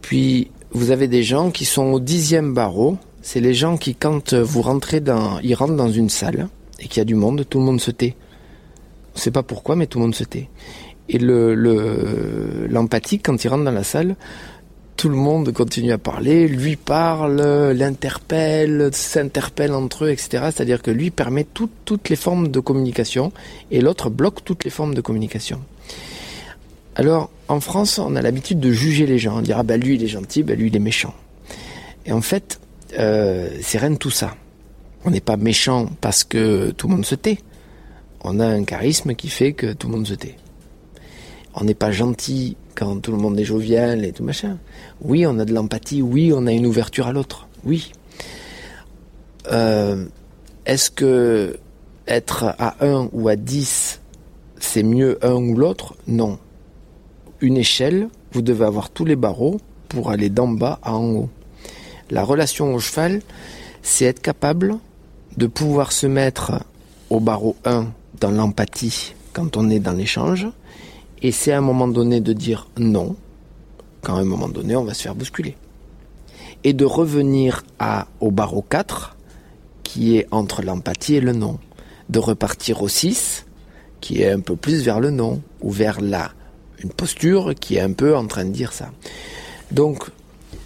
[0.01, 2.97] Puis vous avez des gens qui sont au dixième barreau.
[3.21, 6.47] C'est les gens qui, quand vous rentrez dans, ils rentrent dans une salle
[6.79, 8.15] et qu'il y a du monde, tout le monde se tait.
[9.13, 10.49] On ne sait pas pourquoi, mais tout le monde se tait.
[11.09, 14.15] Et le, le, l'empathique, quand il rentre dans la salle,
[15.05, 17.39] tout le monde continue à parler, lui parle,
[17.73, 20.45] l'interpelle, s'interpelle entre eux, etc.
[20.45, 23.31] C'est-à-dire que lui permet tout, toutes les formes de communication
[23.69, 25.61] et l'autre bloque toutes les formes de communication.
[26.95, 29.37] Alors, en France, on a l'habitude de juger les gens.
[29.37, 31.13] On dira, bah lui il est gentil, bah lui il est méchant.
[32.07, 32.59] Et en fait,
[32.97, 34.35] euh, c'est rien de tout ça.
[35.03, 37.37] On n'est pas méchant parce que tout le monde se tait
[38.27, 40.35] on a un charisme qui fait que tout le monde se tait.
[41.55, 44.57] On n'est pas gentil quand tout le monde est jovial et tout machin.
[45.01, 47.91] Oui, on a de l'empathie, oui, on a une ouverture à l'autre, oui.
[49.51, 50.05] Euh,
[50.65, 51.57] Est-ce que
[52.07, 54.01] être à 1 ou à 10,
[54.59, 55.95] c'est mieux un ou l'autre?
[56.07, 56.39] Non.
[57.41, 61.29] Une échelle, vous devez avoir tous les barreaux pour aller d'en bas à en haut.
[62.09, 63.21] La relation au cheval,
[63.81, 64.77] c'est être capable
[65.37, 66.63] de pouvoir se mettre
[67.09, 67.87] au barreau 1
[68.19, 70.47] dans l'empathie quand on est dans l'échange,
[71.21, 73.15] et c'est à un moment donné de dire non,
[74.01, 75.55] quand à un moment donné on va se faire bousculer.
[76.63, 79.15] Et de revenir à, au barreau 4,
[79.83, 81.59] qui est entre l'empathie et le non.
[82.09, 83.45] De repartir au 6,
[84.01, 86.31] qui est un peu plus vers le non, ou vers la,
[86.83, 88.91] une posture qui est un peu en train de dire ça.
[89.71, 90.05] Donc,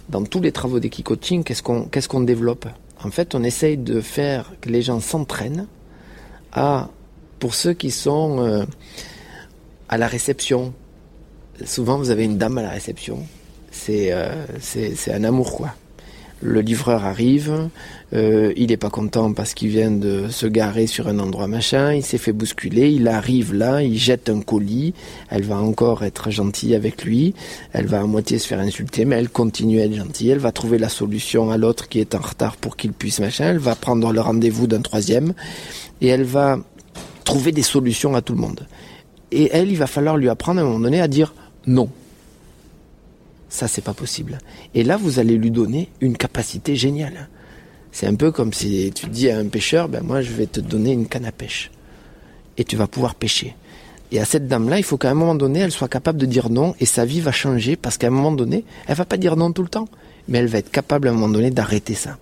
[0.08, 2.66] dans tous les travaux d'équicoaching, qu'est-ce qu'on qu'est-ce qu'on développe?
[3.02, 5.66] En fait, on essaye de faire que les gens s'entraînent
[6.52, 6.88] à
[7.38, 8.64] pour ceux qui sont euh,
[9.90, 10.72] à la réception,
[11.64, 13.26] souvent vous avez une dame à la réception.
[13.72, 14.32] C'est euh,
[15.08, 15.74] un amour quoi.
[16.42, 17.68] le livreur arrive,
[18.14, 21.92] euh, il n'est pas content parce qu'il vient de se garer sur un endroit machin,
[21.92, 24.94] il s'est fait bousculer, il arrive là, il jette un colis,
[25.28, 27.34] elle va encore être gentille avec lui,
[27.72, 30.52] elle va à moitié se faire insulter, mais elle continue à être gentille, elle va
[30.52, 33.74] trouver la solution à l'autre qui est en retard pour qu'il puisse machin, elle va
[33.74, 35.34] prendre le rendez-vous d'un troisième,
[36.00, 36.60] et elle va
[37.24, 38.66] trouver des solutions à tout le monde.
[39.32, 41.34] Et elle, il va falloir lui apprendre à un moment donné à dire
[41.66, 41.88] non.
[43.48, 44.38] Ça, c'est pas possible.
[44.74, 47.28] Et là, vous allez lui donner une capacité géniale.
[47.92, 50.60] C'est un peu comme si tu dis à un pêcheur, ben moi, je vais te
[50.60, 51.70] donner une canne à pêche.
[52.56, 53.56] Et tu vas pouvoir pêcher.
[54.12, 56.50] Et à cette dame-là, il faut qu'à un moment donné, elle soit capable de dire
[56.50, 59.36] non et sa vie va changer parce qu'à un moment donné, elle va pas dire
[59.36, 59.88] non tout le temps,
[60.28, 62.18] mais elle va être capable à un moment donné d'arrêter ça.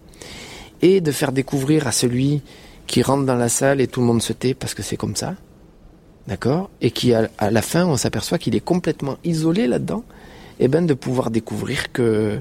[0.83, 2.43] Et de faire découvrir à celui
[2.87, 5.17] qui rentre dans la salle et tout le monde se tait parce que c'est comme
[5.17, 5.35] ça,
[6.29, 10.05] d'accord Et qui, à, la fin, on s'aperçoit qu'il est complètement isolé là-dedans,
[10.61, 12.39] et ben de pouvoir découvrir que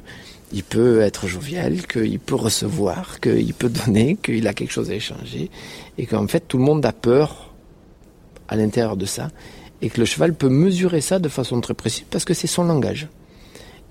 [0.54, 4.94] il peut être jovial, qu'il peut recevoir, qu'il peut donner, qu'il a quelque chose à
[4.94, 5.50] échanger,
[5.98, 7.54] et qu'en fait tout le monde a peur
[8.48, 9.30] à l'intérieur de ça,
[9.82, 12.64] et que le cheval peut mesurer ça de façon très précise parce que c'est son
[12.64, 13.08] langage.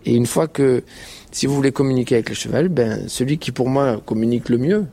[0.04, 0.84] Et une fois que,
[1.32, 4.86] si vous voulez communiquer avec le cheval, ben celui qui pour moi communique le mieux,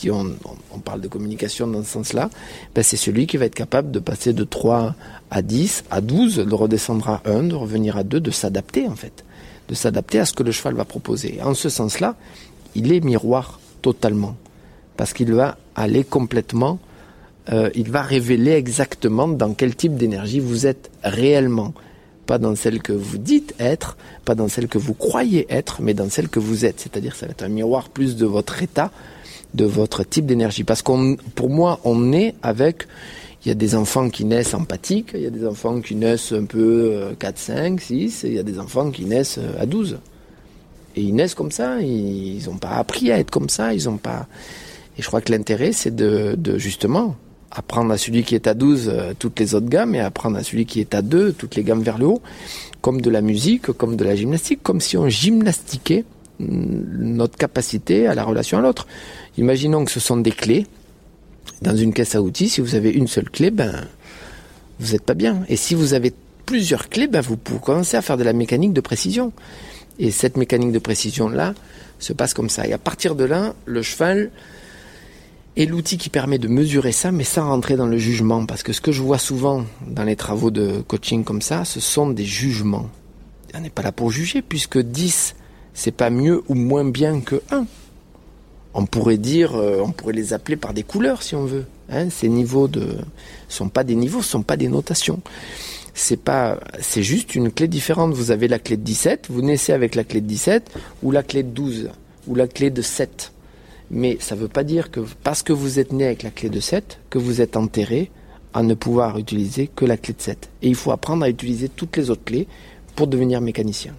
[0.00, 0.34] si on,
[0.82, 2.30] parle de communication dans ce sens-là,
[2.74, 4.94] ben c'est celui qui va être capable de passer de 3
[5.30, 8.96] à 10, à 12, de redescendre à 1, de revenir à 2, de s'adapter en
[8.96, 9.24] fait.
[9.68, 11.38] De s'adapter à ce que le cheval va proposer.
[11.42, 12.16] En ce sens-là,
[12.74, 14.36] il est miroir totalement.
[14.96, 16.78] Parce qu'il va aller complètement,
[17.52, 21.74] euh, il va révéler exactement dans quel type d'énergie vous êtes réellement.
[22.24, 25.92] Pas dans celle que vous dites être, pas dans celle que vous croyez être, mais
[25.92, 26.80] dans celle que vous êtes.
[26.80, 28.90] C'est-à-dire ça va être un miroir plus de votre état
[29.54, 30.64] de votre type d'énergie.
[30.64, 32.86] Parce qu'on, pour moi, on est avec,
[33.44, 36.32] il y a des enfants qui naissent empathiques, il y a des enfants qui naissent
[36.32, 39.66] un peu 4, 5, 6, et il y a des enfants qui naissent euh, à
[39.66, 39.98] 12.
[40.96, 43.96] Et ils naissent comme ça, ils n'ont pas appris à être comme ça, ils n'ont
[43.96, 44.26] pas...
[44.98, 47.16] Et je crois que l'intérêt, c'est de, justement
[47.52, 50.44] apprendre à celui qui est à 12 euh, toutes les autres gammes et apprendre à
[50.44, 52.22] celui qui est à 2 toutes les gammes vers le haut,
[52.80, 56.04] comme de la musique, comme de la gymnastique, comme si on gymnastiquait
[56.40, 58.86] notre capacité à la relation à l'autre.
[59.38, 60.66] Imaginons que ce sont des clés.
[61.62, 63.86] Dans une caisse à outils, si vous avez une seule clé, ben,
[64.78, 65.42] vous n'êtes pas bien.
[65.48, 66.12] Et si vous avez
[66.46, 69.32] plusieurs clés, ben, vous pouvez commencer à faire de la mécanique de précision.
[69.98, 71.54] Et cette mécanique de précision-là
[71.98, 72.66] se passe comme ça.
[72.66, 74.30] Et à partir de là, le cheval
[75.56, 78.46] est l'outil qui permet de mesurer ça, mais sans rentrer dans le jugement.
[78.46, 81.80] Parce que ce que je vois souvent dans les travaux de coaching comme ça, ce
[81.80, 82.88] sont des jugements.
[83.54, 85.34] On n'est pas là pour juger, puisque 10,
[85.74, 87.66] c'est pas mieux ou moins bien que 1
[88.74, 91.64] on pourrait dire, euh, on pourrait les appeler par des couleurs si on veut.
[91.90, 92.08] Hein.
[92.10, 92.98] ces niveaux de
[93.48, 95.20] sont pas des niveaux, sont pas des notations.
[95.92, 98.12] C'est pas, c'est juste une clé différente.
[98.12, 100.70] Vous avez la clé de 17, vous naissez avec la clé de 17
[101.02, 101.90] ou la clé de 12
[102.28, 103.32] ou la clé de 7.
[103.90, 106.48] Mais ça ne veut pas dire que parce que vous êtes né avec la clé
[106.48, 108.10] de 7 que vous êtes enterré
[108.54, 110.48] à ne pouvoir utiliser que la clé de 7.
[110.62, 112.46] Et il faut apprendre à utiliser toutes les autres clés
[112.94, 113.94] pour devenir mécanicien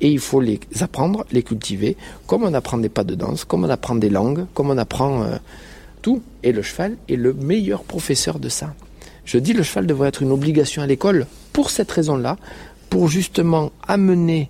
[0.00, 1.96] et il faut les apprendre, les cultiver,
[2.26, 5.22] comme on apprend des pas de danse, comme on apprend des langues, comme on apprend
[5.22, 5.36] euh,
[6.02, 6.22] tout.
[6.42, 8.74] Et le cheval est le meilleur professeur de ça.
[9.24, 12.36] Je dis le cheval devrait être une obligation à l'école pour cette raison-là,
[12.90, 14.48] pour justement amener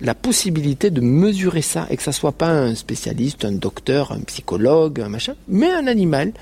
[0.00, 4.20] la possibilité de mesurer ça et que ça soit pas un spécialiste, un docteur, un
[4.20, 6.32] psychologue, un machin, mais un animal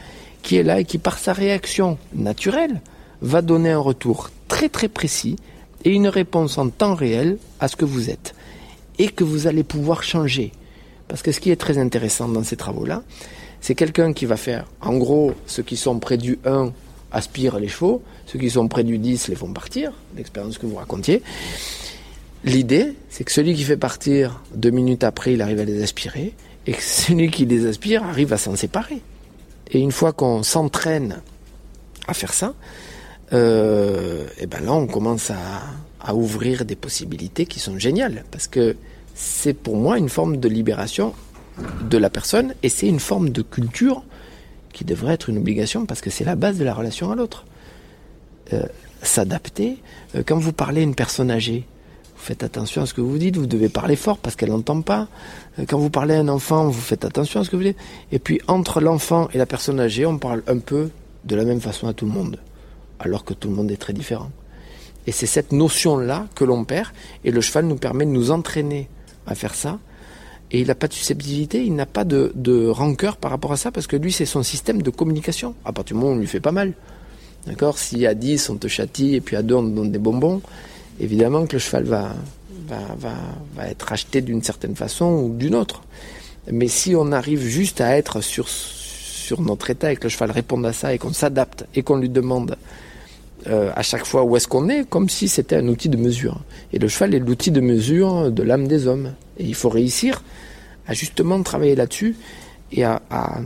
[0.43, 2.81] qui est là et qui par sa réaction naturelle
[3.23, 5.37] va donner un retour très très précis
[5.85, 8.35] et une réponse en temps réel à ce que vous êtes
[8.99, 10.53] et que vous allez pouvoir changer.
[11.09, 13.03] Parce que ce qui est très intéressant dans ces travaux-là,
[13.61, 16.73] c'est quelqu'un qui va faire, en gros, ceux qui sont près du 1
[17.13, 20.77] aspirent les chevaux, ceux qui sont près du 10 les font partir, l'expérience que vous
[20.77, 21.23] racontiez.
[22.45, 26.35] L'idée, c'est que celui qui fait partir deux minutes après, il arrive à les aspirer,
[26.67, 29.01] et que celui qui les aspire arrive à s'en séparer.
[29.71, 31.21] Et une fois qu'on s'entraîne
[32.07, 32.55] à faire ça,
[33.35, 38.77] euh, et ben là on commence à, ouvrir des possibilités qui sont géniales parce que
[39.15, 41.15] c'est pour moi une forme de libération
[41.89, 44.03] de la personne et c'est une forme de culture
[44.75, 47.47] qui devrait être une obligation parce que c'est la base de la relation à l'autre.
[48.53, 48.65] Euh,
[49.01, 49.79] S'adapter.
[50.15, 51.65] Euh, quand vous parlez à une personne âgée,
[52.17, 54.83] vous faites attention à ce que vous dites, vous devez parler fort parce qu'elle n'entend
[54.83, 55.09] pas.
[55.69, 57.79] Quand vous parlez à un enfant, vous faites attention à ce que vous dites.
[58.13, 60.91] Et puis entre l'enfant et la personne âgée, on parle un peu
[61.25, 62.39] de la même façon à tout le monde
[63.01, 64.31] alors que tout le monde est très différent.
[65.07, 66.89] Et c'est cette notion-là que l'on perd,
[67.25, 68.89] et le cheval nous permet de nous entraîner
[69.27, 69.79] à faire ça.
[70.51, 73.57] Et il n'a pas de susceptibilité, il n'a pas de, de, rancœur par rapport à
[73.57, 75.55] ça, parce que lui, c'est son système de communication.
[75.65, 76.73] À partir du moment où on lui fait pas mal.
[77.47, 77.79] D'accord?
[77.79, 80.41] Si à 10, on te châtie, et puis à 2, on te donne des bonbons,
[81.01, 82.15] évidemment que le cheval va,
[82.67, 83.15] va, va,
[83.55, 85.83] va être acheté d'une certaine façon ou d'une autre.
[86.51, 88.49] Mais si on arrive juste à être sur,
[89.25, 91.97] sur notre état et que le cheval réponde à ça et qu'on s'adapte et qu'on
[91.97, 92.57] lui demande
[93.47, 96.41] euh, à chaque fois où est-ce qu'on est, comme si c'était un outil de mesure.
[96.73, 99.13] Et le cheval est l'outil de mesure de l'âme des hommes.
[99.39, 100.23] Et il faut réussir
[100.87, 102.17] à justement travailler là-dessus
[102.73, 103.41] et à, à,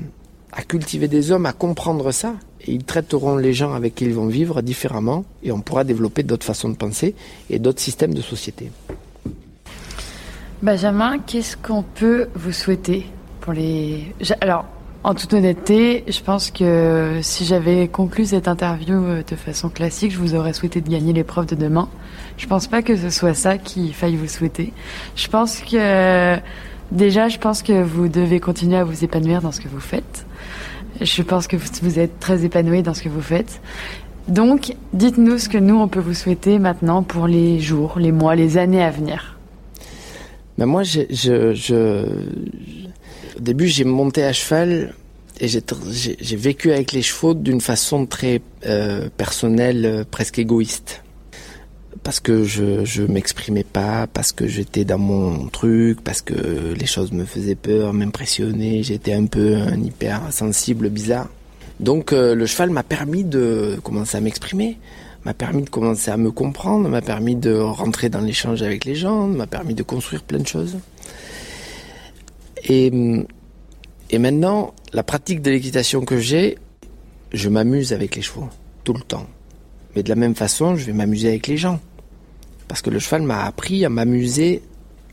[0.53, 2.35] à cultiver des hommes, à comprendre ça.
[2.67, 6.25] Et ils traiteront les gens avec qui ils vont vivre différemment et on pourra développer
[6.25, 7.15] d'autres façons de penser
[7.51, 8.71] et d'autres systèmes de société.
[10.61, 13.07] Benjamin, qu'est-ce qu'on peut vous souhaiter
[13.41, 14.13] pour les...
[14.41, 14.65] Alors,
[15.05, 20.13] en toute honnêteté, je pense que si j'avais conclu cette interview euh, de façon classique,
[20.13, 21.89] je vous aurais souhaité de gagner l'épreuve de demain.
[22.37, 24.73] Je pense pas que ce soit ça qu'il faille vous souhaiter.
[25.17, 26.37] Je pense que
[26.93, 30.27] déjà, je pense que vous devez continuer à vous épanouir dans ce que vous faites.
[31.01, 33.61] Je pense que vous êtes très épanoui dans ce que vous faites.
[34.27, 38.35] Donc, dites-nous ce que nous, on peut vous souhaiter maintenant pour les jours, les mois,
[38.35, 39.39] les années à venir.
[40.59, 42.05] Ben moi, je, je, je,
[43.39, 44.95] au début, j'ai monté à cheval
[45.41, 51.03] et j'ai vécu avec les chevaux d'une façon très euh, personnelle, euh, presque égoïste.
[52.03, 56.87] Parce que je, je m'exprimais pas, parce que j'étais dans mon truc, parce que les
[56.87, 61.29] choses me faisaient peur, m'impressionnaient, j'étais un peu un hyper sensible, bizarre.
[61.81, 64.79] Donc euh, le cheval m'a permis de commencer à m'exprimer,
[65.25, 68.97] m'a permis de commencer à me comprendre, m'a permis de rentrer dans l'échange avec les
[68.97, 70.77] gens, m'a permis de construire plein de choses.
[72.65, 72.91] Et,
[74.19, 76.59] maintenant, la pratique de l'équitation que j'ai,
[77.33, 78.49] je m'amuse avec les chevaux,
[78.85, 79.27] tout le temps.
[79.95, 81.81] Mais de la même façon, je vais m'amuser avec les gens.
[82.69, 84.63] Parce que le cheval m'a appris à m'amuser,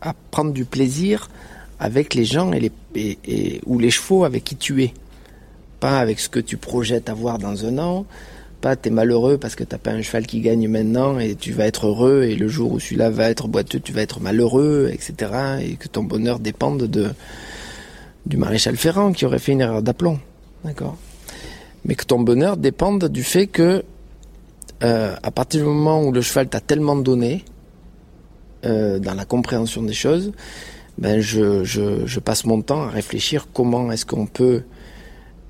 [0.01, 1.30] à prendre du plaisir
[1.80, 4.93] avec les gens et les, et, ou les chevaux avec qui tu es.
[5.80, 8.05] Pas avec ce que tu projettes avoir dans un an,
[8.75, 11.85] t'es malheureux parce que t'as pas un cheval qui gagne maintenant et tu vas être
[11.85, 15.31] heureux et le jour où celui-là va être boiteux, tu vas être malheureux, etc.
[15.61, 17.09] Et que ton bonheur dépende de
[18.25, 20.19] du maréchal Ferrand qui aurait fait une erreur d'aplomb,
[20.63, 20.97] d'accord.
[21.85, 23.83] Mais que ton bonheur dépende du fait que
[24.83, 27.45] euh, à partir du moment où le cheval t'a tellement donné
[28.65, 30.31] euh, dans la compréhension des choses,
[30.97, 34.63] ben je passe mon temps à réfléchir comment est-ce qu'on peut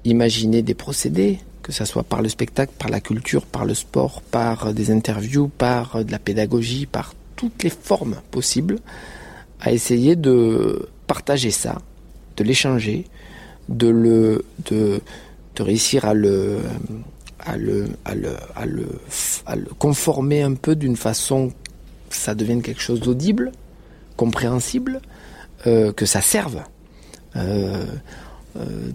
[0.06, 4.22] imaginer des procédés, que ce soit par le spectacle, par la culture, par le sport,
[4.22, 8.78] par des interviews, par de la pédagogie, par toutes les formes possibles,
[9.62, 11.82] à essayer de partager ça,
[12.38, 13.06] de l'échanger,
[13.68, 15.02] de de,
[15.56, 16.60] de réussir à le,
[17.40, 18.88] à le, à le, à le,
[19.48, 21.52] à le conformer un peu d'une façon
[22.12, 23.52] que ça devienne quelque chose d'audible,
[24.18, 25.02] compréhensible,
[25.66, 26.62] euh, que ça serve.
[27.36, 27.86] Euh,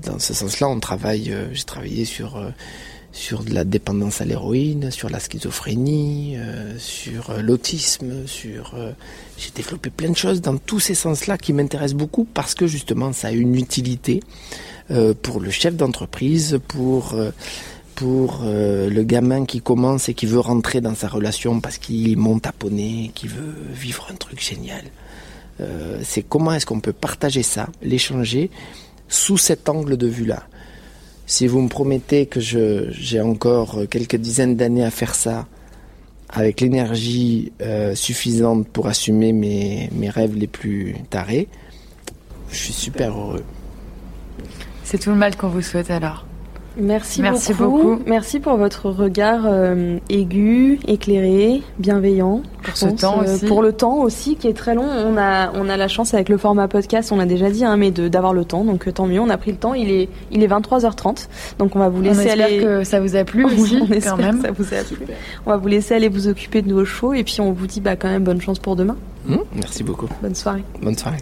[0.03, 1.33] dans ce sens-là, on travaille.
[1.33, 2.51] Euh, J'ai travaillé sur euh,
[3.13, 8.77] sur de la dépendance à l'héroïne, sur la schizophrénie, euh, sur l'autisme, sur.
[9.37, 13.13] J'ai développé plein de choses dans tous ces sens-là qui m'intéressent beaucoup parce que justement,
[13.13, 14.21] ça a une utilité
[15.23, 17.17] pour le chef d'entreprise, pour
[17.95, 22.47] pour le gamin qui commence et qui veut rentrer dans sa relation parce qu'il monte
[22.47, 24.85] à poney, qui veut vivre un truc génial.
[26.03, 28.51] C'est comment est-ce qu'on peut partager ça, l'échanger
[29.11, 30.45] sous cet angle de vue-là.
[31.27, 35.47] Si vous me promettez que j'ai encore quelques dizaines d'années à faire ça,
[36.31, 41.49] avec l'énergie euh, suffisante pour assumer mes, mes rêves les plus tarés,
[42.51, 43.45] je suis super heureux.
[44.85, 46.25] C'est tout le mal qu'on vous souhaite alors.
[46.77, 47.79] Merci, Merci beaucoup.
[47.79, 48.03] beaucoup.
[48.07, 52.43] Merci pour votre regard euh, aigu, éclairé, bienveillant.
[52.63, 53.47] Pour ce temps euh, aussi.
[53.47, 54.85] Pour le temps aussi, qui est très long.
[54.85, 57.77] On a, on a la chance avec le format podcast, on l'a déjà dit, hein,
[57.77, 58.65] mais d'avoir le temps.
[58.65, 59.75] Donc tant mieux, on a pris le temps.
[59.75, 61.29] Il est, il est 23h30.
[61.59, 62.59] Donc on va vous laisser on aller.
[62.59, 64.41] que ça vous a plu aussi, on quand même.
[64.41, 65.07] Que ça vous a plu.
[65.47, 67.15] On va vous laisser aller vous occuper de vos chevaux.
[67.15, 68.97] Et puis on vous dit bah, quand même bonne chance pour demain.
[69.27, 70.09] Mmh, merci beaucoup.
[70.23, 70.65] Bonne soirée.
[70.81, 71.19] Bonne soirée.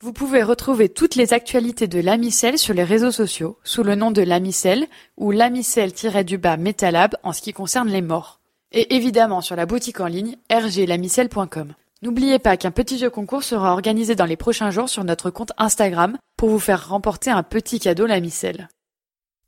[0.00, 4.10] Vous pouvez retrouver toutes les actualités de l'Amicelle sur les réseaux sociaux sous le nom
[4.10, 4.86] de l'Amicelle
[5.16, 8.40] ou l'Amicelle-du-bas Metalab en ce qui concerne les morts.
[8.72, 11.72] Et évidemment sur la boutique en ligne rglamicelle.com.
[12.02, 15.52] N'oubliez pas qu'un petit jeu concours sera organisé dans les prochains jours sur notre compte
[15.56, 18.68] Instagram pour vous faire remporter un petit cadeau l'Amicelle.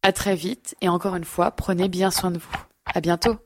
[0.02, 2.56] À très vite et encore une fois, prenez bien soin de vous.
[2.94, 3.36] À bientôt.